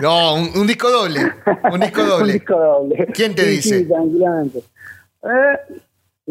No, 0.00 0.34
un, 0.34 0.66
disco 0.66 0.90
doble. 0.90 1.20
Un 1.72 1.80
disco 1.80 2.02
doble. 2.02 2.24
un 2.24 2.32
disco 2.32 2.54
doble. 2.58 3.06
¿Quién 3.14 3.34
te 3.34 3.44
dice? 3.46 3.80
Sí, 3.80 3.84
tranquilamente. 3.84 4.58
Eh, 5.22 5.80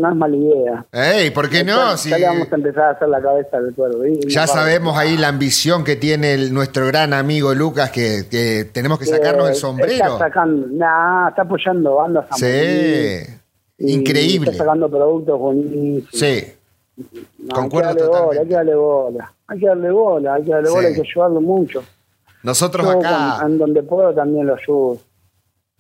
no 0.02 0.10
es 0.10 0.16
mala 0.16 0.36
idea. 0.36 0.86
Ey, 0.92 1.30
¿por 1.32 1.50
qué 1.50 1.64
no? 1.64 1.96
Ya, 1.96 2.18
le 2.18 2.26
vamos 2.26 2.52
a 2.52 2.56
empezar 2.56 2.84
a 2.84 2.90
hacer 2.92 3.10
la 3.10 3.22
cabeza 3.22 3.62
del 3.62 3.74
cuervo. 3.74 4.04
Ya 4.28 4.48
sabemos 4.48 4.98
ahí 4.98 5.18
la 5.18 5.30
ambición 5.30 5.84
que 5.84 5.96
tiene 5.96 6.50
nuestro 6.50 6.88
gran 6.88 7.14
amigo 7.14 7.54
Lucas, 7.54 7.92
que, 7.92 8.70
tenemos 8.74 9.00
que 9.00 9.06
sacarnos 9.06 9.50
el 9.50 9.56
sombrero. 9.56 10.14
Está 10.14 10.18
sacando, 10.18 10.68
nah, 10.72 11.30
está 11.30 11.44
apoyando 11.44 11.96
bandas 11.96 12.26
a 12.30 12.36
Sí, 12.36 13.24
increíble. 13.78 14.52
Está 14.52 14.64
sacando 14.64 14.90
productos 14.90 15.40
buenísimos. 15.40 16.10
Sí. 16.12 16.54
Concuerdo 17.54 17.90
hay 17.90 17.96
que 17.96 18.02
darle 18.04 18.10
bola, 18.10 18.42
hay 18.42 18.48
que 18.48 18.54
darle 18.54 18.76
bola. 18.76 19.34
Hay 19.48 19.60
que 19.60 19.68
darle 19.68 19.92
bola, 19.92 20.34
hay 20.36 20.44
que 20.44 20.52
darle 20.52 20.70
bola, 20.70 20.88
hay 20.88 20.94
que 20.94 21.02
ayudarlo 21.02 21.42
mucho. 21.42 21.84
Nosotros 22.44 22.88
acá. 22.88 23.40
en 23.46 23.58
donde 23.58 23.84
puedo 23.84 24.14
también 24.14 24.48
lo 24.48 24.56
ayudo. 24.56 24.98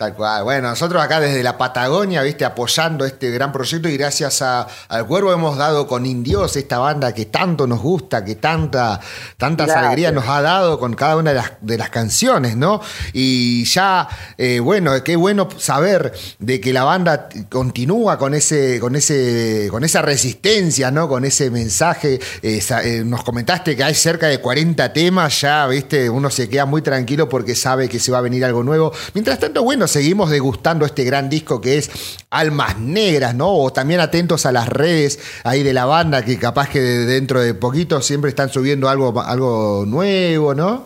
Tal 0.01 0.15
cual. 0.15 0.43
Bueno, 0.43 0.69
nosotros 0.69 0.99
acá 0.99 1.19
desde 1.19 1.43
la 1.43 1.59
Patagonia, 1.59 2.23
viste, 2.23 2.43
apoyando 2.43 3.05
este 3.05 3.29
gran 3.29 3.51
proyecto 3.51 3.87
y 3.87 3.97
gracias 3.97 4.41
a, 4.41 4.67
al 4.87 5.05
Cuervo 5.05 5.31
hemos 5.31 5.59
dado 5.59 5.85
con 5.85 6.07
Indios, 6.07 6.55
esta 6.55 6.79
banda 6.79 7.13
que 7.13 7.27
tanto 7.27 7.67
nos 7.67 7.81
gusta, 7.81 8.25
que 8.25 8.33
tanta, 8.33 8.99
tantas 9.37 9.69
alegrías 9.69 10.11
nos 10.11 10.27
ha 10.27 10.41
dado 10.41 10.79
con 10.79 10.95
cada 10.95 11.17
una 11.17 11.29
de 11.29 11.35
las, 11.35 11.51
de 11.61 11.77
las 11.77 11.91
canciones, 11.91 12.57
¿no? 12.57 12.81
Y 13.13 13.63
ya, 13.65 14.07
eh, 14.39 14.59
bueno, 14.59 15.03
qué 15.03 15.15
bueno 15.15 15.47
saber 15.57 16.11
de 16.39 16.59
que 16.59 16.73
la 16.73 16.83
banda 16.83 17.29
continúa 17.47 18.17
con 18.17 18.33
ese, 18.33 18.79
con 18.79 18.95
ese, 18.95 19.67
con 19.69 19.83
esa 19.83 20.01
resistencia, 20.01 20.89
¿no? 20.89 21.07
Con 21.07 21.25
ese 21.25 21.51
mensaje. 21.51 22.19
Eh, 22.41 22.59
eh, 22.85 23.03
nos 23.05 23.23
comentaste 23.23 23.75
que 23.75 23.83
hay 23.83 23.93
cerca 23.93 24.25
de 24.25 24.39
40 24.39 24.93
temas, 24.93 25.41
ya, 25.41 25.67
viste, 25.67 26.09
uno 26.09 26.31
se 26.31 26.49
queda 26.49 26.65
muy 26.65 26.81
tranquilo 26.81 27.29
porque 27.29 27.53
sabe 27.53 27.87
que 27.87 27.99
se 27.99 28.11
va 28.11 28.17
a 28.17 28.21
venir 28.21 28.43
algo 28.43 28.63
nuevo. 28.63 28.91
Mientras 29.13 29.37
tanto, 29.37 29.61
bueno, 29.61 29.87
seguimos 29.91 30.29
degustando 30.29 30.85
este 30.85 31.03
gran 31.03 31.29
disco 31.29 31.61
que 31.61 31.77
es 31.77 32.17
Almas 32.29 32.79
Negras, 32.79 33.35
¿no? 33.35 33.53
O 33.53 33.71
también 33.71 33.99
atentos 33.99 34.45
a 34.45 34.51
las 34.51 34.67
redes 34.67 35.19
ahí 35.43 35.63
de 35.63 35.73
la 35.73 35.85
banda, 35.85 36.23
que 36.23 36.39
capaz 36.39 36.69
que 36.69 36.79
dentro 36.79 37.41
de 37.41 37.53
poquito 37.53 38.01
siempre 38.01 38.29
están 38.29 38.49
subiendo 38.49 38.89
algo, 38.89 39.19
algo 39.21 39.85
nuevo, 39.85 40.55
¿no? 40.55 40.85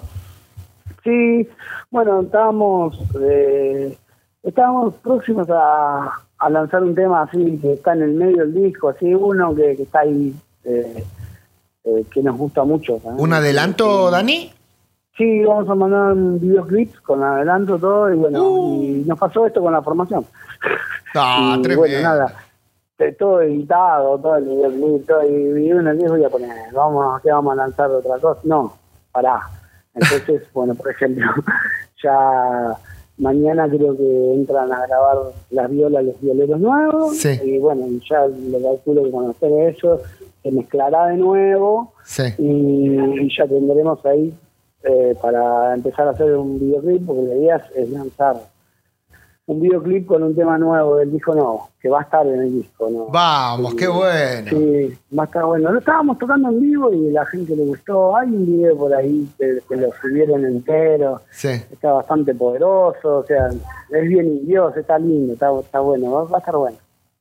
Sí, 1.04 1.48
bueno, 1.92 2.22
estábamos, 2.22 3.00
eh, 3.22 3.96
estábamos 4.44 4.96
próximos 4.96 5.48
a, 5.50 6.22
lanzar 6.50 6.84
un 6.84 6.94
tema 6.94 7.24
así 7.24 7.58
que 7.62 7.74
está 7.74 7.94
en 7.94 8.04
el 8.04 8.12
medio 8.12 8.38
del 8.38 8.54
disco, 8.54 8.90
así 8.90 9.14
uno 9.14 9.56
que, 9.56 9.72
está 9.72 10.02
ahí, 10.02 10.34
eh, 10.64 11.04
eh, 11.86 12.06
que 12.12 12.22
nos 12.22 12.38
gusta 12.38 12.64
mucho. 12.64 13.00
¿Un 13.04 13.34
adelanto, 13.34 14.12
Dani? 14.12 14.52
Sí, 15.18 15.46
vamos 15.46 15.70
a 15.70 15.76
mandar 15.76 16.12
un 16.12 16.40
videoclip 16.42 16.94
con 17.02 17.24
adelanto 17.24 17.78
todo 17.80 18.12
y 18.14 18.18
bueno, 18.18 18.44
uh. 18.44 18.84
y 18.84 19.04
nos 19.06 19.18
pasó 19.18 19.46
esto 19.46 19.62
con 19.62 19.72
la 19.72 19.82
formación. 19.82 20.26
Ah, 21.16 21.58
y, 21.64 21.76
bueno, 21.76 22.02
nada, 22.02 22.36
todo 23.18 23.42
editado, 23.42 24.20
todo 24.20 24.36
el 24.36 24.46
videoclip, 24.46 25.08
todo, 25.08 25.24
y, 25.24 25.72
uno 25.72 25.94
le 25.94 26.10
voy 26.10 26.24
a 26.26 26.30
poner, 26.30 26.52
vamos, 26.74 27.22
¿qué 27.22 27.32
vamos 27.32 27.54
a 27.54 27.56
lanzar 27.56 27.90
otra 27.92 28.20
cosa? 28.20 28.42
No, 28.44 28.74
pará. 29.14 29.40
Entonces, 29.94 30.44
bueno, 30.54 30.76
por 30.76 30.92
ejemplo, 30.92 31.26
ya 32.04 32.76
mañana 33.18 33.70
creo 33.70 33.96
que 33.96 34.34
entran 34.34 34.74
a 34.74 34.86
grabar 34.86 35.18
las 35.52 35.70
violas 35.70 36.04
los 36.04 36.20
violeros 36.20 36.60
nuevos 36.60 37.26
y 37.26 37.58
bueno, 37.60 37.86
ya 38.10 38.28
le 38.28 38.62
calculo 38.62 39.04
que 39.04 39.12
conocer 39.12 39.70
eso 39.70 40.02
se 40.44 40.52
mezclará 40.52 41.08
de 41.08 41.16
nuevo 41.16 41.94
y 42.38 43.34
ya 43.34 43.48
tendremos 43.48 44.06
ahí 44.06 44.38
eh, 44.86 45.18
para 45.20 45.74
empezar 45.74 46.08
a 46.08 46.12
hacer 46.12 46.36
un 46.36 46.60
videoclip, 46.60 47.06
porque 47.06 47.24
la 47.24 47.36
idea 47.36 47.62
es, 47.76 47.90
lanzar 47.90 48.36
un 49.48 49.60
videoclip 49.60 50.06
con 50.06 50.22
un 50.24 50.36
tema 50.36 50.58
nuevo 50.58 50.98
del 50.98 51.12
disco 51.12 51.34
nuevo, 51.34 51.70
que 51.80 51.90
va 51.90 52.00
a 52.00 52.04
estar 52.04 52.26
en 52.26 52.42
el 52.42 52.54
disco. 52.54 52.90
¿no? 52.90 53.08
Vamos, 53.08 53.74
qué 53.76 53.88
bueno. 53.88 54.50
Sí, 54.50 54.98
va 55.18 55.24
a 55.24 55.26
estar 55.26 55.46
bueno. 55.46 55.72
Lo 55.72 55.80
estábamos 55.80 56.18
tocando 56.18 56.50
en 56.50 56.60
vivo 56.62 56.94
y 56.94 57.12
la 57.12 57.26
gente 57.26 57.56
le 57.56 57.66
gustó. 57.66 58.16
Hay 58.16 58.28
un 58.28 58.46
video 58.46 58.78
por 58.78 58.94
ahí 58.94 59.28
que, 59.38 59.76
lo 59.76 59.92
subieron 60.02 60.46
entero. 60.46 61.22
Sí. 61.32 61.50
Está 61.50 61.94
bastante 61.94 62.34
poderoso, 62.36 63.18
o 63.18 63.24
sea, 63.26 63.48
es 63.48 64.08
bien 64.08 64.46
Dios, 64.46 64.76
está 64.78 65.00
lindo, 65.00 65.34
está, 65.34 65.48
está 65.60 65.80
bueno, 65.80 66.28
va 66.28 66.38
a 66.38 66.40
estar 66.40 66.56
bueno. 66.56 66.78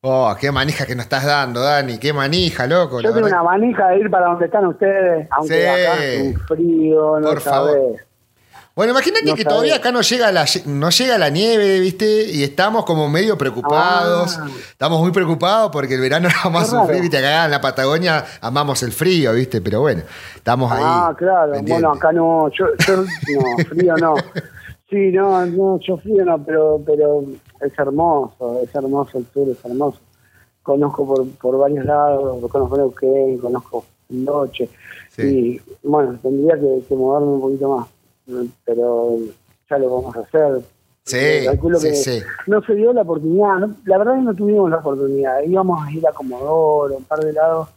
Oh, 0.06 0.36
qué 0.38 0.52
manija 0.52 0.84
que 0.84 0.94
nos 0.94 1.04
estás 1.04 1.24
dando, 1.24 1.62
Dani. 1.62 1.96
Qué 1.96 2.12
manija, 2.12 2.66
loco. 2.66 3.00
Yo 3.00 3.14
tengo 3.14 3.26
una 3.26 3.42
manija 3.42 3.88
de 3.88 4.00
ir 4.00 4.10
para 4.10 4.26
donde 4.26 4.44
están 4.44 4.66
ustedes, 4.66 5.26
aunque 5.30 5.66
acá 5.66 6.04
es 6.04 6.22
un 6.22 6.40
frío, 6.40 7.20
no 7.20 7.28
Por 7.28 7.40
favor. 7.40 7.96
Bueno, 8.76 8.92
imagínate 8.92 9.32
que 9.34 9.44
todavía 9.46 9.76
acá 9.76 9.90
no 9.92 10.02
llega, 10.02 10.30
la, 10.30 10.44
no 10.66 10.90
llega 10.90 11.16
la 11.16 11.30
nieve, 11.30 11.80
¿viste? 11.80 12.30
Y 12.30 12.42
estamos 12.42 12.84
como 12.84 13.08
medio 13.08 13.38
preocupados. 13.38 14.38
Ah. 14.38 14.46
Estamos 14.72 15.00
muy 15.00 15.10
preocupados 15.10 15.70
porque 15.72 15.94
el 15.94 16.02
verano 16.02 16.28
no 16.44 16.50
vamos 16.50 16.64
a 16.64 16.82
sufrir, 16.82 17.00
¿viste? 17.00 17.16
Acá 17.16 17.46
en 17.46 17.52
la 17.52 17.62
Patagonia 17.62 18.22
amamos 18.42 18.82
el 18.82 18.92
frío, 18.92 19.32
¿viste? 19.32 19.62
Pero 19.62 19.80
bueno, 19.80 20.02
estamos 20.34 20.70
ahí. 20.70 20.82
Ah, 20.84 21.14
claro. 21.16 21.54
Bueno, 21.62 21.92
acá 21.92 22.12
no, 22.12 22.50
yo, 22.50 22.66
yo 22.86 22.96
no, 22.98 23.64
frío 23.70 23.96
no. 23.96 24.14
Sí, 24.90 25.10
no, 25.12 25.44
no, 25.46 25.80
yo 25.80 25.96
frío 25.96 26.24
no, 26.26 26.44
pero, 26.44 26.80
pero 26.84 27.24
es 27.64 27.78
hermoso, 27.78 28.60
es 28.62 28.74
hermoso 28.74 29.18
el 29.18 29.26
sur, 29.26 29.48
es 29.48 29.64
hermoso. 29.64 29.98
Conozco 30.62 31.06
por, 31.06 31.28
por 31.30 31.58
varios 31.58 31.84
lados, 31.84 32.50
conozco 32.50 32.76
Neuquén, 32.76 33.38
conozco 33.38 33.84
Noche, 34.08 34.68
y 35.18 35.60
bueno, 35.82 36.18
tendría 36.22 36.54
que, 36.56 36.94
moverme 36.94 37.32
un 37.32 37.40
poquito 37.40 37.76
más, 37.76 37.88
pero 38.64 39.16
ya 39.68 39.78
lo 39.78 39.96
vamos 39.96 40.16
a 40.16 40.20
hacer. 40.20 40.62
Sí, 41.04 41.46
sí, 41.78 41.94
sí. 41.94 42.22
No 42.46 42.62
se 42.62 42.74
dio 42.74 42.92
la 42.92 43.02
oportunidad, 43.02 43.68
la 43.84 43.98
verdad 43.98 44.16
que 44.16 44.22
no 44.22 44.34
tuvimos 44.34 44.70
la 44.70 44.78
oportunidad, 44.78 45.42
íbamos 45.42 45.86
a 45.86 45.90
ir 45.90 46.06
a 46.06 46.12
Comodoro, 46.12 46.96
un 46.96 47.04
par 47.04 47.20
de 47.20 47.32
lados, 47.32 47.68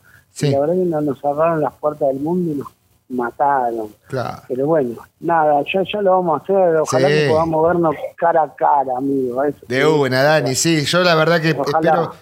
y 0.41 0.49
la 0.51 0.59
verdad 0.59 0.75
que 0.75 1.05
nos 1.05 1.19
cerraron 1.19 1.61
las 1.61 1.73
puertas 1.75 2.07
del 2.09 2.19
mundo 2.19 2.51
y 2.51 2.55
nos 2.55 2.67
mataron. 3.09 3.93
Claro. 4.07 4.41
Pero 4.47 4.65
bueno, 4.65 4.95
nada, 5.19 5.63
ya, 5.71 5.83
ya 5.91 6.01
lo 6.01 6.11
vamos 6.11 6.41
a 6.41 6.43
hacer. 6.43 6.75
Ojalá 6.77 7.07
que 7.07 7.27
podamos 7.29 7.67
vernos 7.67 7.95
cara 8.17 8.43
a 8.43 8.55
cara, 8.55 8.97
amigo. 8.97 9.41
de 9.67 9.85
una, 9.85 10.23
Dani, 10.23 10.55
sí. 10.55 10.85
Yo 10.85 11.03
la 11.03 11.15
verdad 11.15 11.41
que 11.41 11.49
espero 11.49 12.13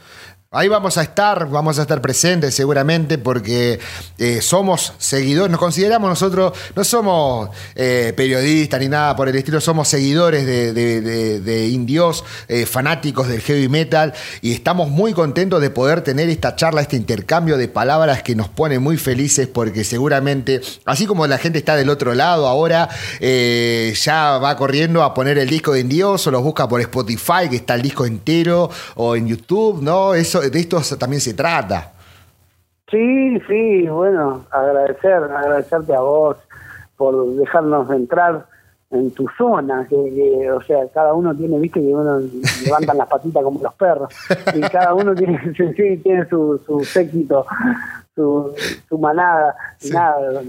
Ahí 0.55 0.69
vamos 0.69 0.97
a 0.97 1.01
estar, 1.01 1.49
vamos 1.49 1.79
a 1.79 1.81
estar 1.81 1.99
presentes 1.99 2.55
seguramente 2.55 3.17
porque 3.17 3.77
eh, 4.17 4.39
somos 4.41 4.93
seguidores, 4.99 5.51
nos 5.51 5.59
consideramos 5.59 6.09
nosotros, 6.09 6.53
no 6.73 6.85
somos 6.85 7.49
eh, 7.75 8.13
periodistas 8.15 8.79
ni 8.79 8.87
nada 8.87 9.17
por 9.17 9.27
el 9.27 9.35
estilo, 9.35 9.59
somos 9.59 9.89
seguidores 9.89 10.45
de, 10.45 11.69
indios, 11.69 12.23
eh, 12.47 12.65
fanáticos 12.65 13.27
del 13.27 13.41
heavy 13.41 13.67
metal 13.67 14.13
y 14.41 14.53
estamos 14.53 14.89
muy 14.89 15.11
contentos 15.11 15.59
de 15.59 15.71
poder 15.71 15.99
tener 16.03 16.29
esta 16.29 16.55
charla, 16.55 16.79
este 16.79 16.95
intercambio 16.95 17.57
de 17.57 17.67
palabras 17.67 18.23
que 18.23 18.33
nos 18.33 18.47
pone 18.47 18.79
muy 18.79 18.95
felices 18.95 19.49
porque 19.49 19.83
seguramente, 19.83 20.61
así 20.85 21.05
como 21.05 21.27
la 21.27 21.37
gente 21.37 21.59
está 21.59 21.75
del 21.75 21.89
otro 21.89 22.15
lado 22.15 22.47
ahora, 22.47 22.87
ya 23.19 24.37
va 24.37 24.55
corriendo 24.55 25.03
a 25.03 25.13
poner 25.13 25.37
el 25.37 25.49
disco 25.49 25.73
de 25.73 25.81
indios 25.81 26.25
o 26.27 26.31
los 26.31 26.43
busca 26.43 26.69
por 26.69 26.79
Spotify, 26.79 27.49
que 27.49 27.57
está 27.57 27.75
el 27.75 27.81
disco 27.81 28.05
entero, 28.05 28.69
o 28.95 29.17
en 29.17 29.27
YouTube, 29.27 29.81
¿no? 29.81 30.15
Eso 30.15 30.44
de 30.49 30.59
esto 30.59 30.79
también 30.97 31.21
se 31.21 31.33
trata. 31.33 31.91
Sí, 32.89 33.39
sí, 33.47 33.87
bueno, 33.87 34.45
agradecer, 34.51 35.13
agradecerte 35.13 35.95
a 35.95 36.01
vos 36.01 36.37
por 36.97 37.35
dejarnos 37.35 37.89
entrar 37.91 38.45
en 38.91 39.11
tu 39.11 39.27
zona, 39.37 39.85
que, 39.89 40.51
o 40.51 40.61
sea, 40.61 40.87
cada 40.93 41.13
uno 41.13 41.35
tiene, 41.35 41.59
viste 41.59 41.81
que 41.81 41.93
uno 41.93 42.19
levantan 42.63 42.97
las 42.97 43.07
patitas 43.07 43.43
como 43.43 43.59
los 43.61 43.73
perros, 43.73 44.13
y 44.53 44.61
cada 44.61 44.93
uno 44.93 45.15
tiene, 45.15 45.39
sí, 45.75 45.97
tiene 45.97 46.25
su, 46.29 46.61
su 46.65 46.79
séquito, 46.85 47.45
su, 48.13 48.53
su 48.87 48.97
manada, 48.97 49.55
nada, 49.91 50.41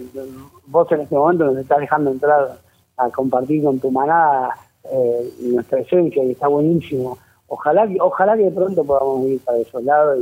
vos 0.67 0.93
en 0.93 1.01
este 1.01 1.15
momento 1.17 1.47
nos 1.47 1.57
estás 1.57 1.79
dejando 1.79 2.11
entrar 2.11 2.59
a 2.99 3.11
compartir 3.11 3.65
con 3.65 3.79
tu 3.79 3.91
manada 3.91 4.57
eh, 4.85 5.33
nuestra 5.41 5.81
esencia 5.81 6.23
y 6.23 6.33
está 6.33 6.49
buenísimo 6.49 7.19
ojalá 7.49 7.87
que, 7.87 7.97
ojalá 8.01 8.37
que 8.37 8.45
de 8.45 8.51
pronto 8.51 8.85
podamos 8.85 9.27
ir 9.29 9.41
para 9.41 9.59
esos 9.59 9.83
lados 9.83 10.19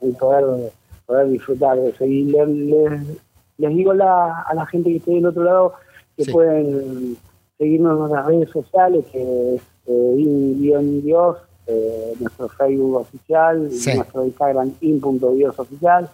y, 0.00 0.12
poder, 0.12 0.72
poder 1.06 1.28
disfrutar 1.28 1.76
de 1.78 1.90
eso. 1.90 2.04
Y 2.04 2.24
les, 2.24 3.18
digo 3.56 3.92
la, 3.94 4.42
a 4.42 4.54
la 4.54 4.66
gente 4.66 4.90
que 4.90 4.96
esté 4.96 5.12
del 5.12 5.26
otro 5.26 5.44
lado 5.44 5.72
que 6.16 6.30
pueden 6.30 7.16
seguirnos 7.58 7.92
en 7.92 7.98
nuestras 7.98 8.26
redes 8.26 8.50
sociales, 8.50 9.04
que 9.12 9.54
es 9.54 9.62
eh, 9.86 11.00
Dios, 11.02 11.36
eh, 11.66 12.14
nuestro 12.20 12.48
Facebook 12.48 12.96
oficial, 12.96 13.62
nuestro 13.62 14.24
Instagram 14.24 14.72
in.diosoficial. 14.80 16.08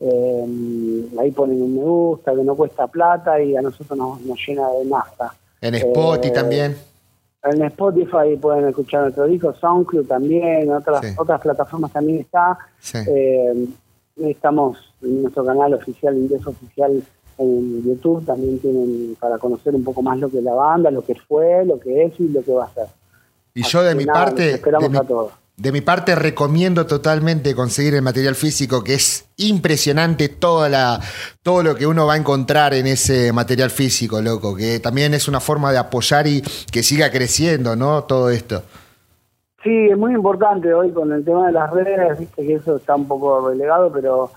Eh, 0.00 1.06
ahí 1.20 1.30
ponen 1.30 1.62
un 1.62 1.76
me 1.76 1.82
gusta, 1.82 2.34
que 2.34 2.42
no 2.42 2.56
cuesta 2.56 2.88
plata 2.88 3.40
y 3.40 3.56
a 3.56 3.62
nosotros 3.62 3.96
nos, 3.96 4.20
nos 4.22 4.38
llena 4.46 4.68
de 4.70 4.84
nafta. 4.84 5.32
En 5.60 5.76
Spotify 5.76 6.32
también. 6.32 6.91
En 7.44 7.62
Spotify 7.62 8.36
pueden 8.40 8.68
escuchar 8.68 9.02
nuestro 9.02 9.26
disco, 9.26 9.52
SoundCloud 9.60 10.06
también, 10.06 10.70
otras 10.72 11.14
otras 11.16 11.40
plataformas 11.40 11.92
también 11.92 12.20
está. 12.20 12.56
Eh, 12.94 13.66
estamos 14.16 14.78
en 15.02 15.22
nuestro 15.22 15.44
canal 15.44 15.74
oficial, 15.74 16.16
Ingreso 16.16 16.50
Oficial 16.50 17.02
en 17.38 17.82
YouTube, 17.82 18.24
también 18.24 18.60
tienen 18.60 19.16
para 19.18 19.38
conocer 19.38 19.74
un 19.74 19.82
poco 19.82 20.02
más 20.02 20.18
lo 20.18 20.30
que 20.30 20.38
es 20.38 20.44
la 20.44 20.54
banda, 20.54 20.90
lo 20.90 21.02
que 21.02 21.16
fue, 21.16 21.64
lo 21.64 21.80
que 21.80 22.04
es 22.04 22.20
y 22.20 22.28
lo 22.28 22.42
que 22.42 22.52
va 22.52 22.66
a 22.66 22.74
ser. 22.74 22.86
Y 23.54 23.62
yo 23.62 23.82
de 23.82 23.94
mi 23.94 24.06
parte, 24.06 24.52
esperamos 24.52 24.94
a 24.94 25.02
todos. 25.02 25.32
De 25.62 25.70
mi 25.70 25.80
parte 25.80 26.16
recomiendo 26.16 26.86
totalmente 26.86 27.54
conseguir 27.54 27.94
el 27.94 28.02
material 28.02 28.34
físico, 28.34 28.82
que 28.82 28.94
es 28.94 29.28
impresionante 29.36 30.28
toda 30.28 30.68
la, 30.68 30.98
todo 31.40 31.62
lo 31.62 31.76
que 31.76 31.86
uno 31.86 32.04
va 32.04 32.14
a 32.14 32.16
encontrar 32.16 32.74
en 32.74 32.88
ese 32.88 33.32
material 33.32 33.70
físico, 33.70 34.20
loco, 34.20 34.56
que 34.56 34.80
también 34.80 35.14
es 35.14 35.28
una 35.28 35.38
forma 35.38 35.70
de 35.70 35.78
apoyar 35.78 36.26
y 36.26 36.42
que 36.72 36.82
siga 36.82 37.12
creciendo, 37.12 37.76
¿no? 37.76 38.02
Todo 38.02 38.28
esto. 38.30 38.64
Sí, 39.62 39.70
es 39.88 39.96
muy 39.96 40.12
importante 40.14 40.74
hoy 40.74 40.90
con 40.90 41.12
el 41.12 41.24
tema 41.24 41.46
de 41.46 41.52
las 41.52 41.70
redes, 41.70 42.18
viste 42.18 42.44
que 42.44 42.54
eso 42.54 42.78
está 42.78 42.96
un 42.96 43.06
poco 43.06 43.48
relegado, 43.48 43.92
pero 43.92 44.32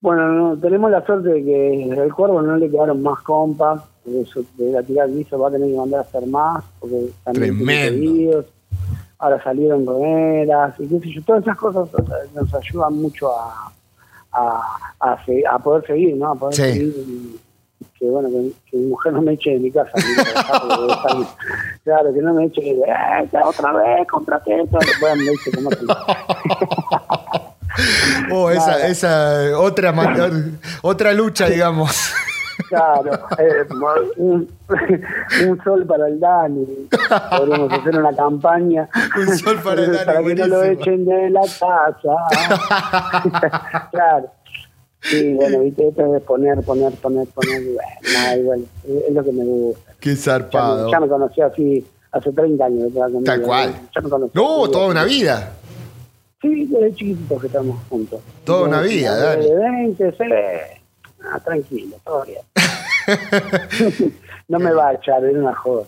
bueno, 0.00 0.56
tenemos 0.58 0.90
la 0.90 1.04
suerte 1.04 1.28
de 1.28 1.44
que 1.44 1.82
el 1.82 2.14
cuervo 2.14 2.40
no 2.40 2.56
le 2.56 2.70
quedaron 2.70 3.02
más 3.02 3.20
compas, 3.24 3.82
de, 4.06 4.72
la 4.72 4.82
tirar 4.82 5.10
va 5.10 5.48
a 5.48 5.50
tener 5.50 5.68
que 5.68 5.76
mandar 5.76 6.00
a 6.00 6.02
hacer 6.04 6.26
más, 6.26 6.64
porque 6.80 7.10
también 7.24 7.58
Tremendo. 7.58 8.44
Ahora 9.20 9.40
salieron 9.42 9.84
gomeras 9.84 10.74
y 10.78 10.86
qué 10.88 11.00
sé 11.00 11.12
yo, 11.12 11.22
todas 11.22 11.42
esas 11.42 11.56
cosas 11.56 11.88
nos 12.34 12.54
ayudan 12.54 12.94
mucho 12.94 13.30
a, 13.30 13.70
a, 14.32 14.62
a, 15.00 15.58
poder 15.58 15.86
seguir, 15.86 16.16
¿no? 16.16 16.32
A 16.32 16.34
poder 16.34 16.54
seguir 16.54 16.94
y, 16.96 17.38
que 17.98 18.06
bueno, 18.06 18.30
que, 18.70 18.78
mi 18.78 18.86
mujer 18.86 19.12
no 19.12 19.20
me 19.22 19.34
eche 19.34 19.50
de 19.50 19.58
mi 19.58 19.70
casa. 19.70 19.92
claro, 21.84 22.14
que 22.14 22.22
no 22.22 22.32
me 22.34 22.46
eche 22.46 22.62
de, 22.62 22.70
eh, 22.70 23.28
otra 23.44 23.72
vez, 23.72 24.08
comprate 24.08 24.62
esto, 24.62 24.78
después 24.78 25.16
me 25.16 25.30
dice 25.30 25.50
que 25.50 25.60
Oh, 28.32 28.50
esa, 28.50 28.86
esa 28.86 29.58
otra, 29.58 29.92
otra 30.82 31.12
lucha, 31.12 31.48
digamos. 31.48 32.12
Claro, 32.70 33.10
eh, 33.38 33.66
un, 34.18 34.48
sol 35.64 35.84
para 35.86 36.06
el 36.06 36.20
Dani. 36.20 36.88
Podríamos 37.36 37.72
hacer 37.72 37.98
una 37.98 38.14
campaña. 38.14 38.88
Un 39.18 39.36
sol 39.36 39.58
para 39.62 39.82
el 39.82 39.92
Dani. 39.92 40.04
Para 40.06 40.22
que 40.22 40.34
no 40.36 40.46
lo 40.46 40.62
echen 40.62 41.04
de 41.04 41.30
la 41.30 41.40
casa. 41.40 42.14
claro. 43.90 44.30
Sí, 45.02 45.34
bueno, 45.34 45.60
viste, 45.60 45.88
esto 45.88 46.12
de 46.12 46.20
poner, 46.20 46.60
poner, 46.62 46.92
poner, 46.92 47.26
poner. 47.28 47.60
Nada, 48.14 48.36
igual. 48.36 48.64
Es 48.84 49.14
lo 49.14 49.24
que 49.24 49.32
me 49.32 49.44
gusta. 49.44 49.92
Qué 49.98 50.14
zarpado. 50.14 50.92
Ya 50.92 51.00
me, 51.00 51.08
conocí 51.08 51.40
así 51.40 51.84
hace 52.12 52.30
30 52.30 52.64
años. 52.64 52.92
Tal 53.24 53.42
cual. 53.42 53.74
Ya 53.92 54.00
me 54.00 54.08
conocí. 54.08 54.30
No, 54.34 54.70
toda 54.70 54.86
una 54.86 55.02
vida. 55.04 55.54
Sí, 56.40 56.66
desde 56.66 56.94
chiquititos 56.94 57.40
que 57.40 57.46
estamos 57.48 57.78
juntos. 57.88 58.20
Toda 58.44 58.68
una 58.68 58.82
vida, 58.82 59.16
Dani. 59.16 59.46
De 59.46 59.54
20, 59.56 60.12
se 60.12 60.80
Ah, 61.22 61.38
tranquilo, 61.38 61.96
todo 62.04 62.24
bien. 62.24 62.40
no 64.48 64.58
me 64.58 64.72
va 64.72 64.88
a 64.88 64.94
echar, 64.94 65.24
es 65.24 65.34
una 65.34 65.54
joda. 65.54 65.84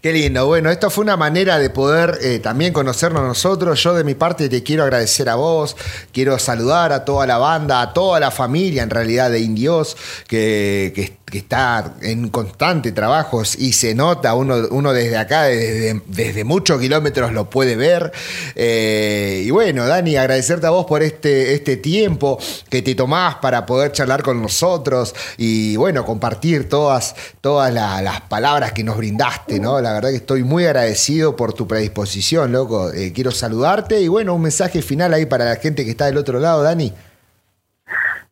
Qué 0.00 0.12
lindo. 0.12 0.46
Bueno, 0.46 0.70
esto 0.70 0.90
fue 0.90 1.04
una 1.04 1.16
manera 1.16 1.58
de 1.58 1.70
poder 1.70 2.18
eh, 2.22 2.38
también 2.38 2.72
conocernos 2.72 3.22
nosotros. 3.22 3.82
Yo 3.82 3.94
de 3.94 4.04
mi 4.04 4.14
parte 4.14 4.48
te 4.48 4.62
quiero 4.62 4.82
agradecer 4.82 5.28
a 5.28 5.36
vos, 5.36 5.76
quiero 6.12 6.38
saludar 6.38 6.92
a 6.92 7.04
toda 7.04 7.26
la 7.26 7.38
banda, 7.38 7.80
a 7.80 7.92
toda 7.92 8.18
la 8.20 8.30
familia 8.30 8.82
en 8.82 8.90
realidad 8.90 9.30
de 9.30 9.40
Indios, 9.40 9.96
que, 10.26 10.92
que 10.94 11.21
que 11.32 11.38
está 11.38 11.94
en 12.02 12.28
constante 12.28 12.92
trabajo 12.92 13.42
y 13.56 13.72
se 13.72 13.94
nota, 13.94 14.34
uno, 14.34 14.68
uno 14.70 14.92
desde 14.92 15.16
acá, 15.16 15.44
desde, 15.44 16.02
desde 16.08 16.44
muchos 16.44 16.78
kilómetros 16.78 17.32
lo 17.32 17.48
puede 17.48 17.74
ver. 17.74 18.12
Eh, 18.54 19.42
y 19.46 19.50
bueno, 19.50 19.86
Dani, 19.86 20.14
agradecerte 20.16 20.66
a 20.66 20.70
vos 20.70 20.84
por 20.84 21.02
este, 21.02 21.54
este 21.54 21.78
tiempo 21.78 22.38
que 22.68 22.82
te 22.82 22.94
tomás 22.94 23.36
para 23.36 23.64
poder 23.64 23.92
charlar 23.92 24.22
con 24.22 24.42
nosotros 24.42 25.14
y 25.38 25.74
bueno, 25.76 26.04
compartir 26.04 26.68
todas, 26.68 27.14
todas 27.40 27.72
las 27.72 28.20
palabras 28.22 28.72
que 28.72 28.84
nos 28.84 28.98
brindaste, 28.98 29.58
¿no? 29.58 29.80
La 29.80 29.94
verdad 29.94 30.10
que 30.10 30.16
estoy 30.16 30.42
muy 30.42 30.66
agradecido 30.66 31.34
por 31.34 31.54
tu 31.54 31.66
predisposición, 31.66 32.52
loco. 32.52 32.92
Eh, 32.92 33.10
quiero 33.14 33.30
saludarte 33.30 34.02
y 34.02 34.08
bueno, 34.08 34.34
un 34.34 34.42
mensaje 34.42 34.82
final 34.82 35.14
ahí 35.14 35.24
para 35.24 35.46
la 35.46 35.56
gente 35.56 35.86
que 35.86 35.92
está 35.92 36.04
del 36.04 36.18
otro 36.18 36.38
lado, 36.38 36.62
Dani. 36.62 36.92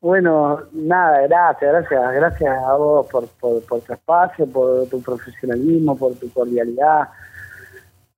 Bueno, 0.00 0.60
nada, 0.72 1.20
gracias, 1.26 1.70
gracias, 1.72 2.14
gracias 2.14 2.58
a 2.64 2.74
vos 2.74 3.06
por, 3.08 3.28
por, 3.38 3.62
por 3.66 3.80
tu 3.82 3.92
espacio, 3.92 4.46
por 4.46 4.86
tu 4.88 5.02
profesionalismo, 5.02 5.94
por 5.94 6.14
tu 6.14 6.32
cordialidad, 6.32 7.10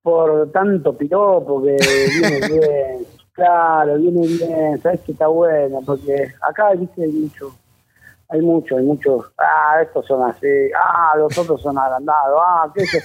por 0.00 0.52
tanto 0.52 0.96
piropo 0.96 1.60
que 1.60 1.76
viene 2.20 2.48
bien, 2.48 3.06
claro, 3.32 3.96
viene 3.96 4.28
bien, 4.28 4.80
sabes 4.80 5.00
que 5.00 5.10
está 5.10 5.26
bueno, 5.26 5.80
porque 5.84 6.32
acá 6.48 6.70
viste 6.74 7.02
hay 7.02 7.10
mucho, 7.10 7.52
hay 8.28 8.40
mucho, 8.42 8.76
hay 8.76 8.84
muchos, 8.84 9.32
ah, 9.38 9.82
estos 9.82 10.06
son 10.06 10.22
así, 10.30 10.46
ah, 10.80 11.14
los 11.16 11.36
otros 11.36 11.60
son 11.60 11.76
agrandados, 11.76 12.40
ah, 12.46 12.70
qué 12.72 12.86
sé, 12.86 13.02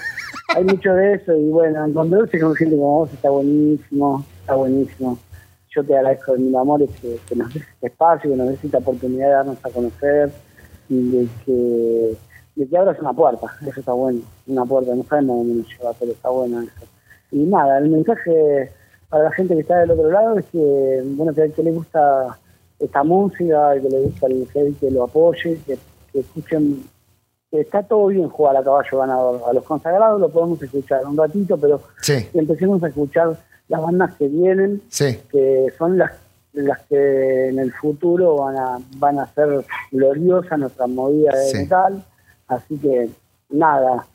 hay 0.56 0.64
mucho 0.64 0.94
de 0.94 1.16
eso 1.16 1.36
y 1.36 1.50
bueno, 1.50 1.84
encontrarse 1.84 2.40
con 2.40 2.54
gente 2.54 2.76
como 2.76 3.00
vos 3.00 3.12
está 3.12 3.32
buenísimo, 3.32 4.24
está 4.44 4.54
buenísimo 4.54 5.18
yo 5.70 5.84
te 5.84 5.96
agradezco 5.96 6.34
de 6.34 6.40
mil 6.40 6.56
amores 6.56 6.90
que, 7.02 7.20
que 7.28 7.36
nos 7.36 7.54
des 7.54 7.64
este 7.64 7.88
espacio, 7.88 8.32
que 8.32 8.38
nos 8.38 8.50
des 8.50 8.64
esta 8.64 8.78
oportunidad 8.78 9.28
de 9.28 9.34
darnos 9.34 9.58
a 9.64 9.70
conocer 9.70 10.32
y 10.90 11.12
de 11.12 11.28
que, 11.46 12.18
de 12.56 12.68
que 12.68 12.78
abras 12.78 13.00
una 13.00 13.14
puerta, 13.14 13.48
eso 13.62 13.80
está 13.80 13.94
bueno, 13.94 14.22
una 14.48 14.66
puerta, 14.66 14.96
no 14.96 15.04
sabemos 15.04 15.38
dónde 15.38 15.54
nos 15.56 15.68
lleva, 15.68 15.94
pero 16.00 16.12
está 16.12 16.30
bueno 16.30 16.62
eso. 16.62 16.86
Y 17.32 17.40
nada, 17.44 17.80
el 17.80 17.90
mensaje 17.90 18.72
para 19.10 19.26
la 19.26 19.32
gente 19.32 19.54
que 19.54 19.62
está 19.62 19.80
del 19.80 19.92
otro 19.92 20.10
lado 20.10 20.40
es 20.40 20.46
que, 20.46 21.04
bueno, 21.16 21.34
que, 21.34 21.52
que 21.52 21.64
le 21.64 21.72
gusta 21.72 22.38
esta 22.80 23.04
música, 23.04 23.74
que 23.82 23.90
le 23.90 24.00
gusta 24.02 24.28
el 24.28 24.76
que 24.80 24.92
lo 24.92 25.04
apoye, 25.04 25.60
que, 25.66 25.78
escuchen 26.14 26.84
que 27.52 27.62
está 27.62 27.84
todo 27.84 28.08
bien 28.08 28.28
jugar 28.28 28.58
a 28.58 28.64
caballo 28.64 29.00
ganador. 29.00 29.42
A 29.48 29.54
los 29.54 29.64
consagrados 29.64 30.20
lo 30.20 30.30
podemos 30.30 30.62
escuchar 30.62 31.06
un 31.06 31.16
ratito, 31.16 31.58
pero 31.58 31.82
empecemos 32.34 32.84
a 32.84 32.88
escuchar 32.88 33.38
las 33.68 33.82
bandas 33.82 34.16
que 34.16 34.28
vienen, 34.28 34.82
que 35.32 35.74
son 35.78 35.98
las 35.98 36.12
las 36.54 36.82
que 36.86 37.50
en 37.50 37.60
el 37.60 37.72
futuro 37.72 38.38
van 38.38 38.58
a 38.58 38.80
van 38.98 39.20
a 39.20 39.28
ser 39.34 39.64
gloriosas 39.92 40.58
nuestra 40.58 40.88
movida 40.88 41.36
de 41.36 41.60
metal. 41.60 42.04
Así 42.48 42.78
que 42.78 43.10
nada 43.50 44.06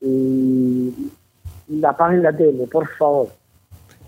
y 0.00 1.12
apaguen 1.84 2.22
la 2.22 2.36
tele 2.36 2.66
por 2.66 2.88
favor. 2.88 3.28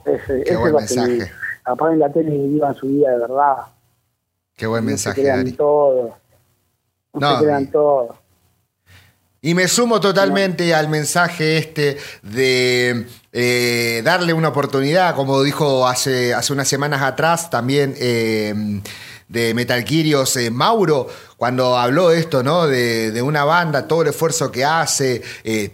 Ese, 0.05 0.43
Qué 0.43 0.57
buen 0.57 0.75
mensaje. 0.75 1.31
apaguen 1.65 1.99
la 1.99 2.13
tele 2.13 2.35
y 2.35 2.49
vivan 2.49 2.75
su 2.75 2.89
vida 2.89 3.13
de 3.13 3.19
verdad. 3.19 3.57
Qué 4.57 4.67
buen 4.67 4.85
mensaje, 4.85 5.17
se 5.17 5.23
crean 5.23 5.53
todo 5.53 6.17
no, 7.15 7.39
se 7.39 7.45
crean 7.45 7.71
todo 7.71 8.17
y 9.45 9.53
me 9.53 9.69
sumo 9.69 10.01
totalmente 10.01 10.75
al 10.75 10.89
mensaje 10.89 11.59
este 11.59 11.99
de 12.23 13.05
eh, 13.31 14.01
darle 14.03 14.33
una 14.33 14.49
oportunidad, 14.49 15.15
como 15.15 15.43
dijo 15.43 15.87
hace, 15.87 16.33
hace 16.33 16.55
unas 16.55 16.67
semanas 16.67 17.03
atrás 17.03 17.51
también 17.51 17.95
eh, 17.99 18.55
de 19.29 19.53
Metal 19.53 19.85
eh, 19.87 20.51
Mauro, 20.51 21.09
cuando 21.37 21.77
habló 21.77 22.11
esto, 22.11 22.43
¿no? 22.43 22.67
De, 22.67 23.21
una 23.21 23.45
banda, 23.45 23.87
todo 23.87 24.01
el 24.01 24.09
esfuerzo 24.09 24.51
que 24.51 24.65
hace, 24.65 25.21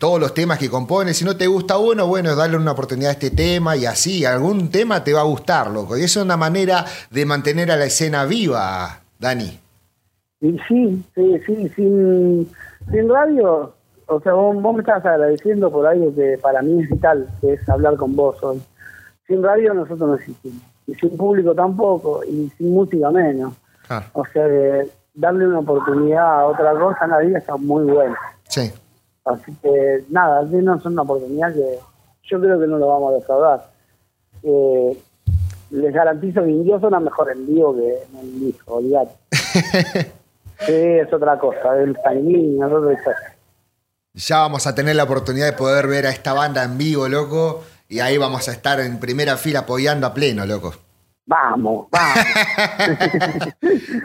todos 0.00 0.18
los 0.18 0.34
temas 0.34 0.58
que 0.58 0.68
compone. 0.68 1.14
Si 1.14 1.24
no 1.24 1.36
te 1.36 1.46
gusta 1.46 1.78
uno, 1.78 2.08
bueno, 2.08 2.34
darle 2.34 2.56
una 2.56 2.72
oportunidad 2.72 3.10
a 3.10 3.12
este 3.12 3.30
tema 3.30 3.76
y 3.76 3.86
así, 3.86 4.24
algún 4.24 4.72
tema 4.72 5.04
te 5.04 5.12
va 5.12 5.20
a 5.20 5.24
gustar, 5.24 5.70
loco. 5.70 5.96
Y 5.96 6.02
eso 6.02 6.18
es 6.18 6.24
una 6.24 6.36
manera 6.36 6.84
de 7.10 7.24
mantener 7.24 7.70
a 7.70 7.76
la 7.76 7.84
escena 7.84 8.24
viva, 8.24 9.00
Dani. 9.20 9.60
Sí, 10.40 10.56
sí, 10.66 11.04
sí, 11.14 11.40
sí 11.46 11.70
sin 11.76 12.48
radio, 13.08 13.74
o 14.06 14.20
sea, 14.20 14.32
vos, 14.32 14.74
me 14.74 14.80
estás 14.80 15.04
agradeciendo 15.04 15.70
por 15.70 15.86
algo 15.86 16.14
que 16.14 16.38
para 16.40 16.62
mí 16.62 16.82
es 16.82 16.90
vital, 16.90 17.28
que 17.40 17.54
es 17.54 17.68
hablar 17.68 17.96
con 17.96 18.16
vos 18.16 18.42
hoy. 18.42 18.60
Sin 19.26 19.42
radio 19.42 19.74
nosotros 19.74 20.08
no 20.08 20.14
existimos, 20.16 20.62
y 20.86 20.94
sin 20.94 21.16
público 21.16 21.54
tampoco, 21.54 22.24
y 22.24 22.50
sin 22.56 22.72
música 22.72 23.10
menos. 23.10 23.54
Ah. 23.88 24.04
O 24.12 24.24
sea, 24.26 24.44
darle 25.14 25.46
una 25.46 25.60
oportunidad 25.60 26.40
a 26.40 26.46
otra 26.46 26.72
cosa 26.72 27.04
en 27.04 27.10
la 27.10 27.18
vida 27.18 27.38
está 27.38 27.56
muy 27.56 27.84
bueno. 27.84 28.16
Sí. 28.48 28.72
Así 29.24 29.52
que 29.62 30.04
nada, 30.08 30.42
no 30.42 30.76
es 30.76 30.84
una 30.84 31.02
oportunidad 31.02 31.52
que 31.52 31.78
yo 32.24 32.40
creo 32.40 32.58
que 32.58 32.66
no 32.66 32.78
lo 32.78 32.88
vamos 32.88 33.12
a 33.12 33.16
defraudar. 33.16 33.70
Eh, 34.42 34.98
les 35.70 35.92
garantizo 35.92 36.42
que 36.42 36.64
yo 36.64 36.80
suena 36.80 36.98
mejor 36.98 37.30
en 37.30 37.46
vivo 37.46 37.74
que 37.74 38.02
en 38.12 38.18
el 38.18 38.40
disco, 38.40 38.74
olvidate. 38.76 39.14
Sí, 40.66 40.72
es 40.72 41.12
otra 41.12 41.38
cosa, 41.38 41.76
el 41.76 41.96
timing, 42.02 42.58
nosotros 42.58 42.98
Ya 44.14 44.38
vamos 44.38 44.66
a 44.66 44.74
tener 44.74 44.96
la 44.96 45.04
oportunidad 45.04 45.46
de 45.46 45.52
poder 45.54 45.86
ver 45.86 46.06
a 46.06 46.10
esta 46.10 46.32
banda 46.32 46.62
en 46.62 46.76
vivo, 46.76 47.08
loco, 47.08 47.64
y 47.88 48.00
ahí 48.00 48.18
vamos 48.18 48.48
a 48.48 48.52
estar 48.52 48.78
en 48.80 49.00
primera 49.00 49.36
fila 49.36 49.60
apoyando 49.60 50.06
a 50.06 50.14
pleno, 50.14 50.44
loco. 50.44 50.74
Vamos, 51.26 51.86
vamos. 51.90 52.24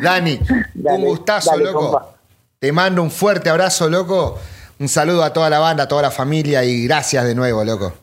Dani, 0.01 0.39
un 0.75 1.05
gustazo, 1.05 1.57
loco. 1.57 2.13
Te 2.59 2.71
mando 2.71 3.01
un 3.01 3.11
fuerte 3.11 3.49
abrazo, 3.49 3.89
loco. 3.89 4.37
Un 4.79 4.87
saludo 4.87 5.23
a 5.23 5.33
toda 5.33 5.49
la 5.49 5.59
banda, 5.59 5.83
a 5.83 5.87
toda 5.87 6.03
la 6.03 6.11
familia 6.11 6.63
y 6.63 6.85
gracias 6.85 7.25
de 7.25 7.33
nuevo, 7.33 7.63
loco. 7.63 7.93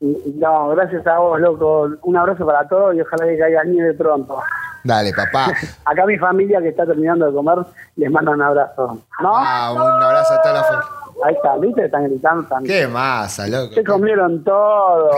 No, 0.00 0.68
gracias 0.68 1.06
a 1.06 1.18
vos, 1.18 1.40
loco. 1.40 1.88
Un 2.02 2.16
abrazo 2.16 2.46
para 2.46 2.68
todos 2.68 2.94
y 2.94 3.00
ojalá 3.00 3.26
que 3.26 3.38
caiga 3.38 3.64
nieve 3.64 3.94
pronto. 3.94 4.40
Dale, 4.84 5.12
papá. 5.12 5.52
Acá 5.84 6.06
mi 6.06 6.18
familia 6.18 6.60
que 6.60 6.68
está 6.68 6.86
terminando 6.86 7.26
de 7.26 7.32
comer 7.32 7.58
les 7.96 8.10
manda 8.10 8.32
un 8.32 8.42
abrazo. 8.42 9.02
¿No? 9.20 9.32
Ah, 9.34 9.72
un 9.72 10.02
abrazo 10.02 10.34
a 10.34 10.42
toda 10.42 10.54
la 10.54 10.64
familia. 10.64 10.88
Ahí 11.24 11.34
está, 11.34 11.56
¿viste? 11.56 11.84
Están 11.84 12.04
gritando 12.04 12.48
también. 12.48 12.80
Qué 12.80 12.86
masa, 12.86 13.48
loco. 13.48 13.74
Se 13.74 13.82
comieron 13.82 14.44
todo. 14.44 15.10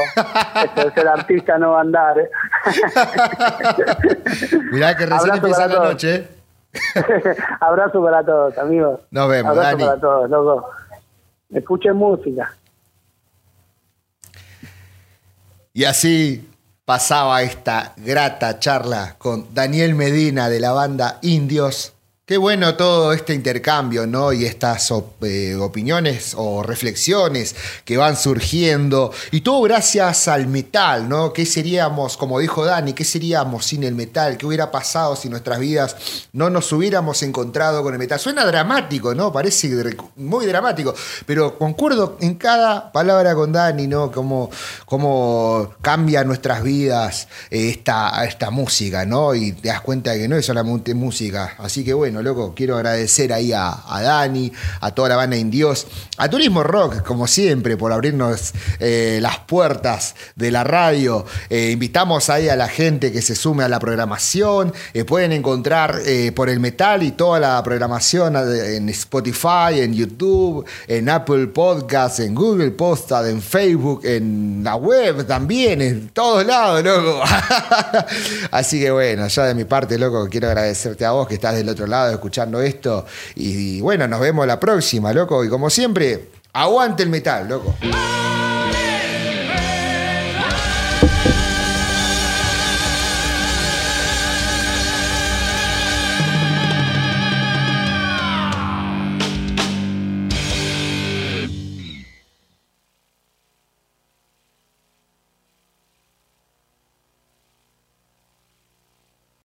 este 0.64 0.88
es 0.88 0.96
el 0.96 1.08
artista 1.08 1.58
no 1.58 1.72
va 1.72 1.78
a 1.78 1.80
andar, 1.82 2.18
¿eh? 2.18 2.30
Mirá 4.72 4.96
que 4.96 5.06
recién 5.06 5.34
empieza 5.34 5.66
la 5.66 5.84
noche. 5.84 6.28
abrazo 7.60 8.02
para 8.02 8.24
todos, 8.24 8.56
amigos. 8.58 9.00
Nos 9.10 9.28
vemos, 9.28 9.56
Abrazo 9.56 9.78
para 9.78 10.00
todos, 10.00 10.30
loco. 10.30 10.70
Escuchen 11.50 11.96
música. 11.96 12.54
Y 15.72 15.84
así 15.84 16.48
pasaba 16.90 17.42
esta 17.42 17.92
grata 17.98 18.58
charla 18.58 19.14
con 19.16 19.54
Daniel 19.54 19.94
Medina 19.94 20.48
de 20.48 20.58
la 20.58 20.72
banda 20.72 21.20
Indios 21.22 21.92
Qué 22.30 22.38
bueno 22.38 22.76
todo 22.76 23.12
este 23.12 23.34
intercambio, 23.34 24.06
¿no? 24.06 24.32
Y 24.32 24.44
estas 24.44 24.92
eh, 25.22 25.56
opiniones 25.56 26.34
o 26.36 26.62
reflexiones 26.62 27.56
que 27.84 27.96
van 27.96 28.16
surgiendo. 28.16 29.12
Y 29.32 29.40
todo 29.40 29.62
gracias 29.62 30.28
al 30.28 30.46
metal, 30.46 31.08
¿no? 31.08 31.32
¿Qué 31.32 31.44
seríamos, 31.44 32.16
como 32.16 32.38
dijo 32.38 32.64
Dani, 32.64 32.92
qué 32.92 33.02
seríamos 33.02 33.66
sin 33.66 33.82
el 33.82 33.96
metal? 33.96 34.36
¿Qué 34.36 34.46
hubiera 34.46 34.70
pasado 34.70 35.16
si 35.16 35.28
nuestras 35.28 35.58
vidas 35.58 35.96
no 36.32 36.50
nos 36.50 36.72
hubiéramos 36.72 37.20
encontrado 37.24 37.82
con 37.82 37.94
el 37.94 37.98
metal? 37.98 38.20
Suena 38.20 38.46
dramático, 38.46 39.12
¿no? 39.12 39.32
Parece 39.32 39.68
muy 40.14 40.46
dramático, 40.46 40.94
pero 41.26 41.58
concuerdo 41.58 42.16
en 42.20 42.36
cada 42.36 42.92
palabra 42.92 43.34
con 43.34 43.50
Dani, 43.50 43.88
¿no? 43.88 44.12
Cómo, 44.12 44.50
cómo 44.86 45.74
cambia 45.82 46.22
nuestras 46.22 46.62
vidas 46.62 47.26
eh, 47.50 47.70
esta, 47.70 48.24
esta 48.24 48.50
música, 48.52 49.04
¿no? 49.04 49.34
Y 49.34 49.50
te 49.50 49.66
das 49.66 49.80
cuenta 49.80 50.14
que 50.14 50.28
no 50.28 50.36
es 50.36 50.46
solamente 50.46 50.94
música. 50.94 51.56
Así 51.58 51.84
que 51.84 51.92
bueno 51.92 52.19
loco, 52.22 52.54
quiero 52.54 52.76
agradecer 52.76 53.32
ahí 53.32 53.52
a, 53.52 53.82
Dani, 54.02 54.52
a 54.80 54.92
toda 54.92 55.10
la 55.10 55.16
banda 55.16 55.36
Indios, 55.36 55.86
a 56.16 56.28
Turismo 56.28 56.62
Rock, 56.62 57.02
como 57.02 57.26
siempre, 57.26 57.76
por 57.76 57.92
abrirnos 57.92 58.52
eh, 58.78 59.18
las 59.20 59.38
puertas 59.40 60.14
de 60.36 60.50
la 60.50 60.64
radio. 60.64 61.24
Eh, 61.48 61.70
invitamos 61.72 62.30
ahí 62.30 62.48
a 62.48 62.56
la 62.56 62.68
gente 62.68 63.12
que 63.12 63.22
se 63.22 63.34
sume 63.34 63.64
a 63.64 63.68
la 63.68 63.78
programación. 63.78 64.72
Eh, 64.94 65.04
pueden 65.04 65.32
encontrar 65.32 66.00
por 66.34 66.48
el 66.48 66.60
metal 66.60 67.02
y 67.02 67.12
toda 67.12 67.40
la 67.40 67.62
programación 67.62 68.36
en 68.36 68.88
Spotify, 68.88 69.80
en 69.80 69.94
YouTube, 69.94 70.64
en 70.86 71.08
Apple 71.08 71.48
Podcasts, 71.48 72.20
en 72.20 72.34
Google 72.34 72.70
Posta, 72.72 73.28
en 73.28 73.40
Facebook, 73.42 74.02
en 74.04 74.62
la 74.62 74.76
web 74.76 75.26
también, 75.26 75.82
en 75.82 76.08
todos 76.10 76.44
lados, 76.46 76.82
loco. 76.82 77.22
Así 78.50 78.80
que 78.80 78.90
bueno, 78.90 79.26
ya 79.28 79.44
de 79.44 79.54
mi 79.54 79.64
parte, 79.64 79.98
loco, 79.98 80.28
quiero 80.28 80.48
agradecerte 80.48 81.04
a 81.04 81.12
vos 81.12 81.28
que 81.28 81.34
estás 81.34 81.54
del 81.54 81.68
otro 81.68 81.86
lado 81.86 82.09
escuchando 82.12 82.60
esto. 82.60 83.06
Y, 83.34 83.80
bueno, 83.80 84.06
nos 84.08 84.20
vemos 84.20 84.46
la 84.46 84.58
próxima, 84.58 85.12
loco. 85.12 85.44
Y 85.44 85.48
como 85.48 85.70
siempre, 85.70 86.28
aguante 86.52 87.02
el 87.02 87.08
metal, 87.10 87.48
loco. 87.48 87.74